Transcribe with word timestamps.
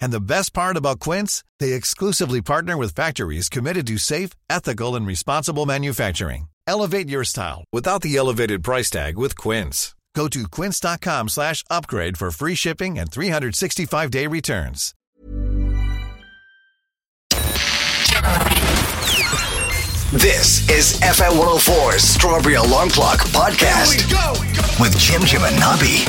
And 0.00 0.12
the 0.12 0.20
best 0.20 0.52
part 0.54 0.76
about 0.76 1.00
Quince, 1.00 1.44
they 1.60 1.72
exclusively 1.72 2.40
partner 2.42 2.76
with 2.76 2.94
factories 2.94 3.48
committed 3.48 3.86
to 3.88 3.98
safe, 3.98 4.30
ethical, 4.48 4.96
and 4.96 5.06
responsible 5.06 5.66
manufacturing. 5.66 6.48
Elevate 6.66 7.08
your 7.08 7.24
style 7.24 7.64
without 7.72 8.02
the 8.02 8.16
elevated 8.16 8.62
price 8.62 8.90
tag 8.90 9.18
with 9.18 9.36
Quince. 9.36 9.94
Go 10.14 10.28
to 10.28 10.48
quince.com 10.48 11.28
slash 11.28 11.64
upgrade 11.68 12.16
for 12.16 12.30
free 12.30 12.54
shipping 12.54 12.98
and 12.98 13.10
365-day 13.10 14.26
returns. 14.28 14.94
This 20.12 20.68
is 20.70 21.00
FM 21.00 21.32
104's 21.32 22.02
Strawberry 22.04 22.54
Alarm 22.54 22.90
Clock 22.90 23.18
Podcast 23.30 23.98
with 24.80 24.96
Jim 24.96 25.22
Jim 25.22 25.42
and 25.42 25.58
Nobby. 25.58 26.04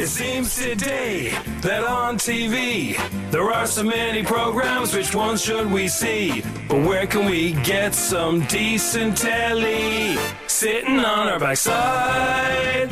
It 0.00 0.08
seems 0.08 0.56
today 0.56 1.28
that 1.60 1.84
on 1.84 2.16
TV 2.16 2.96
there 3.30 3.52
are 3.52 3.66
so 3.66 3.84
many 3.84 4.22
programs, 4.22 4.94
which 4.94 5.14
ones 5.14 5.42
should 5.42 5.70
we 5.70 5.88
see? 5.88 6.40
But 6.68 6.86
where 6.86 7.06
can 7.06 7.26
we 7.26 7.52
get 7.52 7.94
some 7.94 8.40
decent 8.46 9.18
telly? 9.18 10.16
Sitting 10.46 11.00
on 11.00 11.28
our 11.28 11.38
backside, 11.38 12.88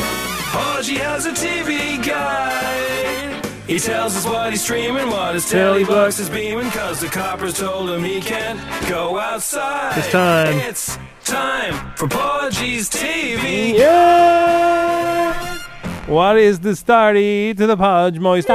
Podgy 0.52 0.98
has 0.98 1.24
a 1.24 1.30
TV 1.30 1.96
guide. 2.06 3.42
He 3.66 3.78
tells 3.78 4.14
us 4.14 4.26
what 4.26 4.50
he's 4.50 4.62
streaming, 4.62 5.08
what 5.08 5.32
his 5.32 5.48
telly 5.48 5.84
box 5.84 6.18
is 6.18 6.28
beaming, 6.28 6.70
cause 6.72 7.00
the 7.00 7.06
coppers 7.06 7.58
told 7.58 7.88
him 7.88 8.04
he 8.04 8.20
can't 8.20 8.60
go 8.86 9.18
outside. 9.18 9.96
It's 9.96 10.12
time. 10.12 10.58
It's 10.58 10.98
time 11.24 11.72
for 11.96 12.06
Podgy's 12.06 12.90
TV 12.90 13.78
Yeah! 13.78 15.47
What 16.08 16.38
is 16.38 16.60
the 16.60 16.70
starty 16.70 17.54
to 17.56 17.66
the 17.66 17.76
Podge 17.76 18.18
Moister? 18.18 18.52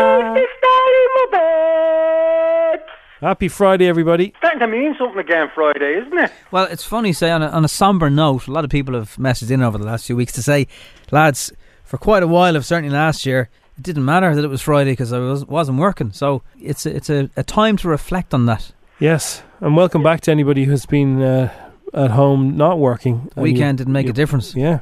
Happy 3.21 3.47
Friday, 3.47 3.87
everybody. 3.87 4.33
starting 4.39 4.59
to 4.59 4.67
mean 4.67 4.95
something 4.97 5.19
again 5.19 5.49
Friday, 5.53 6.01
isn't 6.01 6.17
it? 6.17 6.31
Well, 6.51 6.65
it's 6.65 6.83
funny, 6.83 7.13
say, 7.13 7.29
on 7.31 7.41
a, 7.43 7.47
on 7.47 7.63
a 7.63 7.67
somber 7.69 8.09
note, 8.09 8.47
a 8.47 8.51
lot 8.51 8.63
of 8.65 8.69
people 8.71 8.95
have 8.95 9.15
messaged 9.17 9.51
in 9.51 9.61
over 9.61 9.77
the 9.77 9.85
last 9.85 10.07
few 10.07 10.15
weeks 10.15 10.33
to 10.33 10.41
say, 10.43 10.67
lads, 11.11 11.53
for 11.85 11.97
quite 11.97 12.23
a 12.23 12.27
while, 12.27 12.55
of 12.55 12.65
certainly 12.65 12.89
last 12.93 13.25
year, 13.25 13.49
it 13.77 13.83
didn't 13.83 14.03
matter 14.03 14.35
that 14.35 14.43
it 14.43 14.49
was 14.49 14.61
Friday 14.61 14.91
because 14.91 15.13
I 15.13 15.19
was, 15.19 15.45
wasn't 15.45 15.77
working. 15.77 16.11
So 16.11 16.41
it's 16.59 16.85
a, 16.85 16.95
it's 16.95 17.09
a, 17.09 17.29
a 17.37 17.43
time 17.43 17.77
to 17.77 17.87
reflect 17.87 18.33
on 18.33 18.45
that. 18.47 18.71
Yes, 18.99 19.43
and 19.61 19.77
welcome 19.77 20.01
back 20.03 20.21
to 20.21 20.31
anybody 20.31 20.65
who's 20.65 20.85
been 20.85 21.21
uh, 21.21 21.53
at 21.93 22.11
home 22.11 22.57
not 22.57 22.79
working. 22.79 23.29
Weekend 23.35 23.79
you- 23.79 23.85
didn't 23.85 23.93
make 23.93 24.05
you- 24.07 24.11
a 24.11 24.13
difference. 24.15 24.55
Yeah. 24.55 24.79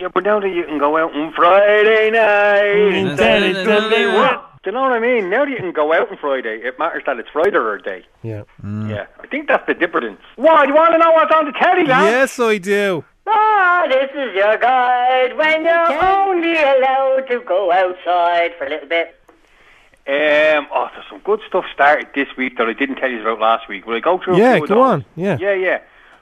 Yeah, 0.00 0.08
but 0.14 0.24
now 0.24 0.40
that 0.40 0.48
you 0.48 0.64
can 0.64 0.78
go 0.78 0.96
out 0.96 1.14
on 1.14 1.30
Friday 1.34 2.10
night, 2.10 3.16
then 3.16 3.42
it's 3.42 3.68
Sunday 3.68 4.06
what? 4.06 4.46
Do 4.62 4.70
you 4.70 4.72
know 4.72 4.80
what 4.80 4.92
I 4.92 4.98
mean? 4.98 5.28
Now 5.28 5.44
that 5.44 5.50
you 5.50 5.58
can 5.58 5.72
go 5.72 5.92
out 5.92 6.10
on 6.10 6.16
Friday, 6.16 6.56
it 6.64 6.78
matters 6.78 7.02
that 7.04 7.18
it's 7.18 7.28
Friday 7.28 7.56
or 7.58 7.76
day. 7.76 8.06
Yeah. 8.22 8.44
Yeah, 8.64 9.06
I 9.22 9.26
think 9.26 9.48
that's 9.48 9.66
the 9.66 9.74
difference. 9.74 10.20
What? 10.36 10.66
You 10.68 10.74
want 10.74 10.92
to 10.92 10.98
know 10.98 11.10
what's 11.12 11.34
on 11.34 11.44
the 11.44 11.52
telly, 11.52 11.84
lad? 11.84 12.04
Yes, 12.04 12.40
I 12.40 12.56
do. 12.56 13.04
Ah, 13.26 13.84
this 13.90 14.10
is 14.14 14.34
your 14.34 14.56
guide 14.56 15.36
when 15.36 15.64
you're 15.64 16.02
only 16.02 16.56
allowed 16.56 17.26
to 17.28 17.40
go 17.46 17.70
outside 17.70 18.52
for 18.56 18.64
a 18.64 18.70
little 18.70 18.88
bit. 18.88 19.16
Um, 20.08 20.66
oh, 20.74 20.88
there's 20.94 21.06
some 21.10 21.20
good 21.20 21.40
stuff 21.46 21.66
started 21.74 22.08
this 22.14 22.28
week 22.38 22.56
that 22.56 22.66
I 22.66 22.72
didn't 22.72 22.96
tell 22.96 23.10
you 23.10 23.20
about 23.20 23.38
last 23.38 23.68
week. 23.68 23.86
Will 23.86 23.96
I 23.96 24.00
go 24.00 24.18
through? 24.18 24.36
a 24.36 24.38
Yeah, 24.38 24.54
few 24.54 24.62
of 24.64 24.68
go 24.70 24.74
those? 24.76 24.82
on. 24.92 25.04
Yeah. 25.14 25.36
Yeah, 25.38 25.52
yeah. 25.52 25.80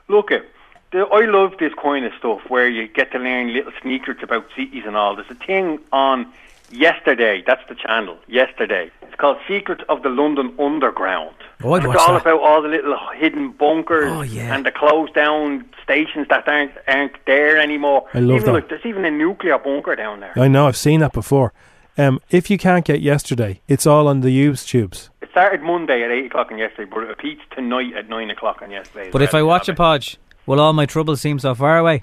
Look, 0.08 0.32
it. 0.32 0.48
The, 0.90 1.00
I 1.00 1.26
love 1.26 1.54
this 1.58 1.72
kind 1.74 2.04
of 2.06 2.12
stuff 2.18 2.40
where 2.48 2.68
you 2.68 2.88
get 2.88 3.12
to 3.12 3.18
learn 3.18 3.52
little 3.52 3.72
sneakers 3.82 4.16
about 4.22 4.46
cities 4.56 4.84
and 4.86 4.96
all. 4.96 5.16
There's 5.16 5.30
a 5.30 5.34
thing 5.34 5.78
on 5.92 6.32
yesterday. 6.70 7.42
That's 7.46 7.66
the 7.68 7.74
channel. 7.74 8.16
Yesterday. 8.26 8.90
It's 9.02 9.14
called 9.16 9.38
Secrets 9.46 9.82
of 9.88 10.02
the 10.02 10.08
London 10.08 10.54
Underground. 10.58 11.34
Oh, 11.62 11.72
I'd 11.72 11.78
it's 11.84 11.88
watch 11.88 11.96
all 11.98 12.12
that. 12.14 12.22
about 12.22 12.40
all 12.40 12.62
the 12.62 12.68
little 12.68 12.96
hidden 13.16 13.50
bunkers 13.52 14.10
Oh, 14.12 14.22
yeah. 14.22 14.54
and 14.54 14.64
the 14.64 14.70
closed 14.70 15.12
down 15.14 15.68
stations 15.82 16.26
that 16.28 16.46
aren't 16.48 16.72
aren't 16.86 17.16
there 17.26 17.58
anymore. 17.58 18.06
I 18.14 18.20
love 18.20 18.36
even 18.36 18.46
that. 18.46 18.52
Like, 18.52 18.68
there's 18.68 18.86
even 18.86 19.04
a 19.04 19.10
nuclear 19.10 19.58
bunker 19.58 19.96
down 19.96 20.20
there. 20.20 20.32
I 20.36 20.48
know, 20.48 20.68
I've 20.68 20.76
seen 20.76 21.00
that 21.00 21.12
before. 21.12 21.52
Um, 21.96 22.20
if 22.30 22.48
you 22.48 22.58
can't 22.58 22.84
get 22.84 23.00
yesterday, 23.00 23.60
it's 23.66 23.86
all 23.86 24.06
on 24.06 24.20
the 24.20 24.28
Ubes 24.28 24.64
tubes. 24.66 25.10
It 25.20 25.30
started 25.32 25.62
Monday 25.62 26.04
at 26.04 26.10
eight 26.12 26.26
o'clock 26.26 26.52
on 26.52 26.58
yesterday, 26.58 26.88
but 26.88 27.02
it 27.02 27.06
repeats 27.08 27.42
tonight 27.50 27.92
at 27.96 28.08
nine 28.08 28.30
o'clock 28.30 28.62
on 28.62 28.70
yesterday. 28.70 29.10
But 29.10 29.20
if. 29.22 29.34
I 29.34 29.42
watch 29.42 29.68
a 29.68 29.74
Podge, 29.74 30.16
will 30.48 30.60
all 30.60 30.72
my 30.72 30.86
troubles 30.86 31.20
seem 31.20 31.38
so 31.38 31.54
far 31.54 31.78
away? 31.78 32.02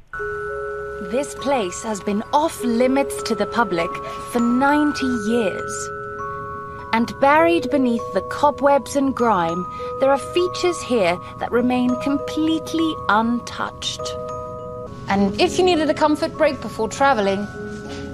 This 1.12 1.36
place 1.36 1.84
has 1.84 2.00
been 2.00 2.24
off 2.32 2.64
limits 2.64 3.22
to 3.24 3.36
the 3.36 3.48
public 3.48 3.90
for 4.32 4.40
90 4.40 5.06
years. 5.28 5.90
And 6.94 7.12
buried 7.20 7.70
beneath 7.72 8.14
the 8.14 8.22
cobwebs 8.32 8.96
and 8.96 9.14
grime, 9.14 9.66
there 10.00 10.12
are 10.12 10.18
features 10.18 10.82
here 10.84 11.20
that 11.40 11.52
remain 11.52 12.00
completely 12.02 12.94
untouched. 13.10 14.02
And 15.10 15.40
if 15.42 15.58
you 15.58 15.66
needed 15.66 15.90
a 15.90 15.94
comfort 15.94 16.38
break 16.38 16.62
before 16.62 16.88
travelling, 16.88 17.46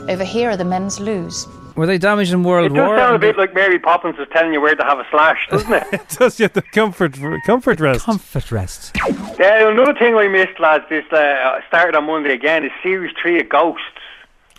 over 0.09 0.24
here 0.24 0.50
are 0.50 0.58
the 0.58 0.66
men's 0.66 1.00
loos. 1.00 1.48
Were 1.76 1.86
they 1.88 1.98
damaged 1.98 2.34
in 2.34 2.44
World 2.44 2.72
War? 2.72 2.82
It 2.82 2.84
does 2.84 2.88
War? 2.90 2.98
sound 2.98 3.16
a 3.16 3.20
bit 3.20 3.38
like 3.38 3.54
Mary 3.54 3.80
Poppins 3.80 4.18
is 4.20 4.28
telling 4.32 4.54
you 4.54 4.62
where 4.62 4.76
to 4.76 4.84
have 4.84 5.00
a 5.00 5.06
slash, 5.09 5.48
doesn't 5.50 5.72
it? 5.74 5.84
It 5.94 6.09
does 6.20 6.38
get 6.38 6.54
the 6.54 6.62
comfort 6.62 7.14
comfort 7.46 7.80
rest. 7.80 8.06
Comfort 8.06 8.52
rest. 8.52 8.96
yeah, 9.40 9.70
another 9.70 9.94
thing 9.94 10.16
I 10.16 10.28
missed, 10.28 10.60
lads, 10.60 10.84
this 10.90 11.06
uh, 11.12 11.60
started 11.68 11.96
on 11.96 12.06
Monday 12.06 12.34
again, 12.34 12.66
is 12.66 12.72
Series 12.84 13.14
3 13.22 13.40
of 13.42 13.50
Ghosts. 13.50 13.84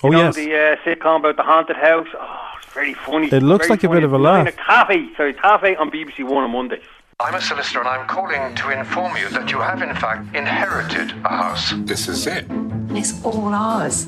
oh 0.02 0.08
you 0.10 0.12
know, 0.12 0.24
yes. 0.24 0.34
the 0.36 0.54
uh, 0.54 0.76
sitcom 0.84 1.16
about 1.20 1.36
the 1.36 1.42
haunted 1.42 1.76
house? 1.76 2.08
Oh, 2.18 2.48
it's 2.62 2.72
very 2.72 2.94
funny. 2.94 3.28
It 3.28 3.42
looks 3.42 3.66
Very 3.66 3.76
like 3.76 3.84
a 3.84 3.88
bit 3.90 4.04
of 4.04 4.12
a 4.12 4.18
laugh. 4.18 4.46
at 4.46 4.58
half 4.58 4.90
eight, 4.90 5.12
so 5.16 5.24
it's 5.24 5.38
half 5.40 5.62
on 5.62 5.90
BBC 5.90 6.24
One 6.24 6.44
on 6.44 6.50
Monday. 6.50 6.80
I'm 7.20 7.34
a 7.34 7.40
solicitor 7.40 7.80
and 7.80 7.88
I'm 7.88 8.08
calling 8.08 8.54
to 8.56 8.70
inform 8.70 9.16
you 9.16 9.28
that 9.28 9.52
you 9.52 9.60
have 9.60 9.80
in 9.82 9.94
fact 9.94 10.34
inherited 10.34 11.12
a 11.24 11.28
house. 11.28 11.72
This 11.84 12.08
is 12.08 12.26
it. 12.26 12.48
And 12.48 12.96
It's 12.98 13.22
all 13.24 13.52
ours. 13.54 14.06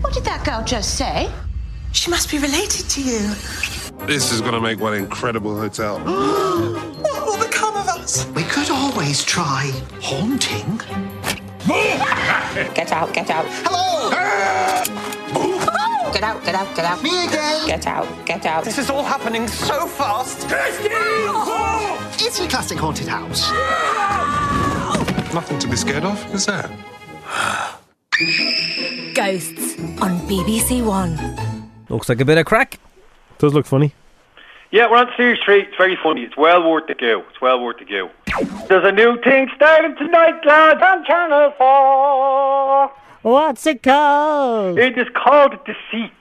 What 0.00 0.12
did 0.14 0.24
that 0.24 0.44
girl 0.44 0.64
just 0.64 0.96
say? 0.96 1.30
She 1.92 2.10
must 2.10 2.30
be 2.30 2.38
related 2.38 2.88
to 2.90 3.02
you. 3.02 3.34
This 4.06 4.32
is 4.32 4.40
going 4.40 4.52
to 4.54 4.60
make 4.60 4.80
one 4.80 4.94
incredible 4.94 5.56
hotel. 5.56 5.98
What 7.00 7.26
will 7.26 7.38
become 7.46 7.76
of 7.76 7.88
us? 7.88 8.26
We 8.34 8.42
could 8.44 8.70
always 8.70 9.24
try 9.24 9.72
haunting. 10.00 10.80
Get 12.74 12.92
out, 12.92 13.12
get 13.12 13.30
out. 13.30 13.46
Hello! 13.64 14.10
Get 16.12 16.24
out, 16.24 16.44
get 16.44 16.54
out, 16.54 16.76
get 16.76 16.84
out. 16.84 17.02
Me 17.02 17.24
again! 17.24 17.66
Get 17.66 17.86
out, 17.86 18.26
get 18.26 18.44
out. 18.44 18.64
This 18.64 18.78
is 18.78 18.90
all 18.90 19.04
happening 19.04 19.46
so 19.46 19.86
fast. 19.86 20.46
It's 22.20 22.38
your 22.38 22.48
classic 22.48 22.78
haunted 22.78 23.06
house. 23.06 23.50
Nothing 25.32 25.58
to 25.60 25.68
be 25.68 25.76
scared 25.76 26.04
of, 26.04 26.34
is 26.34 26.46
there? 26.46 26.68
Ghosts 29.14 29.78
on 30.02 30.18
BBC 30.28 30.84
One. 30.84 31.49
Looks 31.90 32.08
like 32.08 32.20
a 32.20 32.24
bit 32.24 32.38
of 32.38 32.46
crack. 32.46 32.78
does 33.38 33.52
look 33.52 33.66
funny. 33.66 33.94
Yeah, 34.70 34.88
we're 34.88 34.98
on 34.98 35.08
Series 35.16 35.40
3. 35.44 35.62
It's 35.62 35.76
very 35.76 35.98
funny. 36.00 36.22
It's 36.22 36.36
well 36.36 36.68
worth 36.68 36.86
the 36.86 36.94
go. 36.94 37.24
It's 37.28 37.40
well 37.40 37.60
worth 37.60 37.78
the 37.78 37.84
go. 37.84 38.10
There's 38.68 38.84
a 38.84 38.92
new 38.92 39.20
thing 39.20 39.50
starting 39.56 39.96
tonight, 39.96 40.40
lads, 40.46 40.80
on 40.80 41.04
Channel 41.04 41.52
4. 41.58 42.92
What's 43.22 43.66
it 43.66 43.82
called? 43.82 44.78
It 44.78 44.96
is 44.96 45.08
called 45.14 45.58
Deceit, 45.64 46.12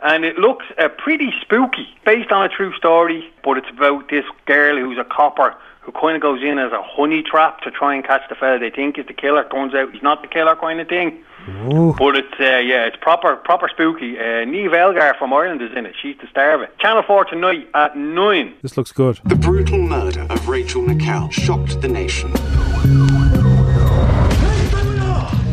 and 0.00 0.24
it 0.24 0.38
looks 0.38 0.64
uh, 0.78 0.88
pretty 0.88 1.32
spooky, 1.42 1.88
based 2.06 2.30
on 2.30 2.44
a 2.44 2.48
true 2.48 2.72
story. 2.76 3.28
But 3.42 3.58
it's 3.58 3.68
about 3.68 4.08
this 4.08 4.24
girl 4.46 4.78
who's 4.78 4.96
a 4.98 5.04
copper 5.04 5.56
who 5.80 5.90
who 5.90 6.00
kind 6.00 6.16
of 6.16 6.22
goes 6.22 6.42
in 6.42 6.58
as 6.58 6.72
a 6.72 6.82
honey 6.82 7.22
trap 7.22 7.60
to 7.62 7.70
try 7.70 7.94
and 7.94 8.04
catch 8.04 8.22
the 8.28 8.34
fella 8.34 8.58
they 8.58 8.70
think 8.70 8.98
is 8.98 9.06
the 9.06 9.14
killer. 9.14 9.44
Turns 9.50 9.74
out 9.74 9.92
he's 9.92 10.02
not 10.02 10.22
the 10.22 10.28
killer, 10.28 10.54
kind 10.56 10.80
of 10.80 10.88
thing. 10.88 11.22
But 11.46 12.16
it's 12.16 12.34
uh, 12.38 12.58
yeah, 12.58 12.86
it's 12.86 12.96
proper 13.00 13.36
proper 13.36 13.68
spooky. 13.68 14.18
Uh, 14.18 14.44
Niamh 14.44 14.76
Algar 14.76 15.14
from 15.18 15.32
Ireland 15.32 15.62
is 15.62 15.70
in 15.76 15.86
it. 15.86 15.94
She's 16.00 16.16
the 16.20 16.26
star 16.28 16.54
of 16.54 16.62
it. 16.62 16.78
Channel 16.78 17.02
Four 17.02 17.24
tonight 17.24 17.68
at 17.74 17.96
nine. 17.96 18.54
This 18.62 18.76
looks 18.76 18.92
good. 18.92 19.20
The 19.24 19.36
brutal 19.36 19.78
murder 19.78 20.26
of 20.30 20.48
Rachel 20.48 20.82
Nickell 20.82 21.30
shocked 21.30 21.80
the 21.80 21.88
nation. 21.88 22.30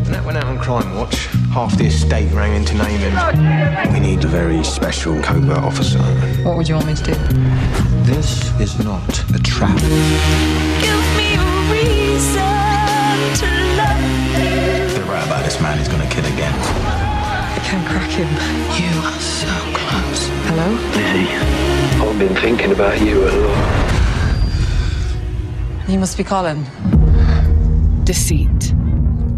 When 0.04 0.12
that 0.12 0.24
went 0.25 0.38
out 0.38 0.45
on 0.45 0.60
Crime 0.60 0.95
Watch, 0.95 1.28
half 1.54 1.78
the 1.78 1.86
estate 1.86 2.31
rang 2.33 2.54
in 2.56 2.66
to 2.66 2.75
name 2.75 3.00
him. 3.00 3.94
We 3.94 4.00
need 4.00 4.24
a 4.24 4.28
very 4.28 4.63
special 4.63 5.22
covert 5.22 5.57
officer. 5.57 6.00
What 6.44 6.57
would 6.57 6.68
you 6.68 6.75
want 6.75 6.88
me 6.88 6.95
to 6.95 7.04
do? 7.04 7.13
This 8.04 8.51
is 8.60 8.78
not 8.83 9.19
a 9.33 9.40
trap. 9.40 9.78
They're 9.80 10.98
right 10.98 11.33
about 11.36 12.67
this 15.48 15.62
man. 15.62 15.80
is 15.80 15.88
gonna 15.88 16.10
kill 16.10 16.26
again. 16.26 16.54
I 16.60 17.60
can't 17.64 17.88
crack 17.88 18.10
him. 18.10 18.28
You 18.76 18.92
are 19.08 19.20
so 19.22 19.48
close. 19.80 20.28
Hello? 20.50 20.68
Lizzie, 20.92 21.32
I've 22.04 22.20
been 22.20 22.36
thinking 22.36 22.74
about 22.74 23.00
you 23.00 23.26
a 23.30 23.32
lot. 23.32 23.84
You 25.90 26.00
must 26.00 26.18
be 26.18 26.26
Colin. 26.26 26.66
Deceit. 28.04 28.74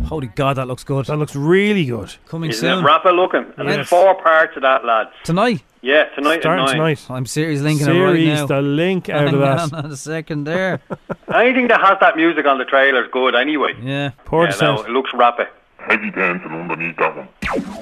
Holy 0.07 0.25
God, 0.27 0.55
that 0.57 0.65
looks 0.67 0.83
good. 0.83 1.05
That 1.05 1.17
looks 1.17 1.35
really 1.35 1.85
good. 1.85 2.11
Coming 2.27 2.49
Isn't 2.49 2.67
soon. 2.67 2.79
it 2.79 2.87
rapid 2.87 3.13
looking? 3.13 3.45
And 3.57 3.67
Yes. 3.67 3.75
there's 3.75 3.89
four 3.89 4.15
parts 4.15 4.55
of 4.55 4.63
that, 4.63 4.83
lads. 4.83 5.11
Tonight. 5.23 5.61
Yeah, 5.81 6.05
tonight 6.15 6.39
Starting 6.41 6.63
at 6.65 6.67
nine. 6.69 6.75
tonight. 6.95 7.05
I'm 7.11 7.27
serious 7.27 7.61
linking 7.61 7.85
it 7.85 7.91
right 7.91 7.97
Series 8.15 8.39
now. 8.39 8.45
the 8.47 8.61
link 8.63 9.09
out 9.09 9.31
of 9.31 9.39
that. 9.39 9.71
on 9.73 9.91
a 9.91 9.95
second 9.95 10.45
there. 10.45 10.79
Anything 11.33 11.67
that 11.67 11.79
has 11.81 11.99
that 12.01 12.15
music 12.15 12.47
on 12.47 12.57
the 12.57 12.65
trailer 12.65 13.03
is 13.05 13.11
good 13.11 13.35
anyway. 13.35 13.75
Yeah. 13.79 14.09
Poor 14.25 14.45
yeah, 14.49 14.55
no, 14.59 14.81
it 14.81 14.89
looks 14.89 15.11
rapid. 15.13 15.47
Heavy 15.89 16.11
dancing 16.11 16.51
underneath 16.51 16.97
that 16.97 17.17
one. 17.17 17.27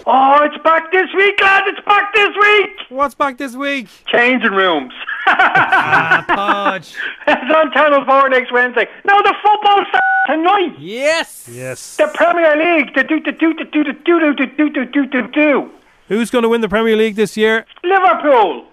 Oh, 0.06 0.39
it's 0.42 0.63
back 0.63 0.94
this 0.94 1.09
week, 1.13 1.42
lads! 1.42 1.68
It's 1.68 1.86
back 1.86 2.13
this 2.15 2.30
week! 2.39 2.69
What's 2.88 3.13
back 3.13 3.38
this 3.38 3.54
week? 3.54 3.89
Changing 4.06 4.51
rooms. 4.51 4.94
ah, 5.27 6.24
Podge. 6.25 6.95
it's 7.27 7.54
on 7.54 7.69
Channel 7.74 8.06
4 8.06 8.30
next 8.30 8.54
Wednesday. 8.54 8.88
No, 9.04 9.21
the 9.24 9.36
football 9.44 9.83
starts 9.89 10.06
tonight! 10.25 10.80
Yes! 10.80 11.50
Yes. 11.51 11.98
The 11.98 12.09
Premier 12.13 12.56
League! 12.56 12.95
The 12.95 13.04
do, 13.04 13.19
the 13.19 13.33
do, 13.33 13.54
the 13.54 13.65
do, 13.65 13.83
the 13.83 13.92
do, 13.92 14.19
do, 14.21 14.33
do, 14.33 14.45
do, 14.45 14.69
do, 14.69 14.86
do, 14.86 15.06
do, 15.06 15.27
do. 15.27 15.69
Who's 16.07 16.30
going 16.30 16.44
to 16.44 16.50
win 16.50 16.62
the 16.62 16.69
Premier 16.69 16.95
League 16.95 17.15
this 17.15 17.36
year? 17.36 17.65
Liverpool! 17.83 18.68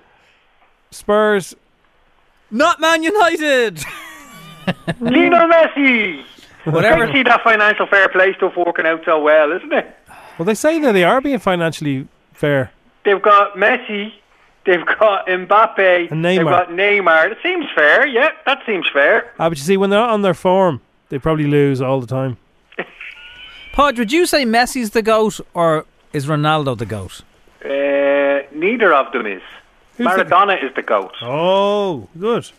Spurs. 0.93 1.57
Not 2.53 2.81
Man 2.81 3.03
United! 3.03 3.83
Lionel 5.01 5.49
Messi! 5.49 6.25
Whatever. 6.65 7.07
I 7.07 7.13
see 7.13 7.23
that 7.23 7.43
financial 7.43 7.87
fair 7.87 8.09
play 8.09 8.35
stuff 8.35 8.55
working 8.57 8.87
out 8.87 9.03
so 9.05 9.21
well, 9.23 9.53
isn't 9.53 9.73
it? 9.73 9.97
Well, 10.39 10.47
they 10.47 10.55
say 10.55 10.79
that 10.81 10.93
they 10.93 11.05
are 11.05 11.21
being 11.21 11.39
financially 11.39 12.09
fair. 12.33 12.73
They've 13.05 13.21
got 13.21 13.55
Messi, 13.55 14.13
they've 14.65 14.85
got 14.85 15.27
Mbappe, 15.27 16.11
And 16.11 16.25
they've 16.25 16.43
got 16.43 16.71
Neymar. 16.71 17.33
It 17.33 17.39
seems 17.43 17.67
fair, 17.75 18.07
yeah, 18.07 18.31
that 18.47 18.61
seems 18.67 18.89
fair. 18.93 19.31
Ah, 19.39 19.49
but 19.49 19.59
you 19.59 19.65
see, 19.65 19.77
when 19.77 19.91
they're 19.91 20.01
not 20.01 20.11
on 20.11 20.23
their 20.23 20.35
form, 20.35 20.81
they 21.11 21.19
probably 21.19 21.47
lose 21.47 21.83
all 21.83 22.01
the 22.01 22.07
time. 22.07 22.39
Podge, 23.73 23.99
would 23.99 24.13
you 24.13 24.25
say 24.27 24.45
Messi's 24.45 24.91
the 24.91 25.03
GOAT 25.03 25.41
or 25.53 25.85
is 26.13 26.27
Ronaldo 26.27 26.79
the 26.79 26.87
GOAT? 26.87 27.23
Uh, 27.65 28.47
neither 28.57 28.93
of 28.95 29.13
them 29.13 29.27
is. 29.27 29.43
Who's 29.97 30.07
the- 30.07 30.25
Maradona 30.25 30.63
is 30.63 30.75
the 30.75 30.83
GOAT. 30.83 31.15
Oh, 31.23 32.09
good. 32.19 32.51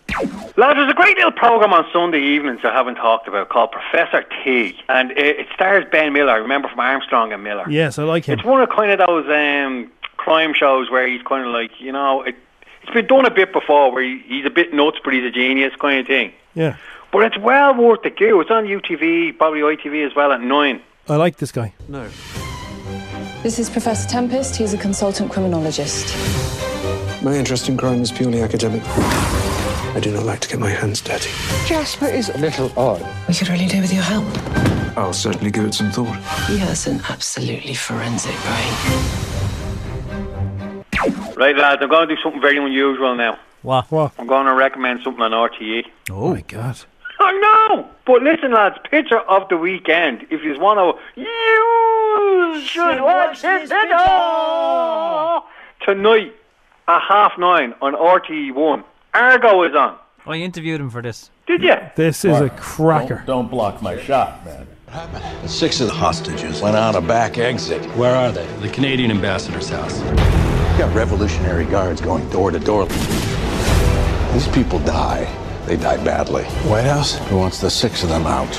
Lads, 0.57 0.77
there's 0.77 0.89
a 0.91 0.93
great 0.95 1.17
little 1.17 1.31
programme 1.33 1.73
on 1.73 1.85
Sunday 1.91 2.21
evenings 2.21 2.61
I 2.63 2.71
haven't 2.71 2.95
talked 2.95 3.27
about 3.27 3.49
called 3.49 3.71
Professor 3.71 4.23
T. 4.43 4.77
And 4.87 5.11
it, 5.11 5.39
it 5.39 5.47
stars 5.53 5.83
Ben 5.91 6.13
Miller, 6.13 6.41
remember 6.41 6.69
from 6.69 6.79
Armstrong 6.79 7.33
and 7.33 7.43
Miller. 7.43 7.65
Yes, 7.69 7.99
I 7.99 8.03
like 8.03 8.25
him. 8.25 8.39
It's 8.39 8.47
one 8.47 8.61
of 8.61 8.69
kind 8.69 8.89
of 8.91 9.05
those 9.05 9.25
um, 9.27 9.91
crime 10.15 10.53
shows 10.53 10.89
where 10.89 11.05
he's 11.07 11.21
kind 11.23 11.45
of 11.45 11.51
like, 11.53 11.71
you 11.81 11.91
know, 11.91 12.21
it, 12.21 12.35
it's 12.83 12.93
been 12.93 13.07
done 13.07 13.25
a 13.25 13.31
bit 13.31 13.51
before 13.51 13.91
where 13.91 14.03
he, 14.03 14.19
he's 14.27 14.45
a 14.45 14.49
bit 14.49 14.73
nuts 14.73 14.99
but 15.03 15.13
he's 15.13 15.25
a 15.25 15.31
genius 15.31 15.73
kind 15.77 15.99
of 15.99 16.07
thing. 16.07 16.31
Yeah, 16.53 16.77
But 17.11 17.23
it's 17.23 17.37
well 17.37 17.75
worth 17.75 18.03
the 18.03 18.11
go. 18.11 18.39
It's 18.39 18.49
on 18.51 18.65
UTV, 18.65 19.37
probably 19.37 19.59
ITV 19.59 20.05
as 20.07 20.15
well 20.15 20.31
at 20.31 20.39
9. 20.39 20.81
I 21.09 21.15
like 21.17 21.35
this 21.37 21.51
guy. 21.51 21.73
No. 21.89 22.07
This 23.43 23.59
is 23.59 23.69
Professor 23.69 24.07
Tempest. 24.07 24.55
He's 24.55 24.73
a 24.73 24.77
consultant 24.77 25.31
criminologist. 25.31 26.15
My 27.25 27.35
interest 27.35 27.67
in 27.69 27.75
crime 27.75 28.03
is 28.03 28.11
purely 28.11 28.43
academic. 28.43 28.83
I 28.85 29.99
do 29.99 30.11
not 30.11 30.25
like 30.25 30.41
to 30.41 30.47
get 30.47 30.59
my 30.59 30.69
hands 30.69 31.01
dirty. 31.01 31.31
Jasper 31.65 32.05
is 32.05 32.29
a 32.29 32.37
little 32.37 32.71
odd. 32.77 33.03
We 33.27 33.33
could 33.33 33.49
really 33.49 33.65
do 33.65 33.81
with 33.81 33.91
your 33.91 34.03
help. 34.03 34.27
I'll 34.95 35.11
certainly 35.11 35.49
give 35.49 35.65
it 35.65 35.73
some 35.73 35.89
thought. 35.89 36.15
He 36.47 36.59
has 36.59 36.85
an 36.85 37.01
absolutely 37.09 37.73
forensic 37.73 38.35
brain. 38.43 38.73
Right, 41.35 41.57
lads, 41.57 41.81
I'm 41.81 41.89
going 41.89 42.09
to 42.09 42.15
do 42.15 42.21
something 42.21 42.41
very 42.41 42.57
unusual 42.57 43.15
now. 43.15 43.39
What? 43.63 43.89
What? 43.89 44.13
I'm 44.19 44.27
going 44.27 44.45
to 44.45 44.53
recommend 44.53 45.01
something 45.03 45.23
on 45.23 45.31
RTE. 45.31 45.83
Oh. 46.11 46.25
oh, 46.25 46.33
my 46.35 46.41
God. 46.41 46.77
I 47.19 47.31
know! 47.71 47.89
But 48.05 48.21
listen, 48.21 48.53
lads, 48.53 48.77
picture 48.91 49.21
of 49.21 49.49
the 49.49 49.57
weekend. 49.57 50.27
If 50.29 50.43
you 50.43 50.59
want 50.59 50.77
to, 50.77 51.19
you 51.19 52.61
should 52.61 53.01
watch 53.01 53.41
this 53.41 53.67
video! 53.67 55.43
Tonight, 55.81 56.35
at 56.87 57.01
half 57.01 57.37
nine 57.37 57.73
on 57.81 57.93
RTE1. 57.93 58.83
Argo 59.13 59.63
is 59.63 59.75
on. 59.75 59.97
Oh, 60.27 60.31
I 60.31 60.37
interviewed 60.37 60.81
him 60.81 60.89
for 60.89 61.01
this. 61.01 61.29
Did 61.45 61.61
you? 61.61 61.75
This 61.95 62.25
is 62.25 62.39
a 62.41 62.49
cracker. 62.49 63.23
Don't 63.27 63.49
block 63.49 63.81
my 63.81 63.97
shot, 64.01 64.43
man. 64.45 64.67
Six 65.47 65.81
of 65.81 65.87
the 65.87 65.93
hostages 65.93 66.61
went 66.61 66.75
out 66.75 66.95
a 66.95 67.01
back 67.01 67.37
exit. 67.37 67.83
Where 67.95 68.15
are 68.15 68.31
they? 68.31 68.45
The 68.57 68.69
Canadian 68.69 69.11
ambassador's 69.11 69.69
house. 69.69 69.99
got 70.79 70.93
Revolutionary 70.95 71.65
Guards 71.65 72.01
going 72.01 72.27
door 72.29 72.51
to 72.51 72.59
door. 72.59 72.85
These 74.33 74.47
people 74.49 74.79
die. 74.79 75.31
They 75.65 75.77
die 75.77 76.03
badly. 76.03 76.43
White 76.69 76.85
House 76.85 77.17
who 77.27 77.37
wants 77.37 77.59
the 77.59 77.69
six 77.69 78.03
of 78.03 78.09
them 78.09 78.25
out. 78.25 78.53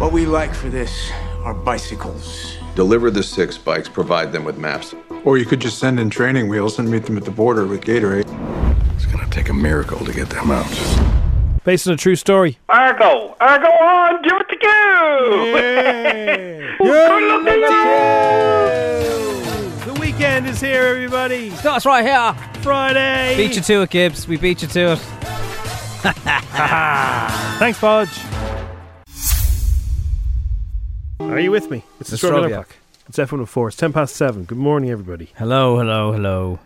What 0.00 0.12
we 0.12 0.26
like 0.26 0.54
for 0.54 0.68
this 0.68 1.10
are 1.42 1.54
bicycles. 1.54 2.56
Deliver 2.74 3.10
the 3.10 3.22
six 3.22 3.58
bikes, 3.58 3.88
provide 3.88 4.32
them 4.32 4.44
with 4.44 4.58
maps. 4.58 4.94
Or 5.28 5.36
you 5.36 5.44
could 5.44 5.60
just 5.60 5.78
send 5.78 6.00
in 6.00 6.08
training 6.08 6.48
wheels 6.48 6.78
and 6.78 6.90
meet 6.90 7.04
them 7.04 7.18
at 7.18 7.26
the 7.26 7.30
border 7.30 7.66
with 7.66 7.82
Gatorade. 7.82 8.24
It's 8.96 9.04
gonna 9.04 9.28
take 9.28 9.50
a 9.50 9.52
miracle 9.52 10.02
to 10.06 10.10
get 10.10 10.30
them 10.30 10.50
out. 10.50 10.64
Based 11.64 11.86
on 11.86 11.92
a 11.92 11.98
true 11.98 12.16
story. 12.16 12.56
Argo! 12.70 13.36
Argo 13.38 13.66
on! 13.66 14.22
Give 14.22 14.32
it 14.40 14.48
to 14.48 14.56
go! 14.56 15.52
Good 16.82 17.28
luck 17.28 17.44
to 17.44 17.50
you! 19.84 19.92
The 19.92 20.00
weekend 20.00 20.46
is 20.46 20.62
here, 20.62 20.84
everybody. 20.84 21.50
That's 21.50 21.84
right 21.84 22.06
here. 22.06 22.32
Friday. 22.62 23.36
Beat 23.36 23.56
you 23.56 23.60
to 23.60 23.82
it, 23.82 23.90
Gibbs. 23.90 24.26
We 24.26 24.38
beat 24.38 24.62
you 24.62 24.68
to 24.68 24.92
it. 24.92 24.98
Thanks, 27.58 27.78
Podge. 27.78 28.18
Are 31.20 31.38
you 31.38 31.50
with 31.50 31.70
me? 31.70 31.84
It's 32.00 32.08
the 32.08 32.14
The 32.14 32.16
Strawberry 32.16 32.44
Strawberry 32.44 32.64
Clock. 32.64 32.77
It's 33.08 33.18
F104. 33.18 33.68
It's 33.68 33.76
10 33.76 33.92
past 33.92 34.16
7. 34.16 34.44
Good 34.44 34.58
morning, 34.58 34.90
everybody. 34.90 35.30
Hello, 35.36 35.78
hello, 35.78 36.12
hello. 36.12 36.58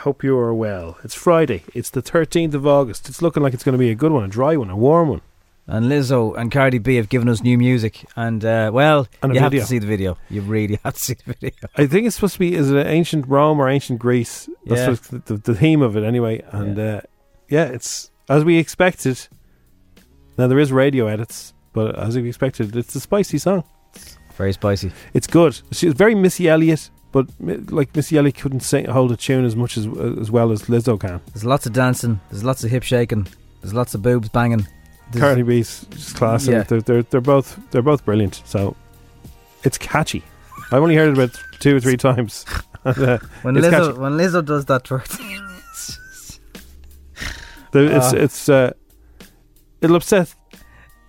Hope 0.00 0.22
you 0.22 0.36
are 0.38 0.52
well. 0.52 0.98
It's 1.02 1.14
Friday. 1.14 1.64
It's 1.74 1.90
the 1.90 2.02
13th 2.02 2.54
of 2.54 2.66
August. 2.66 3.08
It's 3.08 3.22
looking 3.22 3.42
like 3.42 3.54
it's 3.54 3.64
going 3.64 3.72
to 3.72 3.78
be 3.78 3.90
a 3.90 3.94
good 3.94 4.12
one, 4.12 4.22
a 4.24 4.28
dry 4.28 4.56
one, 4.56 4.68
a 4.70 4.76
warm 4.76 5.08
one. 5.08 5.22
And 5.66 5.86
Lizzo 5.86 6.36
and 6.36 6.50
Cardi 6.52 6.78
B 6.78 6.96
have 6.96 7.08
given 7.08 7.28
us 7.28 7.42
new 7.42 7.56
music. 7.58 8.04
And, 8.16 8.44
uh, 8.44 8.70
well, 8.72 9.06
And 9.22 9.34
you 9.34 9.40
have 9.40 9.52
to 9.52 9.64
see 9.64 9.78
the 9.78 9.86
video. 9.86 10.16
You 10.30 10.40
really 10.42 10.78
have 10.84 10.94
to 10.94 11.00
see 11.00 11.14
the 11.14 11.32
video. 11.34 11.68
I 11.76 11.86
think 11.86 12.06
it's 12.06 12.16
supposed 12.16 12.34
to 12.34 12.38
be, 12.38 12.54
is 12.54 12.70
it 12.70 12.86
ancient 12.86 13.26
Rome 13.26 13.58
or 13.60 13.68
ancient 13.68 13.98
Greece? 13.98 14.48
That's 14.66 15.10
Yeah. 15.12 15.20
the, 15.26 15.36
the 15.36 15.54
theme 15.54 15.82
of 15.82 15.96
it, 15.96 16.04
anyway. 16.04 16.42
And 16.52 16.76
yeah. 16.76 16.84
Uh, 16.84 17.00
yeah, 17.48 17.64
it's 17.64 18.10
as 18.28 18.44
we 18.44 18.58
expected. 18.58 19.26
Now, 20.36 20.46
there 20.48 20.58
is 20.58 20.70
radio 20.70 21.06
edits, 21.06 21.54
but 21.72 21.98
as 21.98 22.16
we 22.16 22.28
expected, 22.28 22.76
it's 22.76 22.94
a 22.94 23.00
spicy 23.00 23.38
song. 23.38 23.64
Very 24.38 24.52
spicy. 24.54 24.90
It's 25.12 25.26
good. 25.26 25.60
She's 25.72 25.92
very 25.92 26.14
Missy 26.14 26.48
Elliott, 26.48 26.88
but 27.12 27.26
like 27.40 27.94
Missy 27.94 28.16
Elliott 28.16 28.36
couldn't 28.38 28.60
sing, 28.60 28.86
hold 28.86 29.12
a 29.12 29.16
tune 29.16 29.44
as 29.44 29.54
much 29.56 29.76
as 29.76 29.86
as 29.86 30.30
well 30.30 30.50
as 30.52 30.62
Lizzo 30.62 30.98
can. 30.98 31.20
There's 31.34 31.44
lots 31.44 31.66
of 31.66 31.72
dancing. 31.74 32.20
There's 32.30 32.44
lots 32.44 32.64
of 32.64 32.70
hip 32.70 32.84
shaking. 32.84 33.26
There's 33.60 33.74
lots 33.74 33.94
of 33.94 34.02
boobs 34.02 34.28
banging. 34.30 34.66
There's- 35.10 35.20
Cardi 35.28 35.42
B's 35.42 35.86
just 35.90 36.14
class. 36.16 36.46
Yeah. 36.46 36.62
They're, 36.62 36.80
they're 36.80 37.02
they're 37.02 37.20
both 37.20 37.58
they're 37.72 37.82
both 37.82 38.04
brilliant. 38.04 38.40
So 38.46 38.74
it's 39.64 39.76
catchy. 39.76 40.22
I've 40.70 40.82
only 40.82 40.94
heard 40.96 41.08
it 41.10 41.14
about 41.18 41.38
two 41.60 41.76
or 41.76 41.80
three 41.80 41.96
times. 41.98 42.44
And, 42.84 42.96
uh, 43.02 43.18
When 43.42 43.56
it's 43.56 43.66
Lizzo, 43.66 43.86
catchy. 43.88 43.98
when 43.98 44.12
Lizzo 44.12 44.44
does 44.44 44.64
that 44.66 44.84
twerk, 44.84 45.08
The- 47.72 47.96
it's 47.96 48.12
Ah. 48.14 48.16
it's 48.16 48.48
uh, 48.48 48.72
it'll 49.80 49.96
upset 49.96 50.34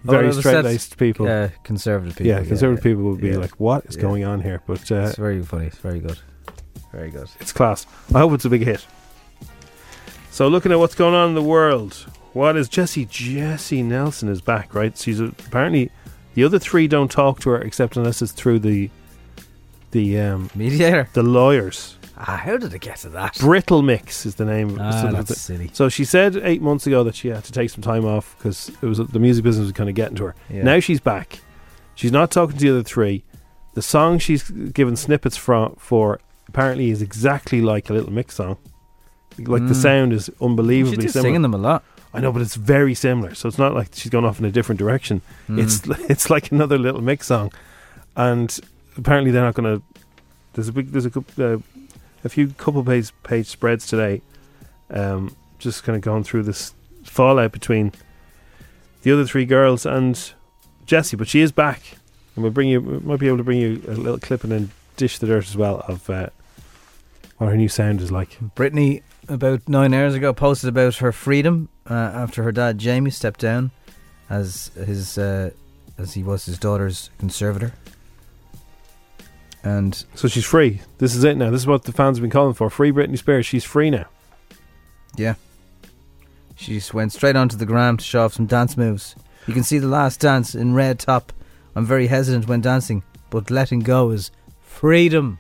very 0.04 0.32
straight 0.34 0.64
laced 0.64 0.98
people. 0.98 1.28
uh, 1.28 1.50
conservative 1.64 2.16
people, 2.16 2.28
Yeah, 2.28 2.40
yeah, 2.42 2.48
conservative 2.48 2.84
yeah, 2.86 2.92
people 2.92 3.04
would 3.12 3.22
be 3.22 3.30
yeah, 3.30 3.38
like, 3.38 3.60
"What 3.60 3.86
is 3.86 3.96
yeah. 3.96 4.02
going 4.02 4.24
on 4.26 4.42
here?" 4.42 4.62
But 4.66 4.92
uh, 4.92 4.96
it's 5.08 5.16
very 5.18 5.42
funny. 5.44 5.68
It's 5.68 5.78
very 5.78 6.00
good. 6.00 6.18
Very 6.92 7.12
good. 7.12 7.30
It's 7.40 7.52
class. 7.52 7.86
I 8.16 8.20
hope 8.20 8.34
it's 8.34 8.46
a 8.46 8.50
big 8.50 8.64
hit. 8.64 8.86
So, 10.32 10.48
looking 10.48 10.72
at 10.72 10.80
what's 10.80 10.96
going 10.96 11.14
on 11.14 11.30
in 11.30 11.36
the 11.36 11.44
world, 11.44 12.06
What 12.34 12.56
is 12.56 12.70
Jesy? 12.70 13.06
Jesy 13.06 13.84
Nelson 13.84 14.30
is 14.30 14.42
back, 14.42 14.74
right? 14.74 14.96
She's 14.98 15.20
a, 15.20 15.26
apparently 15.26 15.92
the 16.36 16.44
other 16.44 16.60
three 16.60 16.88
don't 16.88 17.12
talk 17.12 17.40
to 17.42 17.50
her 17.50 17.62
except 17.62 17.98
unless 17.98 18.22
it's 18.22 18.32
through 18.32 18.60
the 18.60 18.90
the 19.92 20.20
um, 20.20 20.50
mediator, 20.56 21.10
the 21.14 21.24
lawyers. 21.24 21.98
Ah, 22.20 22.36
how 22.44 22.58
did 22.58 22.74
it 22.74 22.82
get 22.82 22.98
to 22.98 23.10
that? 23.10 23.38
Brittle 23.40 23.82
Mix 23.82 24.26
is 24.26 24.36
the 24.36 24.44
name. 24.46 24.78
Ah, 24.80 24.92
so, 25.04 25.12
that's 25.12 25.40
silly. 25.40 25.70
So 25.74 25.88
she 25.88 26.04
said 26.04 26.36
eight 26.44 26.62
months 26.62 26.86
ago 26.86 27.04
that 27.06 27.16
she 27.16 27.30
had 27.30 27.44
to 27.46 27.52
take 27.54 27.70
some 27.70 27.82
time 27.82 28.04
off 28.06 28.36
because 28.38 28.70
it 28.82 28.86
was 28.86 28.98
the 28.98 29.20
music 29.20 29.44
business 29.44 29.64
was 29.66 29.72
kind 29.72 29.88
of 29.90 29.96
getting 29.96 30.16
to 30.18 30.26
her. 30.26 30.36
Yeah. 30.50 30.64
Now 30.64 30.80
she's 30.82 31.00
back. 31.00 31.40
She's 31.96 32.12
not 32.12 32.30
talking 32.32 32.58
to 32.58 32.64
the 32.64 32.70
other 32.72 32.84
three. 32.84 33.24
The 33.74 33.82
song 33.82 34.20
she's 34.20 34.50
given 34.50 34.96
snippets 34.98 35.38
from 35.38 35.76
for 35.78 36.20
apparently 36.50 36.90
is 36.90 37.02
exactly 37.02 37.62
like 37.62 37.90
a 37.90 37.94
Little 37.94 38.12
Mix 38.12 38.36
song. 38.36 38.58
Like 39.38 39.68
the 39.68 39.74
Mm. 39.74 39.82
sound 39.82 40.14
is 40.14 40.30
unbelievably 40.42 41.08
similar. 41.08 41.22
singing 41.30 41.42
them 41.44 41.54
a 41.54 41.58
lot. 41.58 41.84
I 42.14 42.20
know, 42.20 42.32
but 42.34 42.42
it's 42.42 42.56
very 42.56 42.96
similar. 42.96 43.34
So 43.36 43.48
it's 43.48 43.58
not 43.60 43.74
like 43.74 43.90
she's 43.94 44.10
gone 44.10 44.26
off 44.26 44.40
in 44.40 44.46
a 44.46 44.52
different 44.52 44.80
direction. 44.80 45.22
Mm. 45.48 45.60
It's 45.64 45.88
it's 46.10 46.30
like 46.30 46.52
another 46.52 46.78
Little 46.78 47.02
Mix 47.02 47.28
song, 47.28 47.54
and 48.18 48.60
apparently 48.98 49.32
they're 49.32 49.44
not 49.46 49.54
going 49.54 49.80
to. 49.80 49.84
There's 50.54 50.68
a 50.68 50.74
big 50.74 50.92
there's 50.92 51.06
a 51.06 51.10
uh, 51.42 51.58
a 52.24 52.30
few 52.30 52.50
couple 52.50 52.84
page 52.84 53.12
page 53.24 53.48
spreads 53.48 53.86
today, 53.88 54.22
um, 54.90 55.36
just 55.58 55.84
kind 55.84 55.96
of 55.96 56.02
going 56.02 56.24
through 56.24 56.44
this 56.44 56.74
fallout 57.04 57.52
between 57.52 57.92
the 59.04 59.12
other 59.12 59.26
three 59.26 59.46
girls 59.46 59.86
and 59.86 60.34
Jesy, 60.86 61.16
but 61.16 61.28
she 61.28 61.42
is 61.42 61.52
back, 61.52 61.82
and 62.36 62.44
we'll 62.44 62.52
bring 62.52 62.70
you 62.70 62.82
we 62.82 63.00
might 63.00 63.20
be 63.20 63.28
able 63.28 63.38
to 63.38 63.44
bring 63.44 63.60
you 63.60 63.82
a 63.88 63.92
little 63.92 64.20
clip 64.20 64.44
and 64.44 64.52
then 64.52 64.72
dish 64.98 65.18
the 65.20 65.28
dirt 65.28 65.48
as 65.48 65.56
well 65.56 65.84
of 65.88 66.10
uh, 66.10 66.30
what 67.38 67.48
her 67.48 67.58
new 67.58 67.70
sound 67.70 68.02
is 68.02 68.12
like. 68.12 68.38
Britney, 68.56 69.02
about 69.28 69.68
nine 69.70 69.94
hours 69.94 70.16
ago, 70.16 70.34
posted 70.34 70.70
about 70.70 70.96
her 70.96 71.12
freedom 71.12 71.70
uh, 71.90 71.94
after 71.94 72.44
her 72.44 72.52
dad 72.52 72.78
Jamie 72.78 73.12
stepped 73.12 73.40
down 73.40 73.72
as 74.30 74.72
his 74.76 75.18
uh, 75.18 75.52
as 75.98 76.14
he 76.14 76.24
was 76.24 76.46
his 76.46 76.58
daughter's 76.58 77.10
conservator. 77.18 77.74
And 79.64 80.04
So 80.16 80.28
she's 80.28 80.46
free. 80.46 80.82
This 81.00 81.16
is 81.16 81.24
it 81.24 81.38
now. 81.38 81.50
This 81.50 81.62
is 81.62 81.68
what 81.68 81.84
the 81.84 81.92
fans 81.92 82.18
have 82.18 82.22
been 82.22 82.32
calling 82.32 82.54
for. 82.54 82.70
Free 82.70 82.92
Britney 82.92 83.18
Spears. 83.18 83.46
She's 83.46 83.64
free 83.66 83.90
now. 83.90 84.06
yeah, 85.18 85.36
she 86.56 86.76
just 86.76 86.94
went 86.94 87.12
straight 87.12 87.36
onto 87.36 87.58
the 87.58 87.66
gram 87.66 87.98
to 87.98 88.04
show 88.04 88.26
off 88.26 88.34
some 88.34 88.46
dance 88.46 88.78
moves. 88.78 89.16
You 89.48 89.54
can 89.54 89.64
see 89.64 89.78
the 89.80 89.88
last 89.88 90.20
dance 90.20 90.56
in 90.56 90.74
red 90.74 91.00
top. 91.00 91.34
I'm 91.76 91.86
very 91.86 92.08
hesitant 92.08 92.48
when 92.48 92.62
dancing, 92.62 93.04
but 93.30 93.50
letting 93.50 93.80
go 93.80 94.12
is 94.12 94.32
freedom. 94.62 95.40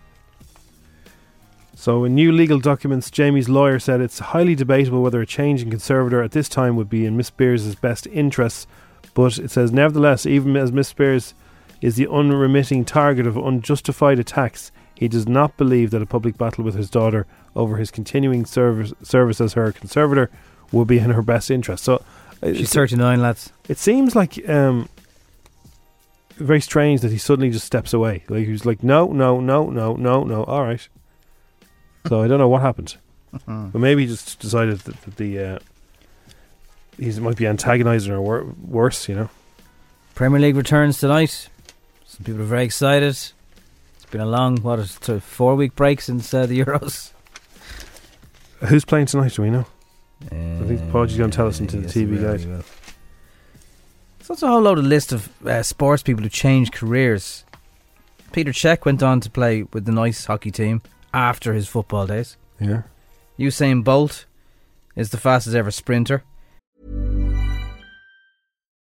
So, 1.76 2.04
in 2.04 2.14
new 2.14 2.32
legal 2.34 2.60
documents, 2.60 3.10
Jamie's 3.10 3.48
lawyer 3.48 3.80
said 3.80 4.02
it's 4.02 4.20
highly 4.20 4.54
debatable 4.54 5.02
whether 5.02 5.22
a 5.22 5.26
change 5.26 5.62
in 5.62 5.70
conservator 5.70 6.22
at 6.22 6.32
this 6.32 6.50
time 6.50 6.76
would 6.76 6.90
be 6.90 7.06
in 7.06 7.16
Miss 7.16 7.28
Spears' 7.28 7.74
best 7.76 8.06
interests. 8.08 8.68
But 9.14 9.38
it 9.38 9.50
says, 9.52 9.72
nevertheless, 9.72 10.26
even 10.26 10.58
as 10.58 10.74
Miss 10.74 10.90
Spears 10.90 11.34
is 11.82 11.96
the 11.96 12.08
unremitting 12.10 12.86
target 12.86 13.26
of 13.26 13.38
unjustified 13.38 14.20
attacks, 14.20 14.72
he 14.96 15.08
does 15.08 15.28
not 15.28 15.56
believe 15.58 15.92
that 15.92 16.02
a 16.02 16.06
public 16.06 16.38
battle 16.38 16.64
with 16.64 16.76
his 16.76 16.90
daughter 16.90 17.26
over 17.56 17.78
his 17.78 17.90
continuing 17.92 18.46
service, 18.46 18.94
service 19.02 19.40
as 19.40 19.54
her 19.54 19.72
conservator 19.72 20.30
would 20.72 20.88
be 20.88 21.00
in 21.00 21.12
her 21.12 21.22
best 21.22 21.50
interest. 21.50 21.84
So, 21.84 22.04
uh, 22.44 22.54
She's 22.54 22.74
39, 22.74 23.22
lads. 23.22 23.52
It 23.68 23.78
seems 23.78 24.16
like 24.16 24.48
um, 24.50 24.90
very 26.36 26.62
strange 26.62 27.02
that 27.02 27.12
he 27.12 27.18
suddenly 27.18 27.50
just 27.50 27.66
steps 27.66 27.94
away. 27.94 28.24
Like 28.30 28.46
he 28.46 28.52
was 28.52 28.66
like, 28.66 28.84
no, 28.84 29.08
no, 29.08 29.40
no, 29.40 29.70
no, 29.70 29.96
no, 29.96 30.24
no. 30.24 30.44
All 30.44 30.64
right. 30.64 30.88
So 32.08 32.22
I 32.22 32.28
don't 32.28 32.40
know 32.40 32.48
what 32.48 32.62
happened, 32.62 32.96
but 33.46 33.76
maybe 33.76 34.04
he 34.04 34.08
just 34.08 34.40
decided 34.40 34.80
that, 34.80 35.02
that 35.02 35.18
the 35.18 35.40
uh, 35.40 35.60
he 36.98 37.12
might 37.20 37.38
be 37.38 37.46
antagonising 37.46 38.12
or 38.12 38.22
wor- 38.22 38.56
worse. 38.62 39.10
You 39.10 39.16
know. 39.16 39.30
Premier 40.16 40.40
League 40.40 40.56
returns 40.56 40.98
tonight. 40.98 41.50
Some 42.10 42.25
people 42.25 42.42
are 42.42 42.46
very 42.46 42.63
excited. 42.63 43.10
It's 43.10 43.36
been 44.10 44.20
a 44.20 44.25
long, 44.25 44.58
what 44.63 44.80
is 44.80 44.98
it, 45.08 45.22
four 45.22 45.56
week 45.56 45.75
break 45.75 46.01
since 46.01 46.34
uh, 46.34 46.48
the 46.48 46.60
Euros. 46.60 47.12
Who's 48.62 48.84
playing 48.84 49.06
tonight? 49.06 49.36
Do 49.36 49.44
we 49.44 49.51
know? 49.51 49.68
I 50.24 50.63
think 50.66 50.92
Podgy's 50.92 51.18
going 51.18 51.30
to 51.30 51.36
tell 51.36 51.46
us 51.46 51.60
into 51.60 51.78
the 51.78 51.84
yes, 51.84 51.94
TV 51.94 52.20
will, 52.20 52.32
guide. 52.32 52.39
he. 52.39 52.46
So 54.24 54.34
that's 54.34 54.42
a 54.42 54.48
whole 54.48 54.62
load 54.62 54.80
of 54.80 54.86
list 54.86 55.12
of 55.13 55.30
uh, 55.46 55.62
sports 55.62 56.01
people 56.01 56.24
who 56.24 56.30
changed 56.30 56.74
careers. 56.74 57.46
Peter 58.32 58.54
Cech 58.54 58.86
went 58.86 59.04
on 59.04 59.20
to 59.22 59.30
play 59.30 59.63
with 59.72 59.86
the 59.86 59.92
nice 59.92 60.25
hockey 60.25 60.50
team 60.50 60.82
after 61.13 61.54
his 61.54 61.68
football 61.68 62.08
days. 62.08 62.38
Yeah. 62.60 62.82
Usain 63.38 63.84
Bolt 63.84 64.25
is 64.96 65.12
the 65.12 65.18
fastest 65.18 65.56
ever 65.56 65.70
sprinter. 65.70 66.24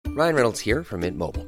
Ryan 0.07 0.35
Reynolds 0.35 0.61
here 0.61 0.85
from 0.85 1.01
Mint 1.01 1.17
Mobile. 1.17 1.47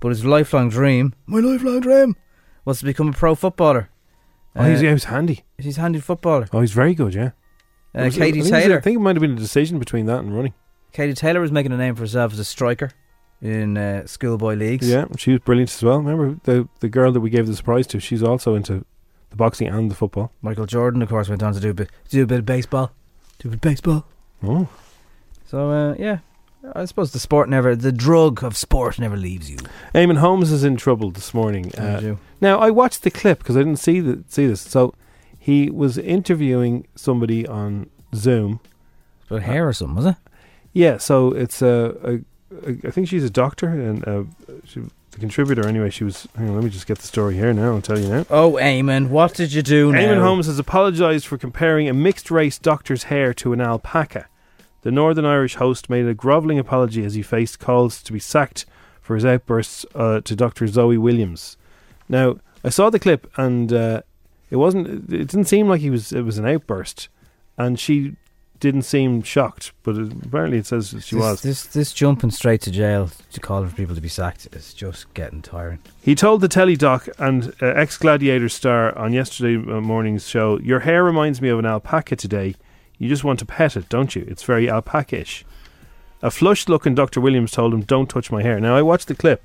But 0.00 0.10
his 0.10 0.24
lifelong 0.24 0.68
dream, 0.70 1.14
my 1.26 1.40
lifelong 1.40 1.80
dream, 1.80 2.16
was 2.64 2.78
to 2.80 2.84
become 2.84 3.08
a 3.08 3.12
pro 3.12 3.34
footballer. 3.34 3.90
Oh, 4.54 4.64
he's, 4.64 4.82
yeah, 4.82 4.92
he's 4.92 5.04
handy. 5.04 5.44
He's 5.58 5.76
handy 5.76 6.00
footballer. 6.00 6.48
Oh, 6.52 6.60
he's 6.60 6.72
very 6.72 6.94
good. 6.94 7.14
Yeah. 7.14 7.30
Uh, 7.94 8.04
was- 8.04 8.14
Katie 8.16 8.16
I 8.16 8.32
think 8.32 8.36
it 8.36 8.38
was- 8.38 8.50
Taylor. 8.50 8.76
I 8.78 8.80
think 8.80 8.96
it 8.96 9.00
might 9.00 9.16
have 9.16 9.20
been 9.20 9.32
a 9.32 9.36
decision 9.36 9.78
between 9.78 10.06
that 10.06 10.20
and 10.20 10.34
running. 10.34 10.54
Katie 10.92 11.14
Taylor 11.14 11.40
was 11.40 11.52
making 11.52 11.72
a 11.72 11.76
name 11.76 11.94
for 11.94 12.02
herself 12.02 12.32
as 12.32 12.38
a 12.38 12.44
striker 12.44 12.90
in 13.42 13.76
uh, 13.76 14.06
schoolboy 14.06 14.54
leagues. 14.54 14.88
Yeah, 14.88 15.04
she 15.16 15.32
was 15.32 15.40
brilliant 15.40 15.70
as 15.72 15.82
well. 15.82 15.98
Remember 15.98 16.40
the 16.44 16.68
the 16.80 16.88
girl 16.88 17.12
that 17.12 17.20
we 17.20 17.30
gave 17.30 17.46
the 17.46 17.54
surprise 17.54 17.86
to? 17.88 18.00
She's 18.00 18.22
also 18.22 18.54
into 18.54 18.84
the 19.30 19.36
boxing 19.36 19.68
and 19.68 19.90
the 19.90 19.94
football. 19.94 20.32
Michael 20.42 20.66
Jordan, 20.66 21.02
of 21.02 21.08
course, 21.08 21.28
went 21.28 21.42
on 21.42 21.52
to 21.54 21.60
do 21.60 21.70
a 21.70 21.74
bit, 21.74 21.90
do 22.08 22.22
a 22.22 22.26
bit 22.26 22.38
of 22.40 22.46
baseball. 22.46 22.90
Do 23.38 23.48
a 23.48 23.50
bit 23.50 23.56
of 23.56 23.60
baseball. 23.60 24.06
Oh. 24.42 24.68
So, 25.46 25.70
uh, 25.70 25.94
yeah. 25.98 26.18
I 26.74 26.84
suppose 26.84 27.12
the 27.12 27.18
sport 27.18 27.48
never, 27.48 27.74
the 27.74 27.92
drug 27.92 28.42
of 28.42 28.56
sport 28.56 28.98
never 28.98 29.16
leaves 29.16 29.50
you. 29.50 29.58
Eamonn 29.94 30.18
Holmes 30.18 30.52
is 30.52 30.64
in 30.64 30.76
trouble 30.76 31.10
this 31.10 31.32
morning. 31.32 31.72
You? 31.76 32.18
Now 32.40 32.58
I 32.58 32.70
watched 32.70 33.02
the 33.02 33.10
clip 33.10 33.38
because 33.38 33.56
I 33.56 33.60
didn't 33.60 33.78
see 33.78 34.00
the, 34.00 34.24
see 34.28 34.46
this. 34.46 34.60
So 34.60 34.94
he 35.38 35.70
was 35.70 35.98
interviewing 35.98 36.86
somebody 36.94 37.46
on 37.46 37.90
Zoom. 38.14 38.60
But 39.28 39.42
hair 39.42 39.68
or 39.68 39.72
something, 39.72 39.96
was 39.96 40.06
it? 40.06 40.16
Yeah. 40.72 40.98
So 40.98 41.32
it's 41.32 41.60
a, 41.62 41.96
a, 42.02 42.68
a 42.68 42.86
I 42.86 42.90
think 42.90 43.08
she's 43.08 43.24
a 43.24 43.30
doctor 43.30 43.68
and 43.68 44.06
uh, 44.08 44.24
she, 44.64 44.80
the 45.10 45.18
contributor 45.18 45.66
anyway. 45.66 45.90
She 45.90 46.04
was. 46.04 46.28
Hang 46.36 46.48
on, 46.48 46.54
let 46.54 46.64
me 46.64 46.70
just 46.70 46.86
get 46.86 46.98
the 46.98 47.06
story 47.06 47.34
here 47.34 47.52
now. 47.52 47.74
I'll 47.74 47.82
tell 47.82 47.98
you 47.98 48.08
now. 48.08 48.26
Oh, 48.30 48.52
Eamonn, 48.52 49.08
what 49.08 49.34
did 49.34 49.52
you 49.52 49.62
do 49.62 49.92
now? 49.92 50.20
Holmes 50.20 50.46
has 50.46 50.58
apologised 50.58 51.26
for 51.26 51.36
comparing 51.36 51.88
a 51.88 51.92
mixed 51.92 52.30
race 52.30 52.58
doctor's 52.58 53.04
hair 53.04 53.34
to 53.34 53.52
an 53.52 53.60
alpaca. 53.60 54.28
The 54.82 54.90
Northern 54.90 55.24
Irish 55.24 55.56
host 55.56 55.90
made 55.90 56.06
a 56.06 56.14
grovelling 56.14 56.58
apology 56.58 57.04
as 57.04 57.14
he 57.14 57.22
faced 57.22 57.58
calls 57.58 58.02
to 58.02 58.12
be 58.12 58.18
sacked 58.20 58.64
for 59.00 59.14
his 59.14 59.24
outbursts 59.24 59.84
uh, 59.94 60.20
to 60.20 60.36
Dr. 60.36 60.66
Zoe 60.66 60.98
Williams. 60.98 61.56
Now, 62.08 62.36
I 62.64 62.68
saw 62.68 62.90
the 62.90 62.98
clip 62.98 63.30
and 63.36 63.72
uh, 63.72 64.02
it 64.50 64.56
wasn't. 64.56 65.12
It 65.12 65.28
didn't 65.28 65.44
seem 65.44 65.68
like 65.68 65.80
he 65.80 65.90
was. 65.90 66.12
It 66.12 66.22
was 66.22 66.38
an 66.38 66.46
outburst, 66.46 67.08
and 67.56 67.78
she 67.78 68.16
didn't 68.60 68.82
seem 68.82 69.22
shocked. 69.22 69.72
But 69.82 69.96
it, 69.96 70.12
apparently, 70.24 70.58
it 70.58 70.66
says 70.66 70.90
she 70.90 71.16
this, 71.16 71.22
was. 71.22 71.42
This 71.42 71.66
this 71.66 71.92
jumping 71.92 72.30
straight 72.30 72.62
to 72.62 72.70
jail 72.70 73.10
to 73.32 73.40
call 73.40 73.66
for 73.66 73.76
people 73.76 73.94
to 73.94 74.00
be 74.00 74.08
sacked 74.08 74.48
is 74.52 74.72
just 74.72 75.12
getting 75.14 75.42
tiring. 75.42 75.80
He 76.00 76.14
told 76.14 76.40
the 76.40 76.48
telly 76.48 76.76
doc 76.76 77.08
and 77.18 77.54
uh, 77.60 77.66
ex 77.66 77.98
Gladiator 77.98 78.48
star 78.48 78.96
on 78.96 79.12
yesterday 79.12 79.56
uh, 79.56 79.80
morning's 79.80 80.26
show, 80.26 80.58
"Your 80.60 80.80
hair 80.80 81.04
reminds 81.04 81.42
me 81.42 81.50
of 81.50 81.58
an 81.58 81.66
alpaca 81.66 82.16
today. 82.16 82.54
You 82.98 83.08
just 83.08 83.24
want 83.24 83.38
to 83.40 83.46
pet 83.46 83.76
it, 83.76 83.88
don't 83.88 84.14
you? 84.16 84.24
It's 84.28 84.42
very 84.42 84.68
alpaca-ish." 84.68 85.44
A 86.20 86.30
flushed-looking 86.30 86.94
Dr. 86.96 87.20
Williams 87.20 87.52
told 87.52 87.72
him, 87.72 87.82
"Don't 87.82 88.08
touch 88.10 88.30
my 88.32 88.42
hair." 88.42 88.58
Now 88.60 88.74
I 88.76 88.82
watched 88.82 89.06
the 89.08 89.14
clip, 89.14 89.42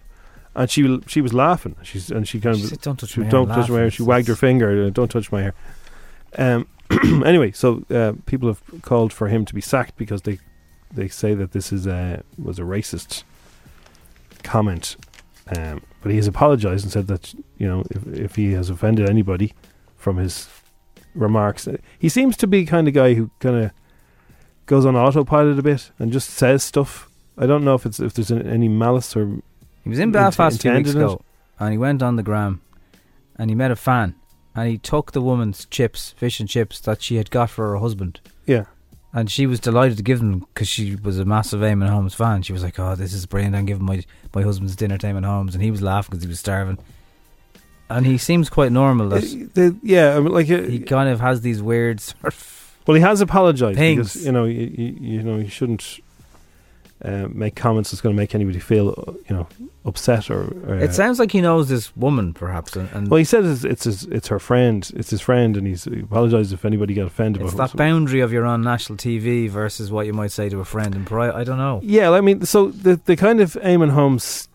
and 0.55 0.69
she 0.69 0.99
she 1.07 1.21
was 1.21 1.33
laughing. 1.33 1.75
She's 1.83 2.09
and 2.11 2.27
she 2.27 2.39
kind 2.39 2.57
She 2.57 2.63
of 2.63 2.69
said, 2.69 2.81
"Don't 2.81 2.99
touch 2.99 3.11
she- 3.11 3.19
my 3.19 3.25
hair," 3.25 3.31
Don't 3.31 3.47
touch 3.49 3.69
my 3.69 3.77
hair. 3.79 3.91
She 3.91 4.03
wagged 4.03 4.27
her 4.27 4.35
finger. 4.35 4.85
uh, 4.85 4.89
Don't 4.89 5.09
touch 5.11 5.31
my 5.31 5.41
hair. 5.43 5.53
Um. 6.37 6.67
anyway, 7.25 7.51
so 7.51 7.83
uh, 7.89 8.13
people 8.25 8.47
have 8.49 8.61
called 8.81 9.13
for 9.13 9.27
him 9.29 9.45
to 9.45 9.53
be 9.53 9.61
sacked 9.61 9.95
because 9.97 10.23
they 10.23 10.39
they 10.93 11.07
say 11.07 11.33
that 11.33 11.51
this 11.51 11.71
is 11.71 11.87
a 11.87 12.23
was 12.37 12.59
a 12.59 12.63
racist 12.63 13.23
comment. 14.43 14.95
Um, 15.55 15.81
but 16.01 16.09
he 16.11 16.17
has 16.17 16.27
apologised 16.27 16.83
and 16.85 16.91
said 16.91 17.07
that 17.07 17.33
you 17.57 17.67
know 17.67 17.83
if 17.91 18.07
if 18.07 18.35
he 18.35 18.53
has 18.53 18.69
offended 18.69 19.09
anybody 19.09 19.53
from 19.97 20.17
his 20.17 20.49
remarks, 21.13 21.67
he 21.99 22.09
seems 22.09 22.37
to 22.37 22.47
be 22.47 22.65
kind 22.65 22.87
of 22.87 22.93
guy 22.93 23.13
who 23.13 23.29
kind 23.39 23.65
of 23.65 23.71
goes 24.65 24.85
on 24.85 24.95
autopilot 24.95 25.59
a 25.59 25.63
bit 25.63 25.91
and 25.99 26.11
just 26.11 26.29
says 26.29 26.63
stuff. 26.63 27.09
I 27.37 27.45
don't 27.45 27.63
know 27.63 27.75
if 27.75 27.85
it's 27.85 27.99
if 27.99 28.13
there's 28.13 28.31
any 28.31 28.67
malice 28.67 29.15
or 29.15 29.41
He 29.83 29.89
was 29.89 29.99
in 29.99 30.03
int- 30.03 30.13
Belfast 30.13 30.61
two 30.61 30.73
weeks 30.73 30.91
ago, 30.91 31.21
and 31.59 31.71
he 31.71 31.77
went 31.77 32.01
on 32.03 32.15
the 32.15 32.23
gram, 32.23 32.61
and 33.37 33.49
he 33.49 33.55
met 33.55 33.71
a 33.71 33.75
fan, 33.75 34.15
and 34.55 34.69
he 34.69 34.77
took 34.77 35.11
the 35.11 35.21
woman's 35.21 35.65
chips, 35.65 36.11
fish 36.17 36.39
and 36.39 36.47
chips 36.49 36.79
that 36.81 37.01
she 37.01 37.15
had 37.15 37.31
got 37.31 37.49
for 37.49 37.69
her 37.69 37.77
husband. 37.77 38.19
Yeah. 38.45 38.65
And 39.15 39.29
she 39.29 39.45
was 39.45 39.59
delighted 39.59 39.97
to 39.97 40.03
give 40.03 40.19
them 40.19 40.39
because 40.39 40.67
she 40.67 40.95
was 40.95 41.19
a 41.19 41.25
massive 41.25 41.61
Eamonn 41.61 41.89
Holmes 41.89 42.15
fan. 42.15 42.41
She 42.41 42.51
was 42.53 42.63
like, 42.63 42.79
"Oh, 42.79 42.95
this 42.95 43.13
is 43.13 43.27
brilliant! 43.27 43.55
I'm 43.55 43.65
giving 43.65 43.85
my 43.85 44.03
my 44.33 44.41
husband's 44.41 44.75
dinner 44.75 44.97
to 44.97 45.07
Eamonn 45.07 45.25
Holmes," 45.25 45.53
and 45.53 45.63
he 45.63 45.69
was 45.69 45.83
laughing 45.83 46.11
because 46.11 46.23
he 46.23 46.29
was 46.29 46.39
starving. 46.39 46.79
And 47.89 48.05
he 48.05 48.17
seems 48.17 48.49
quite 48.49 48.71
normal. 48.71 49.09
That 49.09 49.23
Uh, 49.23 49.47
the- 49.53 49.75
yeah, 49.83 50.15
I 50.15 50.19
mean, 50.19 50.31
like 50.33 50.49
uh, 50.49 50.61
he 50.63 50.79
kind 50.79 51.09
of 51.09 51.19
has 51.19 51.41
these 51.41 51.61
weird 51.61 51.99
sort 52.01 52.33
of 52.33 52.75
Well, 52.87 52.95
he 52.95 53.01
has 53.01 53.21
apologised 53.21 53.77
Things. 53.77 54.13
because 54.13 54.25
you 54.25 54.31
know 54.31 54.45
you, 54.45 54.71
you, 54.77 54.97
you 54.99 55.23
know 55.23 55.37
you 55.37 55.49
shouldn't 55.49 55.99
uh, 57.05 57.27
make 57.29 57.55
comments 57.55 57.91
that's 57.91 58.01
going 58.01 58.15
to 58.15 58.17
make 58.21 58.33
anybody 58.33 58.59
feel 58.59 58.89
uh, 59.07 59.11
you 59.29 59.35
know 59.35 59.47
upset 59.85 60.29
or. 60.31 60.43
or 60.67 60.75
It 60.79 60.93
sounds 60.93 61.19
like 61.19 61.31
he 61.33 61.41
knows 61.41 61.67
this 61.67 61.95
woman, 61.97 62.33
perhaps, 62.33 62.75
and, 62.77 62.89
and 62.93 63.09
well, 63.09 63.17
he 63.17 63.25
says 63.25 63.45
it's 63.45 63.63
it's 63.65 63.83
his, 63.83 64.03
it's 64.05 64.27
her 64.29 64.39
friend, 64.39 64.89
it's 64.95 65.09
his 65.09 65.19
friend, 65.21 65.57
and 65.57 65.67
he's 65.67 65.83
he 65.83 65.99
apologised 65.99 66.53
if 66.53 66.63
anybody 66.65 66.93
got 66.93 67.05
offended. 67.07 67.41
it's 67.41 67.53
that 67.55 67.75
boundary 67.75 68.21
of 68.21 68.31
you're 68.31 68.45
on 68.45 68.61
national 68.61 68.97
TV 68.97 69.49
versus 69.49 69.91
what 69.91 70.05
you 70.05 70.13
might 70.13 70.31
say 70.31 70.47
to 70.49 70.59
a 70.61 70.65
friend 70.65 70.95
in 70.95 71.03
private. 71.05 71.35
I 71.35 71.43
don't 71.43 71.57
know. 71.57 71.81
Yeah, 71.83 72.11
I 72.11 72.21
mean, 72.21 72.45
so 72.45 72.69
the 72.69 72.99
the 73.05 73.15
kind 73.17 73.41
of 73.41 73.53
Eamonn 73.61 73.91
Holmes 73.91 74.47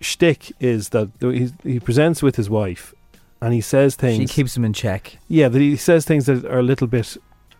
shtick 0.00 0.52
is 0.60 0.90
that 0.90 1.08
he 1.20 1.50
he 1.62 1.80
presents 1.80 2.22
with 2.22 2.36
his 2.36 2.48
wife, 2.50 2.94
and 3.40 3.52
he 3.54 3.60
says 3.60 3.94
things. 3.96 4.18
She 4.18 4.26
keeps 4.26 4.56
him 4.56 4.64
in 4.64 4.72
check. 4.72 5.18
Yeah, 5.28 5.48
that 5.48 5.60
he 5.60 5.76
says 5.76 6.04
things 6.04 6.26
that 6.26 6.44
are 6.44 6.58
a 6.58 6.62
little 6.62 6.86
bit 6.86 7.16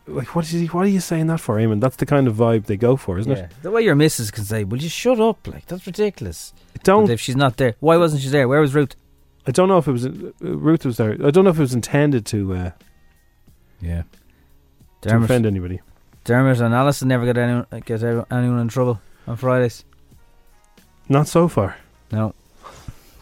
like 0.07 0.35
what 0.37 0.45
is 0.45 0.53
he? 0.53 0.67
What 0.67 0.85
are 0.87 0.89
you 0.89 1.01
saying 1.01 1.27
that 1.29 1.41
for, 1.41 1.57
Eamonn? 1.57 1.81
That's 1.81 1.97
the 1.97 2.07
kind 2.07 2.29
of 2.29 2.37
vibe 2.37 2.67
they 2.67 2.77
go 2.77 2.97
for, 2.97 3.19
isn't 3.19 3.33
Yeah. 3.33 3.45
it? 3.45 3.53
The 3.63 3.71
way 3.71 3.83
your 3.83 3.95
missus 3.97 4.31
can 4.31 4.45
say, 4.45 4.63
"Will 4.65 4.79
you 4.83 4.89
shut 4.89 5.19
up?" 5.21 5.47
Like 5.49 5.67
that's 5.67 5.87
ridiculous. 5.87 6.53
Don't- 6.85 7.07
But 7.07 7.13
if 7.15 7.21
she's 7.21 7.35
not 7.37 7.57
there, 7.57 7.75
why 7.81 7.97
wasn't 7.97 8.23
she 8.23 8.29
there? 8.29 8.47
Where 8.47 8.61
was 8.61 8.75
Ruth? 8.75 8.95
I 9.49 9.51
don't 9.51 9.69
know 9.69 9.79
if 9.79 9.89
it 9.89 9.93
was 9.93 10.07
uh, 10.07 10.13
Ruth 10.41 10.85
was 10.85 10.97
there. 10.99 11.13
I 11.25 11.31
don't 11.31 11.45
know 11.45 11.51
if 11.51 11.59
it 11.59 11.63
was 11.63 11.75
intended 11.75 12.25
to. 12.27 12.55
Uh, 12.55 12.71
Yeah. 13.81 14.03
to 15.03 15.17
offend 15.17 15.47
anybody. 15.47 15.81
Dermot 16.25 16.61
and 16.61 16.75
Alison 16.75 17.09
never 17.09 17.25
get 17.25 17.37
anyone 17.37 17.67
get 17.85 18.03
anyone 18.03 18.59
in 18.61 18.69
trouble 18.69 19.01
on 19.27 19.37
Fridays. 19.37 19.85
Not 21.09 21.29
so 21.29 21.47
far. 21.49 21.77
No. 22.13 22.35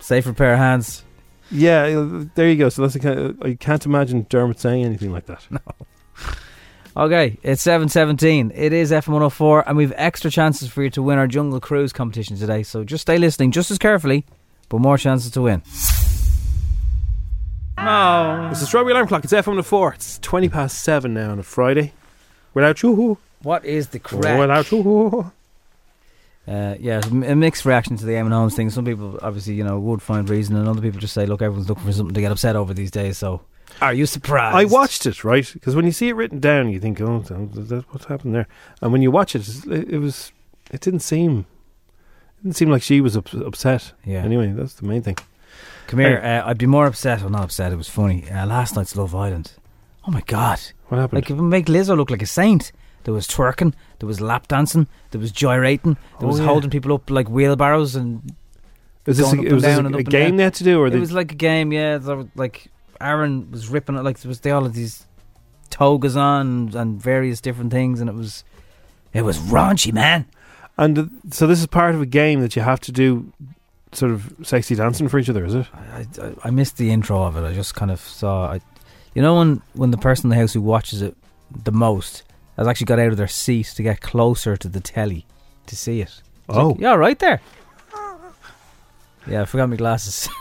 Safer 0.01 0.33
pair 0.33 0.53
of 0.55 0.59
hands. 0.59 1.03
Yeah, 1.51 1.83
uh, 1.85 2.25
there 2.35 2.49
you 2.49 2.57
go. 2.57 2.69
So 2.69 2.83
that's 2.83 2.95
the 2.95 3.01
kind 3.01 3.19
of, 3.19 3.43
I 3.43 3.55
can't 3.55 3.85
imagine 3.87 4.27
Dermot 4.29 4.59
saying 4.61 4.85
anything 4.85 5.13
like 5.13 5.27
that. 5.27 5.47
No. 5.51 5.59
Okay, 6.97 7.39
it's 7.43 7.61
seven 7.61 7.89
seventeen. 7.89 8.53
It 8.55 8.73
is 8.73 8.93
FM 8.93 9.09
one 9.09 9.21
hundred 9.23 9.31
four, 9.31 9.69
and 9.69 9.77
we've 9.77 9.93
extra 9.97 10.31
chances 10.31 10.69
for 10.69 10.83
you 10.83 10.91
to 10.91 11.03
win 11.03 11.19
our 11.19 11.27
Jungle 11.27 11.59
Cruise 11.61 11.93
competition 11.93 12.37
today. 12.37 12.63
So 12.63 12.85
just 12.85 13.03
stay 13.03 13.19
listening, 13.19 13.51
just 13.51 13.71
as 13.73 13.79
carefully, 13.79 14.25
but 14.69 14.79
more 14.79 14.97
chances 14.97 15.33
to 15.33 15.43
win. 15.43 15.63
No. 17.77 18.49
It's 18.51 18.61
the 18.61 18.67
Strawberry 18.67 18.93
Alarm 18.93 19.09
Clock. 19.09 19.25
It's 19.25 19.33
FM 19.33 19.57
to 19.57 19.63
four. 19.63 19.95
It's 19.95 20.19
twenty 20.21 20.49
past 20.49 20.83
seven 20.83 21.15
now 21.15 21.33
on 21.33 21.39
a 21.39 21.43
Friday. 21.43 21.93
Without 22.55 22.81
you, 22.83 23.19
What 23.43 23.65
is 23.65 23.89
the 23.89 23.99
correct? 23.99 24.39
without 24.39 24.71
you. 24.71 25.33
Uh, 26.47 26.75
yeah, 26.79 26.99
it's 26.99 27.07
a 27.07 27.35
mixed 27.35 27.65
reaction 27.65 27.97
to 27.97 28.05
the 28.05 28.13
Eamonn 28.13 28.33
Holmes 28.33 28.55
thing. 28.55 28.69
Some 28.69 28.85
people 28.85 29.19
obviously, 29.23 29.55
you 29.55 29.65
know, 29.65 29.79
would 29.81 30.03
find 30.03 30.29
reason, 30.29 30.57
and 30.57 30.69
other 30.69 30.83
people 30.83 31.01
just 31.01 31.15
say, 31.15 31.25
"Look, 31.25 31.41
everyone's 31.41 31.69
looking 31.69 31.85
for 31.85 31.93
something 31.93 32.15
to 32.15 32.21
get 32.21 32.31
upset 32.33 32.55
over 32.55 32.75
these 32.75 32.91
days." 32.91 33.17
So, 33.17 33.41
are 33.81 33.95
you 33.95 34.05
surprised? 34.05 34.57
I 34.57 34.65
watched 34.67 35.07
it 35.07 35.25
right 35.25 35.49
because 35.55 35.75
when 35.75 35.87
you 35.87 35.93
see 35.93 36.09
it 36.11 36.17
written 36.17 36.41
down, 36.41 36.69
you 36.69 36.79
think, 36.81 37.01
"Oh, 37.01 37.21
th- 37.23 37.69
th- 37.69 37.85
what 37.89 38.05
happened 38.05 38.35
there?" 38.35 38.47
And 38.83 38.93
when 38.93 39.01
you 39.01 39.11
watch 39.11 39.35
it, 39.35 39.49
it, 39.67 39.99
was, 39.99 40.33
it 40.71 40.83
didn't 40.83 41.01
seem, 41.01 41.47
it 42.39 42.43
didn't 42.43 42.57
seem 42.57 42.71
like 42.71 42.83
she 42.83 43.01
was 43.01 43.17
ups- 43.17 43.33
upset. 43.33 43.93
Yeah. 44.05 44.23
Anyway, 44.23 44.53
that's 44.53 44.75
the 44.75 44.87
main 44.87 45.01
thing. 45.03 45.17
Come 45.87 46.01
here. 46.01 46.21
Uh, 46.23 46.47
I'd 46.49 46.59
be 46.59 46.67
more 46.67 46.87
upset. 46.87 47.21
Well, 47.23 47.31
not 47.31 47.45
upset. 47.45 47.73
It 47.73 47.77
was 47.77 47.89
funny. 47.89 48.31
Uh, 48.31 48.45
last 48.47 48.77
night's 48.77 48.97
Love 48.97 49.15
Island. 49.15 49.53
Oh 50.07 50.11
my 50.11 50.21
god! 50.27 50.61
What 50.89 50.99
happened? 51.01 51.27
Like 51.31 51.39
make 51.41 51.67
Lizzo 51.67 51.97
look 51.97 52.11
like 52.11 52.21
a 52.23 52.27
saint. 52.27 52.71
There 53.05 53.15
was 53.15 53.27
twerking. 53.29 53.75
There 53.99 54.07
was 54.07 54.21
lap 54.21 54.49
dancing. 54.49 54.87
There 55.11 55.21
was 55.21 55.31
gyrating. 55.33 55.95
There 56.19 56.27
Oh, 56.29 56.33
was 56.33 56.41
yeah. 56.41 56.47
holding 56.47 56.71
people 56.71 56.93
up 56.95 57.11
like 57.11 57.29
wheelbarrows 57.29 57.95
and. 57.97 58.23
Was 59.07 59.19
this 59.19 59.33
a- 59.33 59.37
was 59.37 59.63
this 59.63 59.79
a- 59.79 59.85
a 59.85 60.03
game 60.03 60.37
they 60.39 60.45
had 60.45 60.55
to 60.55 60.65
do, 60.65 60.81
or 60.81 60.87
it 60.87 60.99
was 60.99 61.13
like 61.13 61.31
a 61.33 61.35
game? 61.35 61.73
Yeah, 61.73 61.99
there 61.99 62.17
was, 62.17 62.27
like 62.35 62.71
Aaron 63.01 63.51
was 63.51 63.69
ripping 63.69 63.97
it. 63.97 64.03
Like 64.03 64.19
there 64.21 64.29
was 64.31 64.41
they 64.41 64.51
all 64.51 64.63
had 64.65 64.73
these 64.73 65.07
togas 65.71 66.17
on 66.17 66.41
and, 66.47 66.75
and 66.75 67.03
various 67.03 67.41
different 67.41 67.71
things, 67.71 68.01
and 68.01 68.09
it 68.09 68.15
was 68.17 68.45
it 69.13 69.23
was 69.23 69.39
raunchy, 69.39 69.93
man. 69.93 70.25
And 70.79 70.99
uh, 70.99 71.05
so 71.31 71.47
this 71.47 71.61
is 71.61 71.67
part 71.67 71.95
of 71.95 72.01
a 72.01 72.07
game 72.07 72.41
that 72.41 72.57
you 72.57 72.63
have 72.63 72.81
to 72.81 72.93
do, 72.93 73.31
sort 73.93 74.11
of 74.11 74.35
sexy 74.43 74.75
dancing 74.75 75.09
for 75.09 75.19
each 75.19 75.29
other, 75.29 75.45
is 75.45 75.55
it? 75.55 75.67
I, 75.75 76.07
I, 76.23 76.35
I 76.45 76.51
missed 76.51 76.79
the 76.79 76.91
intro 76.91 77.23
of 77.23 77.37
it. 77.37 77.45
I 77.45 77.53
just 77.53 77.75
kind 77.75 77.91
of 77.91 78.01
saw. 78.01 78.53
I, 78.53 78.61
you 79.15 79.21
know 79.23 79.37
when 79.37 79.61
when 79.75 79.91
the 79.91 79.99
person 79.99 80.27
in 80.27 80.31
the 80.31 80.37
house 80.41 80.55
who 80.55 80.63
watches 80.63 81.03
it 81.03 81.15
the 81.65 81.73
most 81.73 82.23
has 82.57 82.67
actually 82.69 82.87
got 82.87 82.99
out 82.99 83.09
of 83.09 83.17
their 83.17 83.29
seat 83.29 83.67
to 83.77 83.83
get 83.83 84.01
closer 84.01 84.57
to 84.57 84.69
the 84.69 84.81
telly 84.81 85.27
to 85.67 85.77
see 85.77 86.01
it. 86.01 86.21
It's 86.49 86.59
Oh. 86.59 86.69
like, 86.71 86.81
yeah, 86.81 86.95
right 86.95 87.19
there. 87.19 87.41
Yeah, 89.27 89.43
I 89.43 89.45
forgot 89.47 89.71
my 89.71 89.77
glasses. 89.77 90.29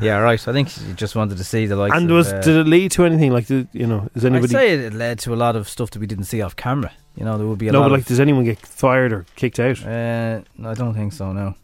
yeah, 0.00 0.18
right. 0.18 0.48
I 0.48 0.52
think 0.52 0.68
you 0.86 0.94
just 0.94 1.14
wanted 1.16 1.38
to 1.38 1.44
see 1.44 1.66
the 1.66 1.76
likes. 1.76 1.94
and 1.96 2.10
of, 2.10 2.16
was 2.16 2.32
uh, 2.32 2.40
did 2.40 2.56
it 2.56 2.66
lead 2.66 2.90
to 2.92 3.04
anything? 3.04 3.32
Like, 3.32 3.46
did, 3.46 3.68
you 3.72 3.86
know, 3.86 4.08
is 4.14 4.24
I'd 4.24 4.32
anybody? 4.32 4.52
say 4.52 4.74
it 4.74 4.94
led 4.94 5.18
to 5.20 5.34
a 5.34 5.36
lot 5.36 5.56
of 5.56 5.68
stuff 5.68 5.90
that 5.90 5.98
we 5.98 6.06
didn't 6.06 6.24
see 6.24 6.40
off 6.42 6.56
camera. 6.56 6.92
You 7.16 7.24
know, 7.24 7.36
there 7.36 7.46
would 7.46 7.58
be 7.58 7.68
a 7.68 7.72
no, 7.72 7.80
lot. 7.80 7.86
but 7.86 7.92
like, 7.92 8.00
of, 8.02 8.06
does 8.06 8.20
anyone 8.20 8.44
get 8.44 8.58
fired 8.58 9.12
or 9.12 9.26
kicked 9.36 9.58
out? 9.60 9.84
uh, 9.84 10.40
I 10.64 10.74
don't 10.74 10.94
think 10.94 11.12
so. 11.12 11.32
No, 11.32 11.54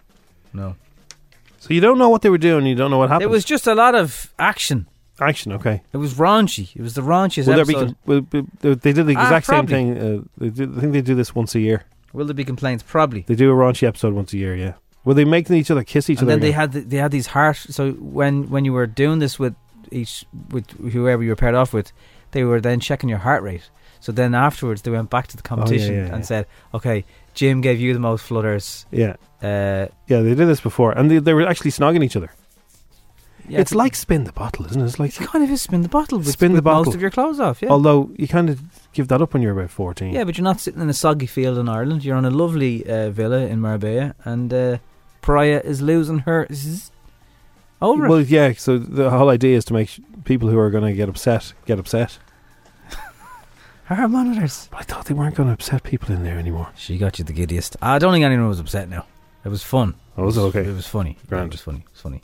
no. 0.52 0.76
So 1.60 1.74
you 1.74 1.80
don't 1.80 1.98
know 1.98 2.08
what 2.08 2.22
they 2.22 2.30
were 2.30 2.38
doing. 2.38 2.66
You 2.66 2.74
don't 2.74 2.90
know 2.90 2.98
what 2.98 3.08
happened. 3.08 3.24
It 3.24 3.30
was 3.30 3.44
just 3.44 3.66
a 3.66 3.74
lot 3.74 3.94
of 3.94 4.32
action. 4.38 4.86
Action. 5.20 5.52
Okay. 5.52 5.82
It 5.92 5.96
was 5.98 6.14
raunchy. 6.14 6.74
It 6.76 6.82
was 6.82 6.94
the 6.94 7.02
raunchiest 7.02 7.46
Will 7.46 7.56
there 7.56 7.64
be 7.64 7.94
will, 8.06 8.20
they 8.76 8.92
did 8.92 9.06
the 9.06 9.16
Ah, 9.16 9.22
exact 9.24 9.46
same 9.46 9.66
thing. 9.66 9.98
Uh, 9.98 10.22
they 10.38 10.50
do, 10.50 10.72
I 10.76 10.80
think 10.80 10.92
they 10.92 11.00
do 11.02 11.14
this 11.14 11.34
once 11.34 11.54
a 11.54 11.60
year. 11.60 11.84
Will 12.12 12.24
there 12.26 12.34
be 12.34 12.44
complaints? 12.44 12.82
Probably. 12.82 13.22
They 13.22 13.34
do 13.34 13.50
a 13.50 13.54
raunchy 13.54 13.86
episode 13.86 14.14
once 14.14 14.32
a 14.32 14.38
year. 14.38 14.54
Yeah. 14.56 14.74
Were 15.04 15.14
they 15.14 15.24
making 15.24 15.56
each 15.56 15.70
other 15.70 15.84
kiss 15.84 16.10
each 16.10 16.18
and 16.20 16.28
other? 16.28 16.32
then 16.38 16.40
they 16.40 16.52
had 16.52 16.72
the, 16.72 16.80
they 16.80 16.96
had 16.96 17.10
these 17.10 17.26
heart. 17.28 17.56
So 17.56 17.92
when 17.92 18.50
when 18.50 18.64
you 18.64 18.72
were 18.72 18.86
doing 18.86 19.18
this 19.20 19.38
with 19.38 19.54
each 19.90 20.24
with 20.50 20.70
whoever 20.92 21.22
you 21.22 21.30
were 21.30 21.36
paired 21.36 21.54
off 21.54 21.72
with, 21.72 21.92
they 22.32 22.44
were 22.44 22.60
then 22.60 22.80
checking 22.80 23.08
your 23.08 23.18
heart 23.20 23.42
rate. 23.42 23.70
So 24.00 24.12
then 24.12 24.34
afterwards 24.34 24.82
they 24.82 24.90
went 24.90 25.10
back 25.10 25.26
to 25.28 25.36
the 25.36 25.42
competition 25.42 25.94
Oh, 25.94 25.98
yeah, 25.98 26.06
yeah. 26.08 26.14
and 26.14 26.24
said, 26.26 26.46
"Okay, 26.74 27.04
Jim 27.34 27.60
gave 27.60 27.80
you 27.80 27.92
the 27.94 28.00
most 28.00 28.24
flutters." 28.24 28.86
Yeah. 28.90 29.16
Uh, 29.42 29.86
yeah, 30.08 30.20
they 30.20 30.34
did 30.34 30.46
this 30.48 30.60
before, 30.60 30.92
and 30.92 31.10
they, 31.10 31.18
they 31.18 31.32
were 31.34 31.46
actually 31.46 31.70
snogging 31.70 32.02
each 32.04 32.16
other. 32.16 32.30
Yeah, 33.48 33.60
it's 33.60 33.74
like 33.74 33.94
spin 33.94 34.24
the 34.24 34.32
bottle, 34.32 34.66
isn't 34.66 34.80
it? 34.80 34.84
It's 34.84 34.98
like 34.98 35.20
it 35.20 35.26
kind 35.28 35.48
of 35.50 35.58
spin 35.58 35.82
the 35.82 35.88
bottle. 35.88 36.18
With, 36.18 36.28
spin 36.28 36.52
the 36.52 36.56
with 36.56 36.64
bottle. 36.64 36.84
Most 36.86 36.94
of 36.94 37.00
your 37.00 37.10
clothes 37.10 37.40
off. 37.40 37.62
Yeah. 37.62 37.70
Although 37.70 38.10
you 38.16 38.28
kind 38.28 38.50
of 38.50 38.60
give 38.92 39.08
that 39.08 39.20
up 39.22 39.32
when 39.32 39.42
you're 39.42 39.58
about 39.58 39.70
fourteen. 39.70 40.12
yeah, 40.12 40.24
but 40.24 40.36
you're 40.36 40.44
not 40.44 40.60
sitting 40.60 40.80
in 40.80 40.88
a 40.88 40.94
soggy 40.94 41.26
field 41.26 41.58
in 41.58 41.68
Ireland. 41.68 42.04
You're 42.04 42.16
on 42.16 42.24
a 42.24 42.30
lovely 42.30 42.84
uh, 42.88 43.10
villa 43.10 43.46
in 43.46 43.60
Marbella, 43.60 44.14
and 44.24 44.52
uh, 44.52 44.78
Priya 45.22 45.60
is 45.60 45.80
losing 45.82 46.20
her. 46.20 46.46
zzz, 46.52 46.90
Over. 47.80 48.08
Well, 48.08 48.20
yeah. 48.20 48.52
So 48.52 48.78
the 48.78 49.10
whole 49.10 49.28
idea 49.30 49.56
is 49.56 49.64
to 49.66 49.72
make 49.72 49.88
sh- 49.88 50.00
people 50.24 50.48
who 50.48 50.58
are 50.58 50.70
going 50.70 50.84
to 50.84 50.92
get 50.92 51.08
upset 51.08 51.52
get 51.66 51.78
upset. 51.78 52.18
Heart 53.84 54.10
monitors. 54.10 54.68
But 54.70 54.80
I 54.80 54.82
thought 54.82 55.06
they 55.06 55.14
weren't 55.14 55.34
going 55.34 55.48
to 55.48 55.54
upset 55.54 55.82
people 55.82 56.14
in 56.14 56.22
there 56.24 56.38
anymore. 56.38 56.68
She 56.76 56.98
got 56.98 57.18
you 57.18 57.24
the 57.24 57.32
giddiest. 57.32 57.76
I 57.80 57.98
don't 57.98 58.12
think 58.12 58.24
anyone 58.24 58.48
was 58.48 58.60
upset 58.60 58.88
now. 58.88 59.06
It 59.44 59.48
was 59.48 59.62
fun. 59.62 59.94
Oh, 60.16 60.24
was 60.24 60.36
it 60.36 60.40
okay? 60.42 60.60
It 60.62 60.74
was 60.74 60.86
funny. 60.86 61.16
Grand. 61.28 61.46
It 61.46 61.52
was 61.54 61.60
funny. 61.62 61.78
It 61.78 61.90
was 61.92 62.00
funny. 62.02 62.20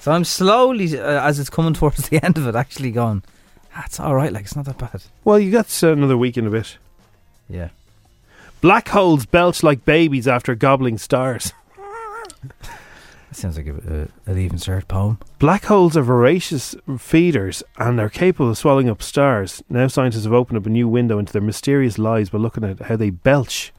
So 0.00 0.12
I'm 0.12 0.24
slowly, 0.24 0.98
uh, 0.98 1.22
as 1.22 1.38
it's 1.38 1.50
coming 1.50 1.74
towards 1.74 2.08
the 2.10 2.24
end 2.24 2.38
of 2.38 2.46
it, 2.46 2.56
actually 2.56 2.90
going, 2.90 3.22
that's 3.74 4.00
all 4.00 4.14
right. 4.14 4.32
Like 4.32 4.44
it's 4.44 4.56
not 4.56 4.64
that 4.64 4.78
bad. 4.78 5.02
Well, 5.24 5.38
you 5.38 5.50
got 5.52 5.82
another 5.82 6.16
week 6.16 6.36
in 6.36 6.46
a 6.46 6.50
bit. 6.50 6.78
Yeah. 7.48 7.68
Black 8.60 8.88
holes 8.88 9.26
belch 9.26 9.62
like 9.62 9.84
babies 9.84 10.26
after 10.26 10.54
gobbling 10.54 10.98
stars. 10.98 11.52
That 12.42 13.36
sounds 13.36 13.56
like 13.56 13.68
a, 13.68 14.08
a, 14.26 14.30
an 14.30 14.38
even 14.38 14.58
start 14.58 14.88
poem. 14.88 15.18
Black 15.38 15.64
holes 15.66 15.96
are 15.96 16.02
voracious 16.02 16.74
feeders 16.98 17.62
and 17.78 18.00
are 18.00 18.08
capable 18.08 18.50
of 18.50 18.58
swallowing 18.58 18.90
up 18.90 19.02
stars. 19.02 19.62
Now 19.68 19.86
scientists 19.86 20.24
have 20.24 20.32
opened 20.32 20.58
up 20.58 20.66
a 20.66 20.70
new 20.70 20.88
window 20.88 21.18
into 21.18 21.32
their 21.32 21.42
mysterious 21.42 21.96
lives 21.96 22.30
by 22.30 22.38
looking 22.38 22.64
at 22.64 22.80
how 22.80 22.96
they 22.96 23.10
belch. 23.10 23.72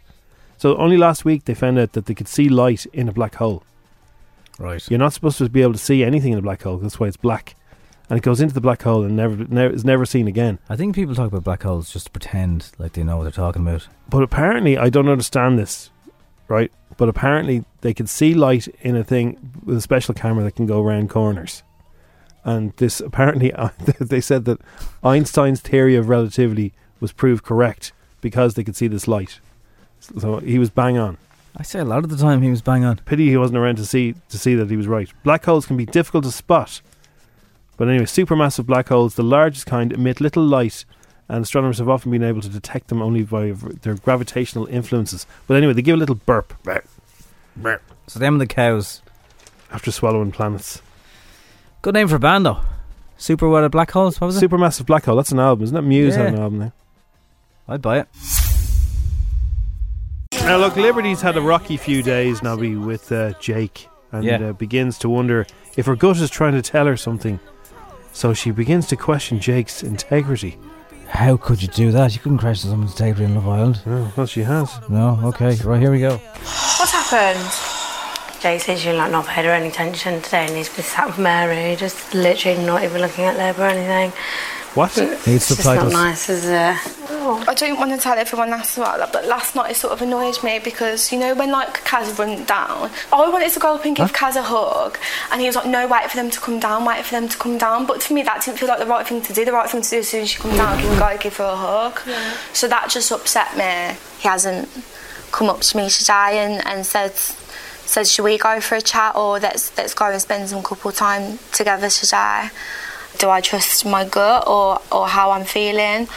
So 0.58 0.78
only 0.78 0.98
last 0.98 1.26
week 1.26 1.46
they 1.46 1.54
found 1.54 1.80
out 1.80 1.94
that 1.94 2.06
they 2.06 2.14
could 2.14 2.28
see 2.28 2.48
light 2.48 2.86
in 2.94 3.10
a 3.10 3.12
black 3.12 3.36
hole. 3.36 3.64
Right. 4.62 4.88
You're 4.92 5.00
not 5.00 5.14
supposed 5.14 5.40
to 5.40 5.50
be 5.50 5.64
able 5.64 5.74
to 5.74 5.80
see 5.80 6.04
anything 6.04 6.34
in 6.34 6.38
a 6.38 6.42
black 6.42 6.62
hole. 6.62 6.78
That's 6.78 7.00
why 7.00 7.08
it's 7.08 7.18
black, 7.18 7.56
and 8.10 8.18
it 8.18 8.22
goes 8.22 8.40
into 8.40 8.54
the 8.54 8.62
black 8.62 8.84
hole 8.84 9.04
and 9.04 9.16
never, 9.16 9.36
never 9.36 9.74
is 9.74 9.84
never 9.84 10.06
seen 10.06 10.28
again. 10.28 10.60
I 10.70 10.76
think 10.76 10.94
people 10.94 11.16
talk 11.16 11.28
about 11.28 11.44
black 11.44 11.64
holes 11.64 11.92
just 11.92 12.06
to 12.06 12.12
pretend 12.12 12.72
like 12.78 12.94
they 12.94 13.04
know 13.04 13.18
what 13.18 13.24
they're 13.24 13.32
talking 13.32 13.64
about. 13.64 13.88
But 14.08 14.22
apparently, 14.22 14.78
I 14.78 14.90
don't 14.90 15.10
understand 15.10 15.58
this, 15.58 15.90
right? 16.48 16.72
But 16.96 17.10
apparently, 17.10 17.66
they 17.82 17.94
can 17.96 18.06
see 18.06 18.36
light 18.36 18.68
in 18.82 18.96
a 18.96 19.04
thing 19.04 19.52
with 19.66 19.78
a 19.78 19.82
special 19.82 20.14
camera 20.14 20.44
that 20.44 20.56
can 20.56 20.68
go 20.68 20.82
around 20.84 21.10
corners. 21.10 21.64
And 22.44 22.74
this 22.78 23.00
apparently, 23.00 23.52
uh, 23.54 23.70
they 24.00 24.22
said 24.22 24.46
that 24.46 24.62
Einstein's 25.04 25.60
theory 25.60 25.96
of 25.96 26.08
relativity 26.08 26.74
was 27.00 27.12
proved 27.12 27.44
correct 27.44 27.94
because 28.22 28.54
they 28.54 28.64
could 28.64 28.76
see 28.76 28.88
this 28.88 29.08
light. 29.08 29.40
So 30.00 30.38
he 30.38 30.60
was 30.60 30.70
bang 30.70 31.00
on. 31.00 31.18
I 31.56 31.64
say 31.64 31.80
a 31.80 31.86
lot 31.86 32.04
of 32.04 32.10
the 32.10 32.18
time 32.18 32.42
he 32.42 32.50
was 32.50 32.62
bang 32.62 32.84
on. 32.86 32.98
Pity 33.06 33.30
he 33.30 33.38
wasn't 33.38 33.58
around 33.58 33.76
to 33.78 33.86
see 33.86 34.16
to 34.30 34.38
see 34.38 34.56
that 34.56 34.70
he 34.70 34.78
was 34.78 34.88
right. 34.88 35.10
Black 35.24 35.44
holes 35.46 35.66
can 35.66 35.78
be 35.78 35.86
difficult 35.86 36.24
to 36.24 36.32
spot, 36.32 36.82
but 37.78 37.88
anyway, 37.90 38.06
supermassive 38.06 38.66
black 38.66 38.88
holes, 38.90 39.16
the 39.16 39.24
largest 39.24 39.66
kind, 39.66 39.92
emit 39.92 40.22
little 40.22 40.44
light, 40.44 40.86
and 41.28 41.44
astronomers 41.44 41.78
have 41.80 41.90
often 41.90 42.10
been 42.12 42.24
able 42.24 42.42
to 42.42 42.50
detect 42.50 42.88
them 42.88 43.02
only 43.02 43.24
by 43.24 43.52
their 43.82 43.96
gravitational 43.96 44.66
influences. 44.68 45.26
But 45.48 45.58
anyway, 45.58 45.74
they 45.74 45.82
give 45.82 45.96
a 45.96 46.00
little 46.00 46.16
burp 46.16 46.54
So 48.08 48.20
them 48.20 48.36
and 48.36 48.42
the 48.42 48.48
cows. 48.48 49.02
after 49.72 49.92
swallowing 49.92 50.32
planets. 50.32 50.82
Good 51.82 51.94
name 51.96 52.08
for 52.08 52.16
a 52.16 52.20
band 52.20 52.46
though. 52.46 52.62
Super 53.18 53.48
what 53.50 53.70
black 53.72 53.92
holes? 53.92 54.20
What 54.20 54.28
was 54.28 54.42
it? 54.42 54.50
Supermassive 54.50 54.86
black 54.86 55.06
hole. 55.06 55.16
That's 55.16 55.32
an 55.32 55.40
album, 55.40 55.64
isn't 55.66 55.78
it? 55.78 55.82
Muse 55.82 56.16
Yeah. 56.16 56.24
an 56.24 56.36
album 56.40 56.60
there. 56.60 56.72
I'd 57.68 57.82
buy 57.82 58.00
it. 58.00 58.08
Now, 60.46 60.58
look, 60.58 60.76
Liberty's 60.76 61.22
had 61.22 61.38
a 61.38 61.42
rocky 61.42 61.78
few 61.78 62.04
days, 62.04 62.44
Nobby, 62.44 62.76
with 62.76 63.12
uh, 63.12 63.34
Jake, 63.40 63.88
and 64.12 64.24
Yeah. 64.24 64.50
uh, 64.50 64.54
begins 64.54 64.98
to 65.00 65.10
wonder 65.10 65.46
if 65.78 65.86
her 65.86 65.96
gut 65.96 66.18
is 66.18 66.30
trying 66.30 66.54
to 66.54 66.62
tell 66.62 66.88
her 66.88 66.98
something. 66.98 67.40
So 68.12 68.34
she 68.34 68.52
begins 68.52 68.88
to 68.88 68.98
question 68.98 69.40
Jake's 69.40 69.82
integrity. 69.82 70.58
How 71.08 71.38
could 71.38 71.62
you 71.62 71.70
do 71.70 71.92
that? 71.92 72.14
You 72.14 72.20
couldn't 72.20 72.40
crash 72.40 72.62
someone's 72.62 72.92
integrity 72.92 73.26
in 73.26 73.36
Love 73.36 73.48
Island. 73.48 73.82
Oh, 73.88 74.12
well, 74.18 74.26
she 74.26 74.42
has. 74.44 74.70
No, 74.90 75.20
okay, 75.26 75.56
right 75.64 75.80
here 75.80 75.92
we 75.92 76.00
go. 76.00 76.18
What's 76.18 76.92
happened? 76.92 77.40
Jake 78.42 78.60
says 78.62 78.84
you're 78.84 78.96
like 78.96 79.12
not 79.12 79.28
paid 79.28 79.46
her 79.46 79.52
any 79.52 79.68
attention 79.70 80.22
today 80.22 80.48
and 80.48 80.56
he's 80.58 80.68
been 80.76 80.84
sat 80.84 81.08
with 81.08 81.20
Mary, 81.20 81.76
just 81.78 82.14
literally 82.14 82.66
not 82.66 82.84
even 82.84 83.00
looking 83.00 83.24
at 83.26 83.38
Labour 83.38 83.62
or 83.64 83.68
anything. 83.68 84.12
What? 84.74 84.96
Needs 84.98 85.28
It's 85.28 85.48
just 85.50 85.66
not 85.66 85.92
nice, 85.92 86.30
is 86.30 86.46
it? 86.46 86.78
I 87.48 87.54
don't 87.54 87.78
want 87.78 87.92
to 87.92 87.98
tell 87.98 88.18
everyone 88.18 88.50
that's 88.50 88.78
well, 88.78 88.98
like, 88.98 89.12
but 89.12 89.26
last 89.26 89.56
night 89.56 89.72
it 89.72 89.76
sort 89.76 89.94
of 89.94 90.02
annoyed 90.02 90.42
me 90.44 90.60
because 90.60 91.12
you 91.12 91.20
know 91.20 91.36
when 91.36 91.52
like 91.52 91.84
Kaz 91.84 92.18
went 92.18 92.48
down, 92.48 92.90
I 93.12 93.30
wanted 93.30 93.52
to 93.52 93.60
go 93.60 93.76
up 93.76 93.86
and 93.86 93.96
give 93.96 94.14
Kaz 94.14 94.36
a 94.36 94.42
hug, 94.42 94.98
and 95.32 95.42
he 95.42 95.48
was 95.48 95.56
like, 95.56 95.68
"No, 95.68 95.88
wait 95.88 96.10
for 96.10 96.16
them 96.16 96.32
to 96.32 96.40
come 96.40 96.60
down, 96.60 96.86
wait 96.86 97.06
for 97.06 97.12
them 97.12 97.28
to 97.28 97.38
come 97.38 97.58
down." 97.58 97.86
But 97.86 98.02
for 98.02 98.14
me, 98.14 98.24
that 98.24 98.44
didn't 98.44 98.58
feel 98.60 98.70
like 98.70 98.80
the 98.80 98.86
right 98.86 99.06
thing 99.06 99.22
to 99.22 99.34
do. 99.34 99.46
The 99.46 99.52
right 99.52 99.70
thing 99.70 99.82
to 99.82 99.90
do 99.90 99.98
as 99.98 100.08
soon 100.08 100.22
as 100.22 100.30
she 100.30 100.40
come 100.40 100.56
down, 100.56 100.82
give 100.82 100.98
go 100.98 101.18
give 101.20 101.38
her 101.38 101.44
a 101.44 101.56
hug. 101.56 102.00
So 102.54 102.68
that 102.70 102.90
just 102.90 103.12
upset 103.12 103.56
me. 103.58 103.98
He 104.20 104.28
hasn't 104.28 104.70
come 105.32 105.50
up 105.50 105.62
to 105.62 105.78
me 105.78 105.90
today 105.90 106.40
and, 106.40 106.66
and 106.66 106.86
said 106.86 107.16
said 107.16 108.08
should 108.08 108.24
we 108.24 108.38
go 108.38 108.62
for 108.62 108.76
a 108.76 108.82
chat 108.82 109.16
or 109.16 109.38
let's 109.40 109.76
let's 109.78 109.94
go 109.94 110.10
and 110.10 110.22
spend 110.22 110.50
some 110.50 110.64
couple 110.64 110.92
time 110.92 111.40
together 111.52 111.90
today. 111.90 112.50
Do 113.18 113.30
I 113.30 113.42
trust 113.42 113.86
my 113.86 114.04
gut 114.06 114.48
or, 114.48 114.80
or 114.92 115.08
how 115.08 115.32
I'm 115.32 115.46
feeling? 115.46 116.08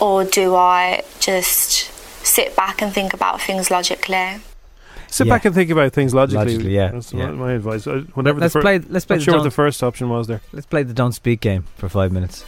Or 0.00 0.24
do 0.24 0.54
I 0.54 1.02
just 1.20 1.90
sit 2.24 2.56
back 2.56 2.80
and 2.82 2.92
think 2.92 3.12
about 3.12 3.40
things 3.40 3.70
logically? 3.70 4.40
Sit 5.08 5.26
Yeah. 5.26 5.34
back 5.34 5.44
and 5.44 5.54
think 5.54 5.70
about 5.70 5.92
things 5.92 6.14
logically. 6.14 6.44
Logically, 6.54 6.74
yeah, 6.74 6.88
That's 6.92 7.12
yeah. 7.12 7.26
my- 7.26 7.46
my 7.46 7.52
advice. 7.52 7.86
Uh, 7.86 8.02
Whatever 8.14 8.40
Let's 8.40 8.52
the 8.54 8.58
fir- 8.60 8.62
play- 8.62 8.80
let's 8.88 9.04
play 9.04 9.16
Not 9.16 9.20
the 9.20 9.24
sure 9.24 9.34
what 9.38 9.42
the 9.44 9.50
first 9.50 9.82
option 9.82 10.08
was 10.08 10.28
there. 10.28 10.40
Let's 10.52 10.66
play 10.66 10.82
the 10.84 10.94
Don't 10.94 11.12
Speak 11.12 11.40
game 11.40 11.64
for 11.76 11.88
five 11.88 12.12
minutes. 12.12 12.44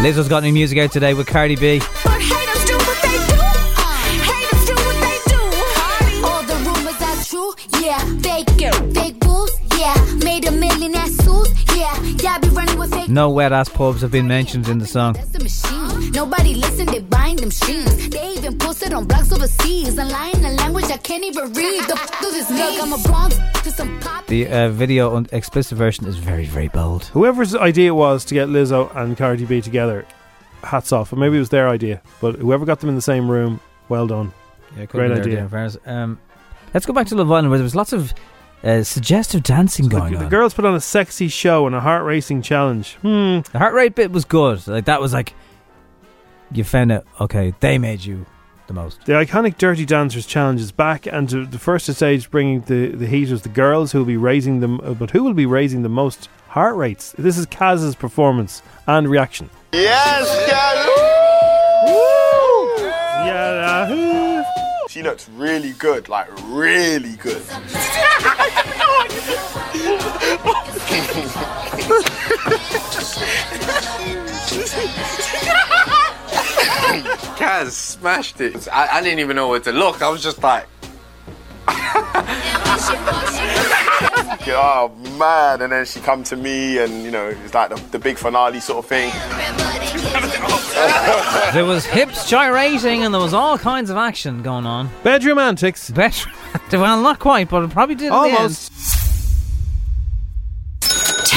Lizzo's 0.00 0.28
got 0.28 0.42
new 0.44 0.52
music 0.52 0.78
out 0.78 0.92
today 0.92 1.12
with 1.14 1.26
Cardi 1.26 1.56
B. 1.56 1.80
All 6.22 6.42
the 6.42 6.56
rumors 6.64 7.00
are 7.02 7.24
true, 7.24 7.52
yeah. 7.82 7.98
Fake, 8.20 8.48
fake 8.94 9.18
bulls, 9.20 9.50
yeah. 9.78 9.94
Made 10.24 10.46
a 10.46 10.52
million 10.52 10.94
No 13.10 13.28
wet 13.28 13.52
ass 13.52 13.68
pubs 13.68 14.02
have 14.02 14.12
been 14.12 14.28
mentioned 14.28 14.68
in 14.68 14.78
the 14.78 14.86
song. 14.86 15.14
The 15.32 15.40
machine. 15.40 16.12
Nobody 16.12 16.54
listen, 16.54 16.86
they 16.86 17.00
buying 17.00 17.36
them 17.36 17.50
streams. 17.50 18.08
They 18.08 18.34
even 18.34 18.56
posted 18.56 18.92
on 18.92 19.08
blogs 19.08 19.32
overseas. 19.32 19.98
And 19.98 20.10
lying 20.10 20.36
in 20.36 20.44
a 20.44 20.52
language 20.52 20.84
I 20.84 20.96
can't 20.96 21.24
even 21.24 21.52
read. 21.52 21.82
The 21.88 21.94
f 21.94 22.20
does 22.20 22.34
this? 22.34 22.50
Look, 22.58 22.82
I'm 22.82 22.92
a 22.92 23.02
bronze 23.02 23.36
to 23.64 23.70
some 23.72 23.98
pop. 23.98 24.26
The 24.28 24.46
uh, 24.48 24.68
video 24.68 25.16
and 25.16 25.28
explicit 25.32 25.76
version 25.76 26.06
is 26.06 26.18
very, 26.18 26.44
very 26.44 26.68
bold. 26.68 27.06
Whoever's 27.06 27.56
idea 27.56 27.88
it 27.88 27.96
was 27.96 28.24
to 28.26 28.34
get 28.34 28.48
Lizzo 28.48 28.94
and 28.94 29.16
Cardi 29.16 29.44
B 29.44 29.60
together, 29.60 30.06
hats 30.62 30.92
off. 30.92 31.12
Or 31.12 31.16
maybe 31.16 31.36
it 31.36 31.40
was 31.40 31.48
their 31.48 31.68
idea, 31.68 32.00
but 32.20 32.36
whoever 32.36 32.64
got 32.64 32.78
them 32.78 32.90
in 32.90 32.94
the 32.94 33.02
same 33.02 33.28
room, 33.28 33.58
well 33.88 34.06
done. 34.06 34.32
Yeah, 34.76 34.84
Great 34.84 35.08
been 35.08 35.34
their 35.34 35.46
idea. 35.46 35.80
Um, 35.84 36.20
let's 36.74 36.86
go 36.86 36.92
back 36.92 37.08
to 37.08 37.16
Love 37.16 37.30
Island 37.32 37.50
where 37.50 37.58
there 37.58 37.64
was 37.64 37.74
lots 37.74 37.92
of 37.92 38.14
uh, 38.62 38.82
suggestive 38.82 39.42
dancing 39.42 39.88
going 39.88 40.12
The 40.12 40.18
on. 40.18 40.24
The 40.24 40.30
girls 40.30 40.54
put 40.54 40.64
on 40.64 40.74
a 40.74 40.80
sexy 40.80 41.28
show 41.28 41.66
and 41.66 41.74
a 41.74 41.80
heart 41.80 42.04
racing 42.04 42.42
challenge. 42.42 42.94
Hmm. 43.02 43.40
The 43.52 43.58
heart 43.58 43.74
rate 43.74 43.94
bit 43.94 44.10
was 44.10 44.24
good. 44.24 44.66
Like 44.66 44.84
that 44.86 45.00
was 45.00 45.12
like 45.12 45.34
you 46.52 46.64
found 46.64 46.92
out. 46.92 47.06
Okay, 47.20 47.54
they 47.60 47.78
made 47.78 48.04
you 48.04 48.26
the 48.66 48.74
most. 48.74 49.04
The 49.04 49.12
iconic 49.14 49.56
Dirty 49.58 49.84
Dancers 49.86 50.26
challenge 50.26 50.60
is 50.60 50.72
back, 50.72 51.06
and 51.06 51.28
to 51.30 51.46
the 51.46 51.58
first 51.58 51.92
stage 51.94 52.30
bringing 52.30 52.60
the, 52.62 52.88
the 52.88 53.06
heat 53.06 53.30
was 53.30 53.42
the 53.42 53.48
girls 53.48 53.92
who 53.92 53.98
will 53.98 54.04
be 54.06 54.16
raising 54.16 54.60
them. 54.60 54.80
uh, 54.82 54.94
But 54.94 55.10
who 55.10 55.22
will 55.24 55.34
be 55.34 55.46
raising 55.46 55.82
the 55.82 55.88
most 55.88 56.28
heart 56.48 56.76
rates? 56.76 57.12
This 57.18 57.38
is 57.38 57.46
Kaz's 57.46 57.94
performance 57.94 58.62
and 58.86 59.08
reaction. 59.08 59.48
Yes, 59.72 60.28
Woo! 61.86 62.76
Yeah, 63.26 64.44
She 64.88 65.02
looks 65.02 65.28
really 65.30 65.72
good, 65.72 66.08
like 66.08 66.28
really 66.48 67.16
good. 67.16 67.42
Kaz 77.36 77.70
smashed 77.70 78.40
it. 78.40 78.68
I, 78.72 78.98
I 78.98 79.02
didn't 79.02 79.20
even 79.20 79.36
know 79.36 79.48
where 79.48 79.60
to 79.60 79.72
look. 79.72 80.02
I 80.02 80.08
was 80.08 80.22
just 80.22 80.42
like, 80.42 80.66
oh 84.48 84.92
man! 85.18 85.62
And 85.62 85.72
then 85.72 85.86
she 85.86 86.00
come 86.00 86.22
to 86.24 86.36
me, 86.36 86.78
and 86.78 87.02
you 87.02 87.10
know, 87.10 87.28
it's 87.28 87.54
like 87.54 87.70
the, 87.70 87.76
the 87.90 87.98
big 87.98 88.18
finale 88.18 88.60
sort 88.60 88.84
of 88.84 88.86
thing. 88.86 89.10
There 91.52 91.64
was 91.64 91.84
hips 91.84 92.30
gyrating 92.30 93.02
and 93.02 93.12
there 93.12 93.20
was 93.20 93.34
all 93.34 93.58
kinds 93.58 93.90
of 93.90 93.96
action 93.96 94.42
going 94.42 94.66
on. 94.66 94.88
Bedroom 95.02 95.38
antics. 95.38 95.90
Bedroom. 95.90 96.34
well, 96.72 97.02
not 97.02 97.18
quite, 97.18 97.50
but 97.50 97.64
it 97.64 97.70
probably 97.70 97.96
did. 97.96 98.10
Almost. 98.10 98.72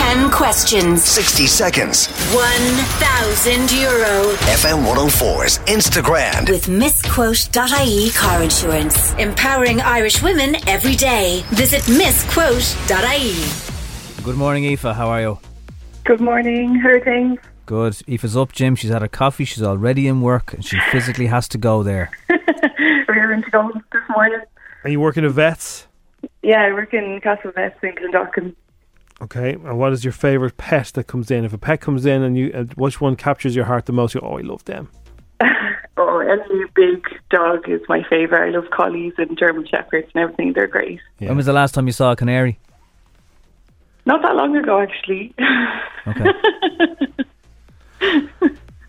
10 0.03 0.31
questions. 0.31 1.01
60 1.01 1.47
seconds. 1.47 2.07
1,000 2.35 3.71
euro. 3.71 4.33
FM 4.51 4.83
104's 4.83 5.59
Instagram. 5.59 6.49
With 6.49 6.67
misquote.ie 6.67 8.11
car 8.11 8.43
insurance. 8.43 9.13
Empowering 9.13 9.79
Irish 9.79 10.21
women 10.21 10.57
every 10.67 10.95
day. 10.97 11.43
Visit 11.51 11.87
misquote.ie. 11.87 13.33
Good 14.23 14.35
morning, 14.35 14.65
Aoife. 14.65 14.81
How 14.93 15.07
are 15.07 15.21
you? 15.21 15.39
Good 16.03 16.19
morning. 16.19 16.75
How 16.75 16.89
are 16.89 16.99
things? 16.99 17.39
Good. 17.65 17.93
Aoife's 18.05 18.35
up, 18.35 18.51
Jim. 18.51 18.75
She's 18.75 18.91
had 18.91 19.01
her 19.03 19.07
coffee. 19.07 19.45
She's 19.45 19.63
already 19.63 20.09
in 20.09 20.19
work, 20.19 20.53
and 20.53 20.65
she 20.65 20.77
physically 20.91 21.27
has 21.27 21.47
to 21.47 21.57
go 21.57 21.81
there. 21.81 22.11
We're 23.07 23.31
in 23.31 23.41
to 23.43 23.49
go 23.51 23.71
this 23.93 24.01
morning. 24.13 24.41
Are 24.83 24.89
you 24.89 24.99
working 24.99 25.23
at 25.23 25.31
vets? 25.31 25.87
Yeah, 26.41 26.61
I 26.61 26.73
work 26.73 26.93
in 26.93 27.21
Castle 27.21 27.51
Vets 27.55 27.79
in 27.81 27.93
Clondalkin. 27.93 28.53
Okay, 29.23 29.53
and 29.53 29.77
what 29.79 29.93
is 29.93 30.03
your 30.03 30.11
favourite 30.11 30.57
pet 30.57 30.87
that 30.95 31.05
comes 31.07 31.31
in? 31.31 31.45
If 31.45 31.53
a 31.53 31.57
pet 31.57 31.79
comes 31.79 32.05
in 32.05 32.21
and 32.23 32.37
you, 32.37 32.51
uh, 32.53 32.65
which 32.75 32.99
one 32.99 33.15
captures 33.15 33.55
your 33.55 33.65
heart 33.65 33.85
the 33.85 33.93
most? 33.93 34.13
You 34.13 34.21
oh, 34.21 34.37
I 34.37 34.41
love 34.41 34.65
them. 34.65 34.89
Oh, 35.95 36.19
any 36.19 36.63
big 36.73 37.05
dog 37.29 37.69
is 37.69 37.79
my 37.87 38.01
favourite. 38.09 38.47
I 38.47 38.49
love 38.49 38.67
collies 38.71 39.13
and 39.19 39.37
German 39.37 39.67
shepherds 39.67 40.07
and 40.15 40.23
everything. 40.23 40.53
They're 40.53 40.65
great. 40.65 40.99
When 41.19 41.37
was 41.37 41.45
the 41.45 41.53
last 41.53 41.75
time 41.75 41.85
you 41.85 41.93
saw 41.93 42.11
a 42.13 42.15
canary? 42.15 42.57
Not 44.07 44.23
that 44.23 44.35
long 44.35 44.57
ago, 44.57 44.79
actually. 44.79 45.35
Okay. 46.07 46.31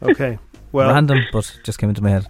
Okay, 0.03 0.39
well, 0.73 0.93
Random, 0.93 1.25
but 1.33 1.59
just 1.65 1.79
came 1.79 1.89
into 1.89 2.03
my 2.03 2.11
head. 2.11 2.27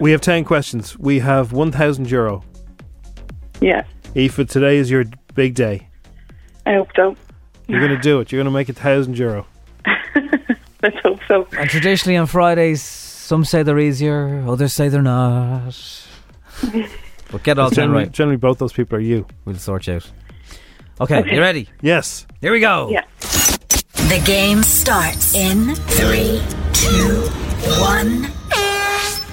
we 0.00 0.10
have 0.10 0.20
ten 0.20 0.44
questions. 0.44 0.98
We 0.98 1.20
have 1.20 1.52
one 1.52 1.70
thousand 1.70 2.10
euro. 2.10 2.42
yeah, 3.60 3.84
Aoife, 4.16 4.48
today 4.48 4.78
is 4.78 4.90
your 4.90 5.04
big 5.34 5.54
day. 5.54 5.88
I 6.66 6.74
hope 6.74 6.90
so. 6.96 7.16
You're 7.66 7.80
going 7.80 7.94
to 7.94 8.00
do 8.00 8.20
it. 8.20 8.30
You're 8.30 8.38
going 8.38 8.46
to 8.46 8.50
make 8.50 8.68
a 8.68 8.72
thousand 8.72 9.18
euro. 9.18 9.46
Let's 10.82 10.98
hope 11.02 11.20
so. 11.26 11.48
And 11.58 11.68
traditionally 11.70 12.16
on 12.16 12.26
Fridays, 12.26 12.82
some 12.82 13.44
say 13.44 13.62
they're 13.62 13.78
easier, 13.78 14.44
others 14.46 14.72
say 14.72 14.88
they're 14.88 15.02
not. 15.02 15.74
but 17.30 17.42
get 17.42 17.58
all 17.58 17.70
generally, 17.70 18.04
right. 18.04 18.12
generally, 18.12 18.36
both 18.36 18.58
those 18.58 18.72
people 18.72 18.98
are 18.98 19.00
you. 19.00 19.26
We'll 19.44 19.56
sort 19.56 19.86
you 19.86 19.94
out. 19.94 20.10
Okay, 21.00 21.24
you 21.32 21.40
ready? 21.40 21.68
Yes. 21.80 22.26
Here 22.40 22.52
we 22.52 22.60
go. 22.60 22.90
Yeah. 22.90 23.04
The 24.08 24.22
game 24.24 24.62
starts 24.62 25.34
in 25.34 25.74
three, 25.74 26.42
two, 26.72 27.22
one. 27.80 28.24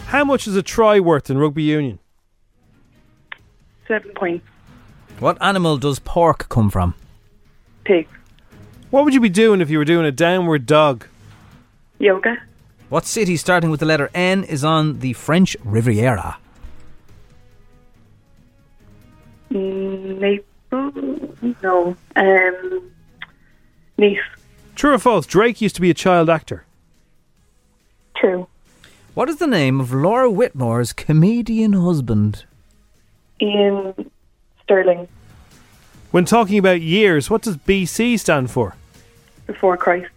How 0.07 0.23
much 0.23 0.47
is 0.47 0.55
a 0.55 0.63
try 0.63 0.99
worth 0.99 1.29
in 1.29 1.37
rugby 1.37 1.63
union? 1.63 1.99
Seven 3.87 4.11
points. 4.15 4.45
What 5.21 5.37
animal 5.39 5.77
does 5.77 5.99
pork 5.99 6.49
come 6.49 6.71
from? 6.71 6.95
Pig. 7.83 8.07
What 8.89 9.05
would 9.05 9.13
you 9.13 9.19
be 9.19 9.29
doing 9.29 9.61
if 9.61 9.69
you 9.69 9.77
were 9.77 9.85
doing 9.85 10.03
a 10.03 10.11
downward 10.11 10.65
dog? 10.65 11.05
Yoga. 11.99 12.37
What 12.89 13.05
city 13.05 13.37
starting 13.37 13.69
with 13.69 13.81
the 13.81 13.85
letter 13.85 14.09
N 14.15 14.43
is 14.43 14.63
on 14.63 14.97
the 14.97 15.13
French 15.13 15.55
Riviera? 15.63 16.37
Naples. 19.51 21.37
No. 21.61 21.95
Um, 22.15 22.91
Nice. 23.99 24.17
True 24.73 24.95
or 24.95 24.97
false? 24.97 25.27
Drake 25.27 25.61
used 25.61 25.75
to 25.75 25.81
be 25.81 25.91
a 25.91 25.93
child 25.93 26.31
actor. 26.31 26.65
True. 28.15 28.47
What 29.13 29.29
is 29.29 29.35
the 29.35 29.45
name 29.45 29.79
of 29.79 29.93
Laura 29.93 30.31
Whitmore's 30.31 30.93
comedian 30.93 31.73
husband? 31.73 32.45
Iain 33.39 34.10
Stirling. 34.71 35.09
When 36.11 36.23
talking 36.23 36.57
about 36.57 36.79
years, 36.79 37.29
what 37.29 37.41
does 37.41 37.57
BC 37.57 38.17
stand 38.17 38.49
for? 38.49 38.73
Before 39.45 39.75
Christ. 39.75 40.09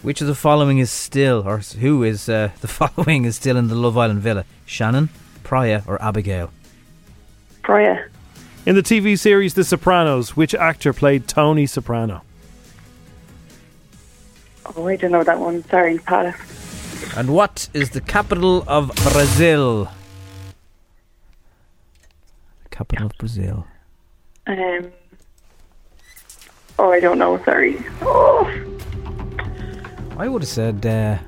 Which 0.00 0.22
of 0.22 0.26
the 0.26 0.34
following 0.34 0.78
is 0.78 0.90
still, 0.90 1.46
or 1.46 1.58
who 1.58 2.02
is 2.02 2.26
uh, 2.26 2.52
the 2.62 2.66
following 2.66 3.26
is 3.26 3.36
still 3.36 3.58
in 3.58 3.68
the 3.68 3.74
Love 3.74 3.98
Island 3.98 4.20
villa? 4.20 4.46
Shannon, 4.64 5.10
Priya, 5.42 5.84
or 5.86 6.00
Abigail? 6.00 6.50
Priya. 7.60 8.08
In 8.64 8.74
the 8.74 8.82
TV 8.82 9.18
series 9.18 9.52
The 9.52 9.64
Sopranos, 9.64 10.34
which 10.34 10.54
actor 10.54 10.94
played 10.94 11.28
Tony 11.28 11.66
Soprano? 11.66 12.22
Oh, 14.64 14.88
I 14.88 14.96
don't 14.96 15.12
know 15.12 15.24
that 15.24 15.38
one. 15.38 15.62
Sorry, 15.64 15.98
pass. 15.98 16.34
And 17.18 17.34
what 17.34 17.68
is 17.74 17.90
the 17.90 18.00
capital 18.00 18.64
of 18.66 18.94
Brazil? 19.12 19.90
The 22.62 22.70
capital 22.70 23.06
of 23.08 23.18
Brazil. 23.18 23.66
Um. 24.46 24.92
Oh, 26.78 26.90
I 26.90 27.00
don't 27.00 27.18
know. 27.18 27.42
Sorry. 27.44 27.78
Oh, 28.02 28.50
I 30.18 30.28
would 30.28 30.42
have 30.42 30.48
said 30.48 30.84
uh, 30.84 31.18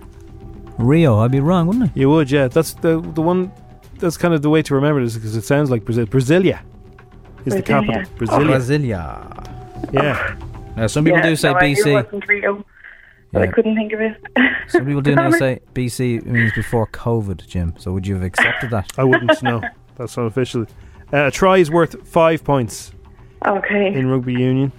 Rio. 0.78 1.18
I'd 1.20 1.30
be 1.30 1.40
wrong, 1.40 1.66
wouldn't 1.66 1.90
I? 1.90 1.92
You 1.94 2.10
would, 2.10 2.30
yeah. 2.30 2.48
That's 2.48 2.74
the 2.74 3.00
the 3.00 3.22
one. 3.22 3.52
That's 3.98 4.16
kind 4.16 4.34
of 4.34 4.42
the 4.42 4.50
way 4.50 4.62
to 4.62 4.74
remember 4.74 5.02
this 5.02 5.14
because 5.14 5.36
it 5.36 5.44
sounds 5.44 5.70
like 5.70 5.84
Brazil. 5.84 6.06
Brasilia 6.06 6.60
is 7.46 7.54
the 7.54 7.62
capital. 7.62 8.02
Brasilia. 8.16 8.56
Brasilia. 8.56 9.92
Yeah. 9.92 10.36
Now, 10.76 10.86
some 10.86 11.04
people 11.04 11.20
yeah, 11.20 11.30
do 11.30 11.36
say 11.36 11.52
no, 11.52 11.56
I 11.56 11.62
BC. 11.62 12.04
wasn't 12.04 12.28
Rio, 12.28 12.64
but 13.32 13.42
I 13.42 13.46
couldn't 13.46 13.76
think 13.76 13.92
of 13.94 14.00
it. 14.00 14.20
Some 14.68 14.84
people 14.84 15.00
do 15.00 15.14
now 15.14 15.30
say 15.30 15.60
BC 15.72 16.26
means 16.26 16.52
before 16.52 16.86
COVID, 16.88 17.46
Jim. 17.46 17.74
So 17.78 17.92
would 17.92 18.06
you 18.06 18.14
have 18.14 18.24
accepted 18.24 18.70
that? 18.70 18.92
I 18.98 19.04
wouldn't 19.04 19.42
know. 19.42 19.62
That's 19.96 20.18
unofficial. 20.18 20.66
Uh, 21.12 21.28
a 21.28 21.30
try 21.30 21.56
is 21.56 21.70
worth 21.70 22.06
five 22.06 22.44
points 22.44 22.92
Okay. 23.46 23.94
in 23.94 24.08
rugby 24.08 24.32
union. 24.32 24.72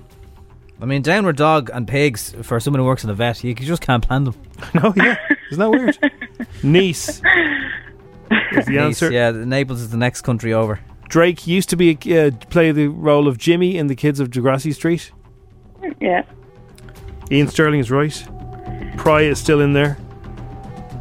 I 0.82 0.86
mean, 0.86 1.01
downward 1.01 1.38
dog 1.38 1.69
and 1.73 1.88
pigs 1.88 2.36
for 2.43 2.60
someone 2.60 2.80
who 2.80 2.86
works 2.86 3.03
in 3.03 3.10
a 3.10 3.13
vet, 3.13 3.43
you 3.43 3.56
just 3.56 3.82
can't 3.82 4.06
plan 4.06 4.25
them. 4.25 4.36
no, 4.75 4.93
yeah. 4.95 5.17
Isn't 5.51 5.60
that 5.60 5.69
weird? 5.69 5.97
Nice 6.63 7.21
is 8.51 8.65
the 8.65 8.73
Nice, 8.73 9.01
answer. 9.01 9.12
Yeah, 9.12 9.32
Naples 9.32 9.82
is 9.82 9.89
the 9.91 9.97
next 9.97 10.21
country 10.21 10.53
over. 10.53 10.80
Drake 11.08 11.45
used 11.47 11.69
to 11.69 11.75
be 11.75 11.91
uh, 12.17 12.32
play 12.49 12.71
the 12.71 12.88
role 12.88 13.27
of 13.27 13.38
Jimmy 13.38 13.77
in 13.77 13.88
The 13.88 13.95
Kids 13.95 14.19
of 14.19 14.30
Degrassi 14.30 14.73
Street. 14.73 15.12
Yeah. 16.01 16.23
Iain 17.32 17.47
Stirling 17.47 17.80
is 17.80 17.91
right. 17.91 18.27
Pry 18.97 19.21
is 19.21 19.39
still 19.39 19.62
in 19.62 19.73
there. 19.73 19.97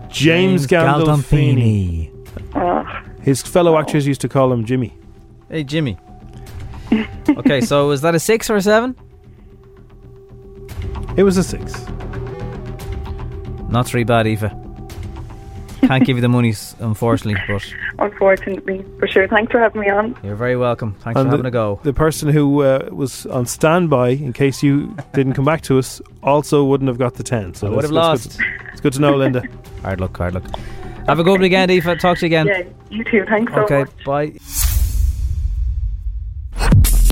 James, 0.09 0.67
Gandolfini. 0.67 2.13
Oh, 2.55 2.85
His 3.23 3.43
fellow 3.43 3.79
actors 3.79 4.07
used 4.07 4.21
to 4.23 4.29
call 4.29 4.53
him 4.53 4.65
Jimmy. 4.65 4.97
Hey, 5.49 5.65
Jimmy. 5.65 5.99
Okay, 7.39 7.61
so 7.61 7.91
is 7.91 8.01
that 8.03 8.15
a 8.15 8.21
six 8.21 8.49
or 8.51 8.57
a 8.57 8.63
seven? 8.63 8.95
It 11.17 11.23
was 11.25 11.37
a 11.37 11.43
six. 11.43 11.85
Not 13.69 13.87
three 13.87 14.05
bad, 14.05 14.27
Aoife. 14.27 14.51
Can't 15.83 16.05
give 16.05 16.17
you 16.17 16.21
the 16.21 16.29
money, 16.29 16.51
s- 16.51 16.75
unfortunately, 16.81 17.41
but 17.47 17.63
unfortunately, 17.99 18.85
for 18.99 19.07
sure. 19.07 19.29
Thanks 19.29 19.53
for 19.53 19.61
having 19.61 19.81
me 19.83 19.89
on. 19.91 20.17
you're 20.25 20.35
very 20.35 20.57
welcome. 20.57 20.95
Thanks 20.95 21.19
And 21.19 21.27
for 21.27 21.31
the, 21.31 21.31
having 21.31 21.47
a 21.47 21.51
go. 21.51 21.79
The 21.85 21.93
person 21.93 22.29
who 22.29 22.63
uh, 22.63 22.89
was 22.91 23.27
on 23.27 23.47
standby 23.47 24.11
in 24.11 24.33
case 24.33 24.63
you 24.63 24.97
didn't 25.13 25.35
come 25.35 25.45
back 25.45 25.61
to 25.63 25.79
us 25.79 26.01
also 26.23 26.65
wouldn't 26.65 26.89
have 26.89 26.99
got 26.99 27.15
the 27.15 27.23
10. 27.23 27.55
So 27.55 27.67
I 27.67 27.71
would 27.71 27.85
that's- 27.85 27.95
have 27.95 27.95
that's 27.95 28.27
lost. 28.27 28.39
Good. 28.39 28.69
It's 28.73 28.81
good 28.81 28.93
to 28.95 29.01
know, 29.01 29.17
Linda. 29.17 29.43
Hard 29.83 30.01
luck, 30.01 30.17
hard 30.17 30.35
luck. 30.35 30.45
Have 31.07 31.21
a 31.21 31.25
good 31.25 31.41
weekend, 31.41 31.71
Aoife. 31.71 32.01
Talk 32.01 32.19
to 32.19 32.27
you 32.27 32.27
again. 32.27 32.47
Yeah, 32.49 32.63
you 32.91 33.05
too. 33.05 33.25
Thanks 33.29 33.53
so 33.55 33.61
okay, 33.63 33.81
much. 33.85 34.05
bye. 34.05 34.33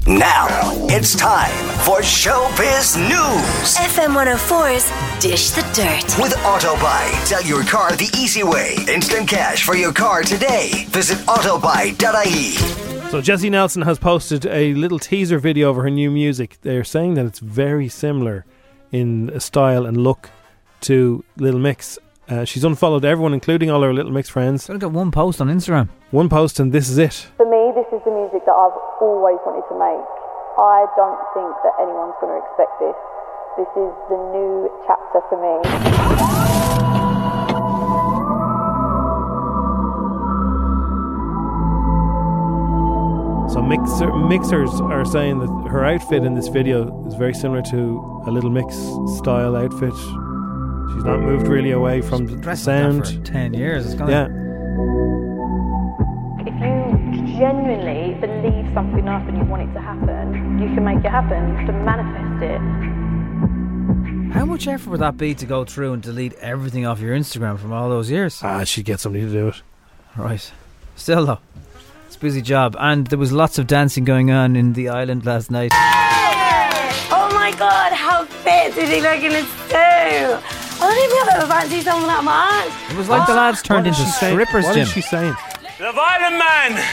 Now 0.06 0.48
it's 0.90 1.16
time 1.16 1.50
for 1.80 2.00
Showbiz 2.00 2.98
News 2.98 3.76
FM 3.78 4.12
104's 4.12 5.22
Dish 5.22 5.52
the 5.52 5.62
Dirt. 5.72 6.04
with 6.22 6.34
Autobuy. 6.44 7.24
Sell 7.24 7.42
your 7.42 7.64
car 7.64 7.90
the 7.92 8.10
easy 8.14 8.42
way. 8.42 8.76
Instant 8.86 9.26
cash 9.26 9.64
for 9.64 9.74
your 9.74 9.94
car 9.94 10.22
today. 10.22 10.84
Visit 10.88 11.16
autobuy.ie. 11.26 12.50
So 13.10 13.22
Jesy 13.22 13.48
Nelson 13.48 13.80
has 13.80 13.98
posted 13.98 14.44
a 14.44 14.74
little 14.74 14.98
teaser 14.98 15.38
video 15.38 15.70
of 15.70 15.76
her 15.76 15.88
new 15.88 16.10
music. 16.10 16.58
They're 16.60 16.84
saying 16.84 17.14
that 17.14 17.24
it's 17.24 17.38
very 17.38 17.88
similar 17.88 18.44
in 18.92 19.40
style 19.40 19.86
and 19.86 19.96
look 19.96 20.28
to 20.82 21.24
Little 21.38 21.60
Mix. 21.60 21.98
Uh, 22.28 22.44
she's 22.44 22.64
unfollowed 22.64 23.06
everyone, 23.06 23.32
including 23.32 23.70
all 23.70 23.80
her 23.80 23.94
Little 23.94 24.12
Mix 24.12 24.28
friends. 24.28 24.68
I've 24.68 24.80
got 24.80 24.92
one 24.92 25.10
post 25.10 25.40
on 25.40 25.48
Instagram. 25.48 25.88
One 26.10 26.28
post, 26.28 26.60
and 26.60 26.72
this 26.72 26.90
is 26.90 26.98
it. 26.98 27.12
For 27.36 27.46
me, 27.48 27.54
this 27.54 27.63
is 27.63 27.63
the 28.04 28.12
music 28.12 28.44
that 28.46 28.52
I've 28.56 28.76
always 29.00 29.40
wanted 29.48 29.64
to 29.72 29.76
make. 29.80 30.06
I 30.60 30.86
don't 30.94 31.18
think 31.34 31.50
that 31.66 31.74
anyone's 31.82 32.14
going 32.20 32.32
to 32.36 32.40
expect 32.40 32.72
this. 32.78 32.96
This 33.58 33.70
is 33.74 33.92
the 34.12 34.18
new 34.34 34.68
chapter 34.86 35.20
for 35.30 35.38
me. 35.40 36.64
So 43.52 43.60
mixer, 43.62 44.12
mixers 44.12 44.70
are 44.80 45.04
saying 45.04 45.38
that 45.38 45.68
her 45.70 45.84
outfit 45.84 46.24
in 46.24 46.34
this 46.34 46.48
video 46.48 47.06
is 47.06 47.14
very 47.14 47.34
similar 47.34 47.62
to 47.70 48.22
a 48.26 48.30
Little 48.30 48.50
Mix 48.50 48.74
style 49.18 49.54
outfit. 49.54 49.92
She's 50.92 51.04
not 51.04 51.20
moved 51.20 51.46
really 51.46 51.70
away 51.70 52.00
from 52.00 52.26
the 52.26 52.36
Dressed 52.36 52.66
like 52.66 52.82
that 52.82 53.04
sound. 53.06 53.26
for 53.26 53.32
10 53.32 53.54
years. 53.54 53.86
It's 53.86 53.94
gonna, 53.94 54.10
Yeah. 54.10 54.24
If 56.40 56.54
you 56.54 56.73
genuinely 57.38 58.14
believe 58.20 58.72
something 58.74 59.08
up 59.08 59.26
and 59.28 59.36
you 59.36 59.44
want 59.44 59.62
it 59.68 59.72
to 59.74 59.80
happen, 59.80 60.58
you 60.60 60.66
can 60.74 60.84
make 60.84 60.98
it 61.04 61.10
happen. 61.10 61.48
You 61.50 61.56
have 61.56 61.66
to 61.66 61.72
manifest 61.72 62.42
it. 62.42 62.60
How 64.34 64.44
much 64.44 64.66
effort 64.66 64.90
would 64.90 65.00
that 65.00 65.16
be 65.16 65.34
to 65.34 65.46
go 65.46 65.64
through 65.64 65.92
and 65.94 66.02
delete 66.02 66.34
everything 66.34 66.86
off 66.86 67.00
your 67.00 67.16
Instagram 67.16 67.58
from 67.58 67.72
all 67.72 67.88
those 67.88 68.10
years? 68.10 68.40
Ah, 68.42 68.64
she'd 68.64 68.84
get 68.84 69.00
somebody 69.00 69.24
to 69.24 69.30
do 69.30 69.48
it. 69.48 69.62
Right. 70.16 70.50
Still 70.96 71.26
though, 71.26 71.38
it's 72.06 72.16
a 72.16 72.18
busy 72.20 72.40
job, 72.42 72.76
and 72.78 73.06
there 73.08 73.18
was 73.18 73.32
lots 73.32 73.58
of 73.58 73.66
dancing 73.66 74.04
going 74.04 74.30
on 74.30 74.54
in 74.56 74.72
the 74.74 74.88
island 74.88 75.26
last 75.26 75.50
night. 75.50 75.70
Oh 75.72 77.30
my 77.34 77.52
god, 77.58 77.92
how 77.92 78.24
fit 78.24 78.74
did 78.74 78.88
he 78.88 79.00
look 79.00 79.22
in 79.22 79.32
his 79.32 79.46
suit? 79.68 79.74
I 79.74 80.80
don't 80.80 80.98
even 81.04 81.34
ever 81.34 81.46
fancy 81.52 81.80
someone 81.80 82.06
that 82.08 82.22
much. 82.24 82.92
It 82.92 82.96
was 82.98 83.08
like 83.08 83.26
the 83.26 83.34
lads 83.34 83.62
turned 83.62 83.86
into 83.86 84.04
strippers, 84.06 84.64
What 84.64 84.74
Jim. 84.74 84.82
is 84.82 84.90
she 84.92 85.00
saying? 85.00 85.34
The 85.78 85.90
Violent 85.92 86.38
Man! 86.38 86.84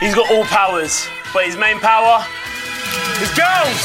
He's 0.00 0.14
got 0.14 0.30
all 0.30 0.44
powers, 0.44 1.06
but 1.34 1.44
his 1.44 1.56
main 1.56 1.78
power 1.78 2.24
is 3.20 3.28
girls. 3.36 3.80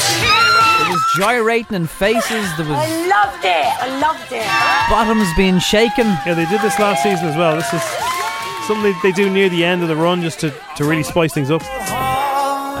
There 0.80 0.90
was 0.90 1.04
gyrating 1.18 1.76
in 1.76 1.86
faces. 1.86 2.48
There 2.56 2.64
was 2.64 2.76
I 2.76 3.06
loved 3.06 3.44
it. 3.44 3.68
I 3.80 4.00
loved 4.00 4.32
it. 4.32 4.90
bottoms 4.90 5.28
being 5.36 5.58
shaken. 5.58 6.06
Yeah, 6.24 6.32
they 6.32 6.46
did 6.46 6.62
this 6.62 6.78
last 6.78 7.02
season 7.02 7.26
as 7.26 7.36
well. 7.36 7.54
This 7.54 7.70
is 7.72 7.82
something 8.66 8.82
they, 8.82 9.10
they 9.10 9.12
do 9.12 9.28
near 9.28 9.50
the 9.50 9.62
end 9.62 9.82
of 9.82 9.88
the 9.88 9.96
run 9.96 10.22
just 10.22 10.40
to, 10.40 10.54
to 10.76 10.84
really 10.84 11.02
spice 11.02 11.34
things 11.34 11.50
up. 11.50 11.62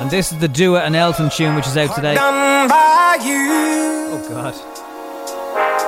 And 0.00 0.10
this 0.10 0.32
is 0.32 0.38
the 0.38 0.48
Dua 0.48 0.82
and 0.82 0.96
Elton 0.96 1.28
tune, 1.28 1.54
which 1.56 1.66
is 1.66 1.76
out 1.76 1.94
today. 1.94 2.14
Done 2.14 2.68
by 2.68 3.18
you. 3.22 4.16
Oh 4.16 4.26
God. 4.30 4.54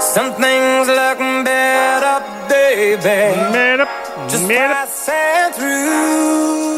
Some 0.03 0.35
things 0.35 0.87
look 0.87 1.19
better, 1.45 2.25
baby. 2.49 3.85
Just 4.29 4.49
passing 4.49 5.53
through. 5.55 6.78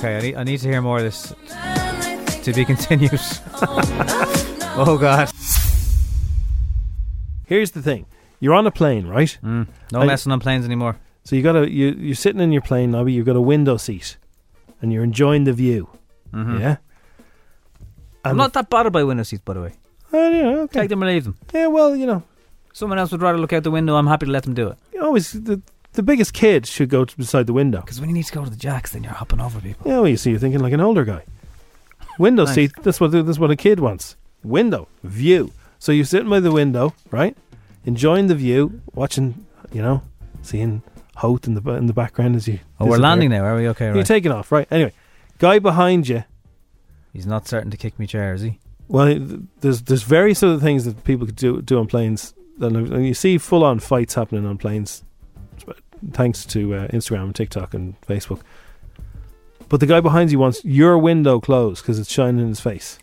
Okay, 0.00 0.16
I 0.16 0.20
need, 0.22 0.34
I 0.36 0.44
need 0.44 0.60
to 0.60 0.68
hear 0.68 0.80
more 0.80 0.96
of 0.96 1.02
this. 1.04 1.34
To 2.44 2.52
be 2.54 2.64
continued. 2.64 3.12
oh 4.80 4.96
God. 4.98 5.30
Here's 7.46 7.72
the 7.72 7.82
thing: 7.82 8.06
you're 8.40 8.54
on 8.54 8.66
a 8.66 8.70
plane, 8.70 9.06
right? 9.06 9.36
Mm, 9.44 9.66
no 9.92 10.00
And- 10.00 10.06
messing 10.08 10.32
on 10.32 10.40
planes 10.40 10.64
anymore. 10.64 10.96
So 11.24 11.36
you 11.36 11.42
got 11.42 11.54
a 11.54 11.70
you 11.70 11.88
you're 11.90 12.14
sitting 12.14 12.40
in 12.40 12.50
your 12.50 12.62
plane, 12.62 12.92
Nobby. 12.92 13.12
You've 13.12 13.26
got 13.26 13.36
a 13.36 13.42
window 13.42 13.76
seat, 13.76 14.16
and 14.80 14.90
you're 14.90 15.04
enjoying 15.04 15.44
the 15.44 15.52
view. 15.52 15.90
Mm-hmm. 16.32 16.60
Yeah. 16.60 16.76
I'm 18.24 18.38
not 18.38 18.54
that 18.54 18.70
bothered 18.70 18.94
by 18.94 19.04
window 19.04 19.22
seats, 19.24 19.42
by 19.44 19.52
the 19.52 19.60
way. 19.60 19.74
Oh, 20.14 20.30
yeah, 20.30 20.46
okay. 20.62 20.80
Take 20.80 20.88
them 20.88 21.02
or 21.04 21.06
leave 21.06 21.24
them. 21.24 21.36
Yeah, 21.52 21.66
well, 21.66 21.94
you 21.94 22.06
know, 22.06 22.22
Someone 22.72 22.98
else 22.98 23.12
would 23.12 23.20
rather 23.22 23.38
look 23.38 23.52
out 23.52 23.64
the 23.64 23.70
window. 23.70 23.96
I'm 23.96 24.06
happy 24.06 24.26
to 24.26 24.32
let 24.32 24.44
them 24.44 24.54
do 24.54 24.68
it. 24.68 24.78
always 25.00 25.32
the 25.32 25.60
the 25.92 26.02
biggest 26.02 26.32
kid 26.32 26.66
should 26.66 26.88
go 26.88 27.04
to 27.04 27.16
beside 27.16 27.46
the 27.46 27.52
window. 27.52 27.80
Because 27.80 28.00
when 28.00 28.08
you 28.10 28.14
need 28.14 28.24
to 28.26 28.32
go 28.32 28.44
to 28.44 28.50
the 28.50 28.56
jacks, 28.56 28.92
then 28.92 29.02
you're 29.02 29.12
hopping 29.12 29.40
over 29.40 29.60
people. 29.60 29.86
Yeah, 29.90 29.98
well, 30.00 30.08
you 30.08 30.16
see, 30.16 30.30
you're 30.30 30.38
thinking 30.38 30.60
like 30.60 30.72
an 30.72 30.80
older 30.80 31.04
guy. 31.04 31.22
Window 32.18 32.44
Nice. 32.44 32.54
seat. 32.54 32.72
That's 32.82 33.00
what 33.00 33.12
that's 33.12 33.38
what 33.38 33.50
a 33.50 33.56
kid 33.56 33.80
wants. 33.80 34.16
Window 34.44 34.88
view. 35.02 35.52
So 35.78 35.92
you're 35.92 36.04
sitting 36.04 36.28
by 36.28 36.40
the 36.40 36.52
window, 36.52 36.94
right? 37.10 37.36
Enjoying 37.84 38.26
the 38.26 38.34
view, 38.34 38.82
watching, 38.94 39.46
you 39.72 39.80
know, 39.80 40.02
seeing 40.42 40.82
Howth 41.16 41.46
in 41.46 41.54
the 41.54 41.60
ba- 41.62 41.76
in 41.76 41.86
the 41.86 41.92
background 41.94 42.36
as 42.36 42.46
you. 42.46 42.58
Oh, 42.78 42.84
we're 42.84 42.90
disappear. 42.92 43.02
landing 43.02 43.30
now. 43.30 43.44
Are 43.44 43.56
we 43.56 43.68
okay? 43.68 43.86
You're 43.86 43.94
Right. 43.96 44.06
taking 44.06 44.32
off, 44.32 44.52
right? 44.52 44.66
Anyway, 44.70 44.92
guy 45.38 45.58
behind 45.58 46.08
you. 46.08 46.24
He's 47.12 47.26
not 47.26 47.48
certain 47.48 47.70
to 47.70 47.76
kick 47.76 47.98
me 47.98 48.06
chair, 48.06 48.34
is 48.34 48.42
he? 48.42 48.58
Well, 48.88 49.06
th- 49.06 49.40
there's 49.60 49.82
there's 49.82 50.02
various 50.02 50.42
other 50.42 50.58
things 50.58 50.84
that 50.84 51.02
people 51.04 51.26
could 51.26 51.36
do 51.36 51.62
do 51.62 51.78
on 51.78 51.86
planes, 51.86 52.34
and 52.60 52.76
and 52.76 52.92
uh, 52.92 52.98
you 52.98 53.14
see 53.14 53.38
full 53.38 53.64
on 53.64 53.78
fights 53.80 54.14
happening 54.14 54.44
on 54.46 54.58
planes, 54.58 55.02
thanks 56.12 56.44
to 56.46 56.74
uh, 56.74 56.88
Instagram 56.88 57.24
and 57.24 57.34
TikTok 57.34 57.74
and 57.74 58.00
Facebook. 58.02 58.40
But 59.68 59.80
the 59.80 59.86
guy 59.86 60.00
behind 60.00 60.32
you 60.32 60.38
wants 60.38 60.64
your 60.64 60.98
window 60.98 61.40
closed 61.40 61.82
because 61.82 61.98
it's 61.98 62.10
shining 62.10 62.40
in 62.42 62.48
his 62.48 62.60
face. 62.60 62.98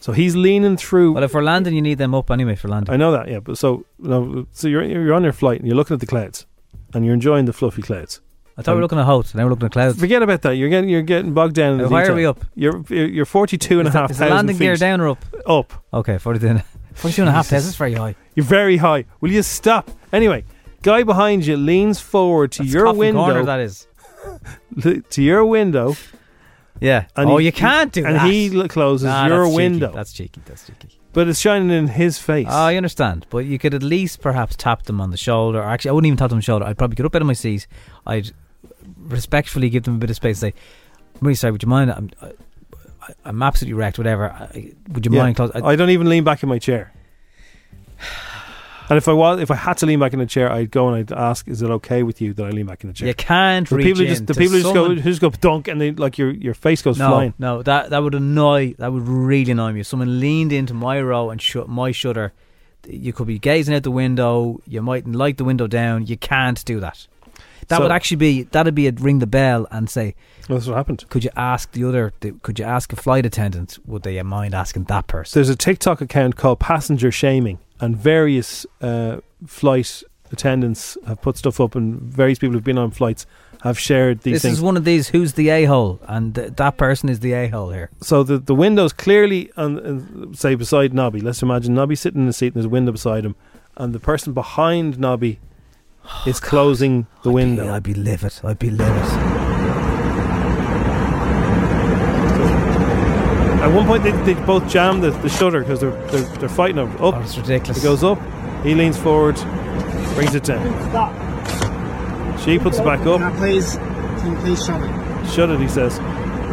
So 0.00 0.12
he's 0.12 0.36
leaning 0.36 0.76
through. 0.76 1.12
Well, 1.14 1.24
if 1.24 1.32
we're 1.32 1.42
landing, 1.42 1.74
you 1.74 1.80
need 1.82 1.98
them 1.98 2.14
up 2.14 2.30
anyway 2.30 2.54
for 2.56 2.68
landing. 2.68 2.92
I 2.92 2.96
know 2.98 3.10
that, 3.12 3.28
yeah. 3.28 3.40
But 3.40 3.56
so 3.58 3.86
no, 3.98 4.46
so 4.52 4.68
you're 4.68 4.84
you're 4.84 5.14
on 5.14 5.24
your 5.24 5.32
flight 5.32 5.58
and 5.60 5.66
you're 5.66 5.76
looking 5.76 5.94
at 5.94 6.00
the 6.00 6.06
clouds, 6.06 6.46
and 6.92 7.04
you're 7.04 7.14
enjoying 7.14 7.46
the 7.46 7.52
fluffy 7.54 7.80
clouds. 7.82 8.20
I 8.56 8.62
thought 8.62 8.72
we 8.72 8.76
were 8.76 8.82
looking 8.82 8.98
at 8.98 9.06
Howth. 9.06 9.34
Now 9.34 9.44
we're 9.44 9.50
looking 9.50 9.66
at 9.66 9.72
clouds. 9.72 9.98
Forget 9.98 10.22
about 10.22 10.42
that. 10.42 10.52
You're 10.56 10.68
getting 10.68 10.90
you're 10.90 11.02
getting 11.02 11.32
bogged 11.32 11.54
down. 11.54 11.72
In 11.72 11.78
the 11.78 11.84
How 11.88 11.96
high 11.96 12.06
are 12.06 12.14
we 12.14 12.26
up? 12.26 12.44
You're 12.54 12.84
you're 12.88 13.06
you're 13.06 13.24
42 13.24 13.80
and 13.80 13.88
a 13.88 13.88
Is 13.88 13.92
the- 13.94 13.98
half 13.98 14.10
is 14.10 14.18
the 14.18 14.24
thousand 14.24 14.36
landing 14.36 14.58
gear 14.58 14.74
feet. 14.74 14.80
down 14.80 15.00
or 15.00 15.08
up? 15.08 15.24
Up. 15.46 15.72
Okay, 15.92 16.18
42 16.18 16.46
and, 16.48 16.64
42 16.94 17.22
and 17.22 17.28
a 17.30 17.32
half. 17.32 17.46
Jesus. 17.48 17.64
That's 17.64 17.76
very 17.76 17.94
high. 17.94 18.14
You're 18.36 18.46
very 18.46 18.76
high. 18.76 19.06
Will 19.20 19.32
you 19.32 19.42
stop? 19.42 19.90
Anyway, 20.12 20.44
guy 20.84 21.02
behind 21.02 21.44
you 21.46 21.56
leans 21.56 21.98
forward 22.00 22.52
to 22.52 22.64
your 22.64 22.84
Coffin 22.84 22.98
window. 22.98 23.24
corner, 23.24 23.44
that 23.44 23.58
is. 23.60 23.88
to 25.10 25.22
your 25.22 25.44
window. 25.44 25.96
Yeah. 26.80 27.06
And 27.16 27.30
oh, 27.30 27.38
he- 27.38 27.46
you 27.46 27.52
can't 27.52 27.92
do 27.92 28.04
and 28.04 28.16
that. 28.16 28.30
he 28.30 28.56
l- 28.56 28.68
closes 28.68 29.06
Nah, 29.06 29.26
your 29.26 29.38
that's 29.38 29.48
cheeky. 29.50 29.56
window. 29.56 29.92
That's 29.92 30.12
cheeky. 30.12 30.40
That's 30.44 30.66
cheeky. 30.66 31.00
But 31.12 31.28
it's 31.28 31.38
shining 31.40 31.70
in 31.70 31.86
his 31.88 32.18
face. 32.18 32.48
Oh, 32.50 32.64
I 32.66 32.74
understand, 32.76 33.26
but 33.30 33.38
you 33.46 33.56
could 33.58 33.72
at 33.72 33.82
least 33.84 34.20
perhaps 34.20 34.56
tap 34.56 34.82
them 34.84 35.00
on 35.00 35.10
the 35.10 35.16
shoulder. 35.16 35.60
Or 35.60 35.64
actually, 35.64 35.90
I 35.90 35.92
wouldn't 35.92 36.08
even 36.08 36.16
tap 36.16 36.30
them 36.30 36.36
on 36.36 36.40
the 36.40 36.44
shoulder. 36.44 36.64
I'd 36.64 36.76
probably 36.76 36.96
get 36.96 37.06
up 37.06 37.14
out 37.14 37.22
of 37.22 37.26
my 37.28 37.34
seat. 37.34 37.66
I'd 38.04 38.32
respectfully 38.98 39.70
give 39.70 39.84
them 39.84 39.94
a 39.94 39.98
bit 39.98 40.10
of 40.10 40.16
space. 40.16 40.40
Say, 40.40 40.48
"I'm 41.14 41.20
really 41.20 41.36
sorry. 41.36 41.52
Would 41.52 41.62
you 41.62 41.68
mind? 41.68 41.92
I'm, 41.92 42.10
I, 42.20 42.32
I'm 43.24 43.42
absolutely 43.44 43.74
wrecked. 43.74 43.96
Whatever. 43.96 44.30
I, 44.32 44.72
would 44.90 45.06
you 45.06 45.12
Yeah. 45.12 45.22
mind? 45.22 45.36
Close? 45.36 45.52
I, 45.54 45.76
don't 45.76 45.90
even 45.90 46.08
lean 46.08 46.24
back 46.24 46.42
in 46.42 46.48
my 46.48 46.58
chair. 46.58 46.92
And 48.90 48.98
if 48.98 49.08
I 49.08 49.12
was, 49.14 49.40
if 49.40 49.50
I 49.50 49.54
had 49.54 49.78
to 49.78 49.86
lean 49.86 49.98
back 49.98 50.12
in 50.12 50.18
the 50.18 50.26
chair, 50.26 50.52
I'd 50.52 50.70
go 50.70 50.88
and 50.88 50.96
I'd 50.96 51.12
ask, 51.16 51.48
"Is 51.48 51.62
it 51.62 51.70
okay 51.70 52.02
with 52.02 52.20
you 52.20 52.34
that 52.34 52.44
I 52.44 52.50
lean 52.50 52.66
back 52.66 52.84
in 52.84 52.88
the 52.88 52.94
chair?" 52.94 53.08
You 53.08 53.14
can't 53.14 53.66
The 53.68 53.76
reach 53.76 53.84
people 53.86 53.98
who 54.00 54.04
in 54.04 54.08
just 54.10 54.26
the 54.26 54.34
people 54.34 54.56
who 54.56 54.62
just 54.62 54.74
go 54.74 54.88
who 54.94 54.96
just 54.96 55.20
go 55.22 55.30
dunk 55.30 55.68
and 55.68 55.80
they 55.80 55.92
like 55.92 56.18
your 56.18 56.30
your 56.30 56.54
face 56.54 56.82
goes 56.82 56.98
no, 56.98 57.08
flying. 57.08 57.34
no, 57.38 57.62
that 57.62 57.90
that 57.90 58.02
would 58.02 58.14
annoy. 58.14 58.74
That 58.78 58.92
would 58.92 59.08
really 59.08 59.52
annoy 59.52 59.72
me. 59.72 59.80
If 59.80 59.86
someone 59.86 60.20
leaned 60.20 60.52
into 60.52 60.74
my 60.74 61.00
row 61.00 61.30
and 61.30 61.40
shut 61.40 61.68
my 61.68 61.92
shutter, 61.92 62.32
you 62.86 63.12
could 63.14 63.26
be 63.26 63.38
gazing 63.38 63.74
out 63.74 63.84
the 63.84 63.90
window. 63.90 64.60
You 64.66 64.82
mightn't 64.82 65.16
like 65.16 65.38
the 65.38 65.44
window 65.44 65.66
down. 65.66 66.06
You 66.06 66.16
can't 66.18 66.62
do 66.66 66.80
that. 66.80 67.06
That 67.68 67.76
So- 67.78 67.82
would 67.84 67.92
actually 67.92 68.18
be 68.18 68.42
that'd 68.42 68.74
be 68.74 68.86
a 68.88 68.92
ring 68.92 69.20
the 69.20 69.26
bell 69.26 69.66
and 69.70 69.88
say, 69.88 70.14
Well, 70.46 70.58
that's 70.58 70.68
what 70.68 70.76
happened. 70.76 71.06
Could 71.08 71.24
you 71.24 71.30
ask 71.34 71.72
the 71.72 71.84
other? 71.84 72.12
the- 72.20 72.32
Could 72.42 72.58
you 72.58 72.66
ask 72.66 72.92
a 72.92 72.96
flight 72.96 73.24
attendant? 73.24 73.78
Would 73.86 74.02
they 74.02 74.20
mind 74.22 74.54
asking 74.54 74.84
that 74.84 75.06
person? 75.06 75.38
There's 75.38 75.48
a 75.48 75.56
TikTok 75.56 76.02
account 76.02 76.36
called 76.36 76.60
Passenger 76.60 77.10
Shaming, 77.10 77.56
and 77.80 77.96
various 77.96 78.66
uh, 78.80 79.18
flight 79.46 80.02
attendants 80.32 80.96
have 81.06 81.20
put 81.22 81.36
stuff 81.36 81.60
up, 81.60 81.74
and 81.74 82.00
various 82.00 82.38
people 82.38 82.54
who've 82.54 82.64
been 82.64 82.78
on 82.78 82.90
flights 82.90 83.26
have 83.62 83.78
shared 83.78 84.20
these 84.20 84.34
this 84.34 84.42
things. 84.42 84.58
is 84.58 84.62
one 84.62 84.76
of 84.76 84.84
these. 84.84 85.08
Who's 85.08 85.34
the 85.34 85.48
a 85.48 85.64
hole? 85.64 85.98
And 86.06 86.34
th- 86.34 86.52
that 86.56 86.76
person 86.76 87.08
is 87.08 87.20
the 87.20 87.32
a 87.32 87.48
hole 87.48 87.70
here. 87.70 87.90
so 88.00 88.22
the 88.22 88.38
the 88.38 88.54
window's 88.54 88.92
clearly 88.92 89.50
on, 89.56 89.78
uh, 89.80 90.34
say 90.34 90.54
beside 90.54 90.92
Nobby. 90.92 91.20
Let's 91.20 91.42
imagine 91.42 91.74
Nobby 91.74 91.94
sitting 91.96 92.20
in 92.22 92.26
the 92.26 92.32
seat, 92.32 92.48
and 92.48 92.56
there's 92.56 92.66
a 92.66 92.68
window 92.68 92.92
beside 92.92 93.24
him, 93.24 93.36
and 93.76 93.94
the 93.94 94.00
person 94.00 94.32
behind 94.34 94.98
Nobby 94.98 95.38
is 96.26 96.40
closing 96.40 97.06
the 97.22 97.30
window. 97.30 97.72
I'd 97.72 97.82
be 97.82 97.94
livid. 97.94 98.34
I'd 98.44 98.58
be 98.58 98.70
livid. 98.70 99.43
At 103.64 103.72
one 103.74 103.86
point, 103.86 104.02
they, 104.02 104.10
they 104.30 104.34
both 104.44 104.68
jam 104.68 105.00
the, 105.00 105.10
the 105.10 105.28
shutter 105.28 105.60
because 105.60 105.80
they're, 105.80 105.90
they're 106.08 106.20
they're 106.38 106.48
fighting 106.48 106.78
over. 106.78 106.92
Up, 107.02 107.14
Oh, 107.14 107.20
it's 107.20 107.36
ridiculous. 107.38 107.78
It 107.78 107.82
goes 107.82 108.04
up. 108.04 108.18
He 108.62 108.74
leans 108.74 108.96
forward, 108.98 109.36
brings 110.14 110.34
it 110.34 110.44
down. 110.44 110.66
Stop. 110.90 112.40
She 112.40 112.58
puts 112.58 112.78
it 112.78 112.84
back 112.84 113.00
up. 113.00 113.20
Can 113.20 113.32
I 113.32 113.36
please, 113.36 113.76
can 113.76 114.32
you 114.32 114.38
please 114.38 114.64
shut 114.64 114.82
it? 114.82 115.30
Shut 115.30 115.50
it, 115.50 115.60
he 115.60 115.68
says. 115.68 115.94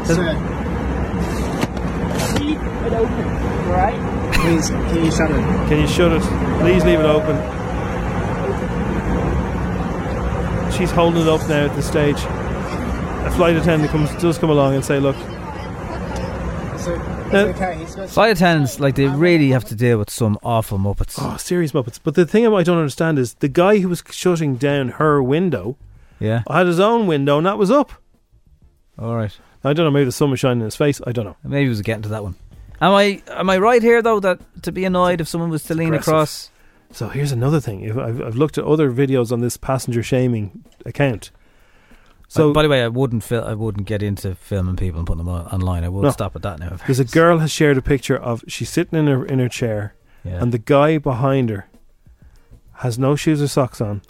Sir. 0.08 0.34
Keep 2.38 2.58
it 2.60 2.94
open, 2.94 3.26
alright? 3.68 4.34
Please, 4.36 4.70
can 4.70 5.06
you 5.06 5.12
shut 5.12 5.32
it? 5.32 5.68
Can 5.70 5.80
you 5.82 5.88
shut 5.88 6.12
it? 6.14 6.22
Please 6.62 6.84
leave 6.86 7.00
it 7.00 7.06
open. 7.06 7.36
She's 10.72 10.92
holding 10.92 11.22
it 11.24 11.28
up 11.28 11.42
now 11.50 11.66
at 11.66 11.76
the 11.76 11.82
stage. 11.82 12.18
A 12.18 13.32
flight 13.36 13.56
attendant 13.58 13.92
comes 13.92 14.10
does 14.22 14.38
come 14.38 14.50
along 14.50 14.74
and 14.76 14.84
say, 14.84 15.00
"Look, 15.00 15.16
So, 17.32 17.48
it's 17.48 17.60
okay, 17.62 17.78
he's 17.80 17.96
got 17.96 18.10
Flight 18.10 18.32
attendants, 18.38 18.80
like 18.80 18.96
they 18.96 19.08
really 19.08 19.50
have 19.50 19.64
to 19.66 19.76
deal 19.76 19.98
with 20.00 20.10
some 20.10 20.38
awful 20.44 20.78
muppets. 20.78 21.16
oh, 21.18 21.38
serious 21.38 21.72
muppets." 21.72 22.00
But 22.04 22.16
the 22.16 22.26
thing 22.26 22.46
I 22.48 22.64
don't 22.64 22.78
understand 22.78 23.18
is 23.20 23.36
the 23.36 23.48
guy 23.48 23.80
who 23.80 23.90
was 23.90 24.04
shutting 24.12 24.56
down 24.56 24.90
her 24.90 25.22
window 25.24 25.78
Yeah. 26.20 26.44
had 26.50 26.68
his 26.68 26.80
own 26.80 27.08
window 27.08 27.38
and 27.38 27.48
that 27.48 27.58
was 27.58 27.72
up. 27.72 27.92
All 29.00 29.16
right. 29.16 29.36
I 29.64 29.74
don't 29.74 29.86
know. 29.86 29.92
Maybe 29.92 30.06
the 30.06 30.12
sun 30.12 30.32
was 30.32 30.40
shining 30.40 30.60
in 30.60 30.66
his 30.66 30.76
face. 30.76 31.00
I 31.06 31.12
don't 31.12 31.26
know. 31.26 31.36
Maybe 31.44 31.64
he 31.64 31.70
was 31.70 31.82
getting 31.82 32.04
to 32.04 32.10
that 32.10 32.24
one. 32.24 32.36
Am 32.82 32.94
I 32.94 33.22
am 33.28 33.50
I 33.50 33.58
right 33.60 33.82
here 33.82 34.02
though 34.02 34.20
that 34.20 34.40
to 34.64 34.72
be 34.72 34.86
annoyed 34.86 35.22
if 35.22 35.28
someone 35.28 35.50
was 35.52 35.64
to 35.64 35.74
lean 35.76 35.90
aggressive. 35.90 36.08
across? 36.08 36.50
So 36.92 37.08
here's 37.10 37.32
another 37.32 37.60
thing. 37.62 37.90
I've, 37.98 38.22
I've 38.22 38.36
looked 38.36 38.58
at 38.58 38.66
other 38.66 38.92
videos 38.92 39.32
on 39.32 39.40
this 39.42 39.56
passenger 39.56 40.04
shaming 40.04 40.64
account. 40.86 41.32
So 42.34 42.54
by 42.54 42.64
the 42.64 42.70
way, 42.70 42.82
I 42.84 42.88
wouldn't 42.88 43.24
fil- 43.24 43.44
I 43.44 43.54
wouldn't 43.54 43.86
get 43.88 44.02
into 44.02 44.36
filming 44.36 44.78
people 44.78 45.00
and 45.00 45.08
putting 45.08 45.26
them 45.26 45.34
online. 45.34 45.84
I 45.84 45.90
would 45.90 46.04
No. 46.04 46.12
stop 46.12 46.36
at 46.36 46.42
that 46.44 46.60
now. 46.60 46.78
There's 46.86 47.00
a 47.00 47.06
girl 47.20 47.40
has 47.40 47.52
shared 47.52 47.78
a 47.78 47.82
picture 47.82 48.16
of 48.18 48.44
she's 48.48 48.70
sitting 48.70 48.98
in 48.98 49.08
her 49.08 49.26
in 49.26 49.40
her 49.40 49.50
chair, 49.50 49.96
Yeah. 50.24 50.42
and 50.42 50.52
the 50.54 50.58
guy 50.58 50.98
behind 50.98 51.50
her 51.50 51.68
has 52.76 52.98
no 52.98 53.16
shoes 53.16 53.42
or 53.42 53.48
socks 53.48 53.82
on, 53.82 54.02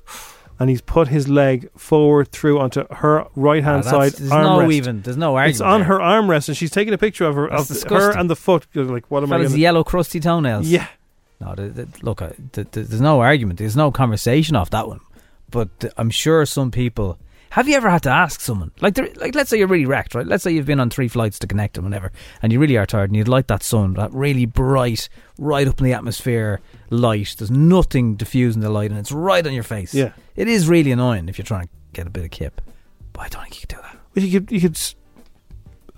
and 0.59 0.69
he's 0.69 0.82
put 0.82 1.07
his 1.07 1.28
leg 1.28 1.69
forward 1.76 2.32
through 2.32 2.59
onto 2.59 2.86
her 2.93 3.26
right 3.36 3.63
hand 3.63 3.84
Ah, 3.88 3.89
side 3.89 4.11
there's 4.13 4.30
no 4.30 4.69
even- 4.72 5.01
there's 5.01 5.17
no 5.17 5.36
argument 5.36 5.55
It's 5.55 5.61
on 5.61 5.80
there. 5.82 5.88
her 5.89 5.99
armrest, 5.99 6.47
and 6.47 6.55
she's 6.55 6.72
taking 6.72 6.93
a 6.93 6.97
picture 6.97 7.26
of 7.26 7.36
her 7.36 7.49
That's 7.49 7.84
of 7.84 7.89
her 7.89 8.11
and 8.11 8.30
the 8.30 8.36
foot. 8.36 8.67
You're 8.74 8.86
like, 8.86 9.05
what 9.09 9.24
am 9.24 9.34
I? 9.34 9.38
Fella's 9.38 9.51
Gonna? 9.53 9.61
yellow 9.61 9.84
crusty 9.84 10.19
toenails. 10.19 10.67
Yeah. 10.67 10.88
No, 11.39 11.55
th 11.55 11.74
th 11.76 11.88
look, 12.03 12.22
I- 12.22 12.36
th 12.53 12.69
th 12.72 12.88
there's 12.88 13.01
no 13.01 13.19
argument. 13.22 13.57
There's 13.57 13.76
no 13.76 13.89
conversation 13.91 14.55
off 14.55 14.69
that 14.69 14.88
one. 14.88 14.99
But 15.49 15.69
I'm 15.97 16.11
sure 16.11 16.45
some 16.45 16.69
people 16.72 17.17
Have 17.51 17.67
you 17.67 17.75
ever 17.75 17.89
had 17.89 18.03
to 18.03 18.09
ask 18.09 18.39
someone, 18.39 18.71
like, 18.81 18.97
like, 19.17 19.35
let's 19.35 19.49
say 19.49 19.57
you're 19.57 19.67
really 19.67 19.85
wrecked, 19.85 20.15
right? 20.15 20.25
Let's 20.25 20.43
say 20.43 20.51
you've 20.51 20.65
been 20.65 20.79
on 20.79 20.89
three 20.89 21.09
flights 21.09 21.37
to 21.39 21.47
connect 21.47 21.77
and 21.77 21.85
whatever, 21.85 22.11
and 22.41 22.51
you 22.53 22.59
really 22.59 22.77
are 22.77 22.85
tired, 22.85 23.09
and 23.09 23.17
you'd 23.17 23.27
like 23.27 23.47
that 23.47 23.61
sun, 23.61 23.93
that 23.95 24.13
really 24.13 24.45
bright, 24.45 25.09
right 25.37 25.67
up 25.67 25.79
in 25.79 25.85
the 25.85 25.93
atmosphere 25.93 26.61
light. 26.89 27.35
There's 27.37 27.51
nothing 27.51 28.15
diffusing 28.15 28.61
the 28.61 28.69
light, 28.69 28.89
and 28.91 28.99
it's 28.99 29.11
right 29.11 29.45
on 29.45 29.51
your 29.53 29.63
face. 29.63 29.93
Yeah. 29.93 30.13
it 30.35 30.47
is 30.47 30.67
really 30.69 30.91
annoying 30.93 31.27
if 31.29 31.37
you're 31.37 31.45
trying 31.45 31.65
to 31.67 31.69
get 31.93 32.07
a 32.07 32.09
bit 32.09 32.23
of 32.23 32.31
kip. 32.31 32.61
But 33.13 33.21
I 33.23 33.27
don't 33.27 33.43
think 33.43 33.55
you 33.55 33.67
could 33.67 33.75
do 33.75 33.81
that. 33.81 33.97
Well, 34.15 34.25
you 34.25 34.39
could, 34.39 34.51
you 34.51 34.61
could. 34.61 34.75
s- 34.77 34.95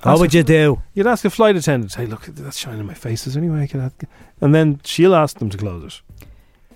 What 0.01 0.19
would 0.19 0.33
you 0.33 0.41
do? 0.43 0.81
You'd 0.95 1.05
ask 1.07 1.23
a 1.23 1.29
flight 1.29 1.55
attendant, 1.55 1.93
"Hey, 1.93 2.07
look, 2.07 2.23
that's 2.25 2.57
shining 2.57 2.79
in 2.79 2.87
my 2.87 2.95
face. 2.95 3.27
Is 3.27 3.35
there 3.35 3.43
any 3.43 3.51
way 3.53 3.61
I 3.61 3.67
can?" 3.67 3.79
Have, 3.79 3.93
and 4.41 4.55
then 4.55 4.81
she'll 4.83 5.13
ask 5.13 5.37
them 5.37 5.51
to 5.51 5.57
close 5.57 6.01
it. 6.19 6.25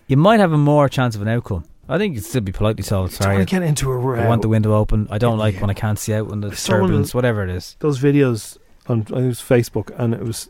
You 0.06 0.18
might 0.18 0.40
have 0.40 0.54
a 0.54 0.58
more 0.58 0.88
chance 0.88 1.16
of 1.16 1.24
an 1.24 1.28
outcome. 1.28 1.66
I 1.90 1.98
think 1.98 2.16
you'd 2.16 2.26
still 2.26 2.42
be 2.42 2.52
politely 2.52 2.84
told, 2.84 3.12
sorry. 3.12 3.36
wanna 3.36 3.46
get 3.46 3.64
into 3.64 3.90
a 3.92 3.98
row. 3.98 4.20
I 4.20 4.28
want 4.28 4.42
the 4.42 4.50
window 4.50 4.74
open. 4.76 5.08
I 5.10 5.18
don't 5.18 5.38
like 5.38 5.60
when 5.62 5.70
I 5.70 5.74
can't 5.74 5.98
see 5.98 6.14
out 6.14 6.28
when 6.28 6.42
the 6.42 6.56
Someone- 6.56 6.88
disturbance, 6.90 7.16
whatever 7.16 7.44
it 7.44 7.50
is. 7.50 7.76
Those 7.80 8.00
videos 8.00 8.58
on 8.88 9.02
I 9.02 9.04
think 9.06 9.20
it 9.20 9.28
was 9.28 9.40
Facebook, 9.42 9.92
and 9.98 10.14
it 10.14 10.22
was 10.24 10.50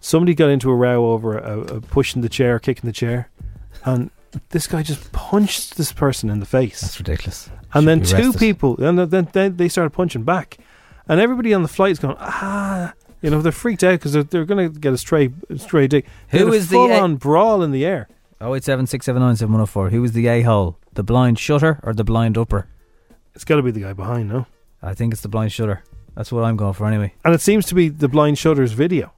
somebody 0.00 0.34
got 0.34 0.48
into 0.50 0.70
a 0.70 0.74
row 0.74 1.12
over 1.12 1.38
a, 1.38 1.60
a 1.60 1.80
pushing 1.80 2.22
the 2.22 2.28
chair, 2.28 2.58
kicking 2.58 2.86
the 2.88 2.92
chair, 2.92 3.28
and 3.84 4.10
this 4.50 4.66
guy 4.66 4.82
just 4.82 5.12
punched 5.12 5.76
this 5.76 5.92
person 5.92 6.30
in 6.30 6.40
the 6.40 6.46
face. 6.46 6.80
That's 6.80 6.98
ridiculous. 6.98 7.50
And 7.74 7.84
Should 7.84 7.88
then 7.88 7.98
be 8.00 8.06
two 8.06 8.16
arrested. 8.28 8.38
people, 8.38 8.82
and 8.84 8.98
then, 8.98 9.28
then 9.32 9.56
they 9.56 9.68
started 9.68 9.90
punching 9.90 10.22
back, 10.24 10.56
and 11.08 11.20
everybody 11.20 11.52
on 11.54 11.62
the 11.62 11.68
flight 11.68 11.92
is 11.92 11.98
going, 11.98 12.16
ah, 12.18 12.94
you 13.20 13.30
know, 13.30 13.40
they're 13.42 13.52
freaked 13.52 13.84
out 13.84 13.92
because 13.92 14.12
they're, 14.14 14.22
they're 14.24 14.44
going 14.44 14.72
to 14.72 14.78
get 14.80 14.92
a 14.92 14.98
stray 14.98 15.30
stray 15.56 15.86
dick. 15.86 16.06
They 16.30 16.38
Who 16.38 16.46
had 16.46 16.54
a 16.54 16.56
is 16.56 16.68
the 16.70 16.76
full-on 16.76 17.16
brawl 17.16 17.62
in 17.62 17.70
the 17.72 17.84
air? 17.86 18.08
Oh 18.44 18.56
eight 18.56 18.64
seven 18.64 18.88
six 18.88 19.06
seven 19.06 19.22
nine 19.22 19.36
seven 19.36 19.52
one 19.52 19.60
zero 19.60 19.66
four. 19.66 19.90
Who 19.90 20.02
was 20.02 20.12
the 20.12 20.26
a 20.26 20.42
hole? 20.42 20.76
The 20.94 21.04
blind 21.04 21.38
shutter 21.38 21.78
or 21.84 21.94
the 21.94 22.02
blind 22.02 22.36
upper? 22.36 22.66
It's 23.34 23.44
got 23.44 23.56
to 23.56 23.62
be 23.62 23.70
the 23.70 23.82
guy 23.82 23.92
behind, 23.92 24.28
no? 24.28 24.46
I 24.82 24.94
think 24.94 25.12
it's 25.12 25.22
the 25.22 25.28
blind 25.28 25.52
shutter. 25.52 25.84
That's 26.16 26.32
what 26.32 26.42
I'm 26.42 26.56
going 26.56 26.72
for 26.72 26.88
anyway. 26.88 27.14
And 27.24 27.34
it 27.34 27.40
seems 27.40 27.66
to 27.66 27.76
be 27.76 27.88
the 27.88 28.08
blind 28.08 28.38
shutters 28.38 28.72
video. 28.72 29.12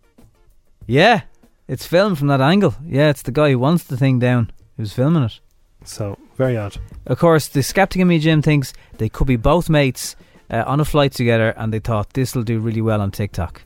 Yeah, 0.86 1.22
it's 1.66 1.86
filmed 1.86 2.18
from 2.18 2.28
that 2.28 2.42
angle. 2.42 2.74
Yeah, 2.84 3.08
it's 3.08 3.22
the 3.22 3.32
guy 3.32 3.52
who 3.52 3.58
wants 3.58 3.84
the 3.84 3.96
thing 3.96 4.18
down 4.18 4.52
who's 4.76 4.92
filming 4.92 5.22
it. 5.22 5.40
So 5.84 6.18
very 6.36 6.58
odd. 6.58 6.76
Of 7.06 7.18
course, 7.18 7.48
the 7.48 7.62
skeptic 7.62 8.02
in 8.02 8.08
me, 8.08 8.18
Jim, 8.18 8.42
thinks 8.42 8.74
they 8.98 9.08
could 9.08 9.26
be 9.26 9.36
both 9.36 9.70
mates 9.70 10.16
uh, 10.50 10.64
on 10.66 10.80
a 10.80 10.84
flight 10.84 11.12
together, 11.12 11.54
and 11.56 11.72
they 11.72 11.78
thought 11.80 12.12
this 12.12 12.34
will 12.34 12.42
do 12.42 12.60
really 12.60 12.82
well 12.82 13.00
on 13.00 13.10
TikTok. 13.10 13.62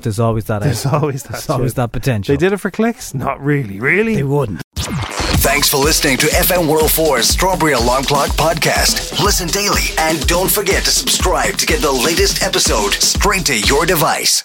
There's 0.00 0.20
always 0.20 0.44
that. 0.46 0.62
There's 0.62 0.84
out- 0.86 1.02
always 1.02 1.22
that. 1.24 1.32
There's 1.32 1.50
always 1.50 1.74
that 1.74 1.92
potential. 1.92 2.32
They 2.32 2.36
did 2.38 2.52
it 2.52 2.58
for 2.58 2.70
clicks? 2.70 3.14
Not 3.14 3.40
really. 3.42 3.80
Really? 3.80 4.16
They 4.16 4.22
wouldn't. 4.22 4.62
Thanks 4.76 5.68
for 5.68 5.76
listening 5.76 6.16
to 6.18 6.26
FM 6.28 6.66
104's 6.68 7.28
Strawberry 7.28 7.72
Alarm 7.72 8.04
Clock 8.04 8.30
podcast. 8.30 9.22
Listen 9.22 9.46
daily 9.48 9.82
and 9.98 10.26
don't 10.26 10.50
forget 10.50 10.84
to 10.84 10.90
subscribe 10.90 11.56
to 11.56 11.66
get 11.66 11.80
the 11.80 11.92
latest 11.92 12.42
episode 12.42 12.92
straight 12.94 13.44
to 13.46 13.58
your 13.60 13.84
device. 13.86 14.44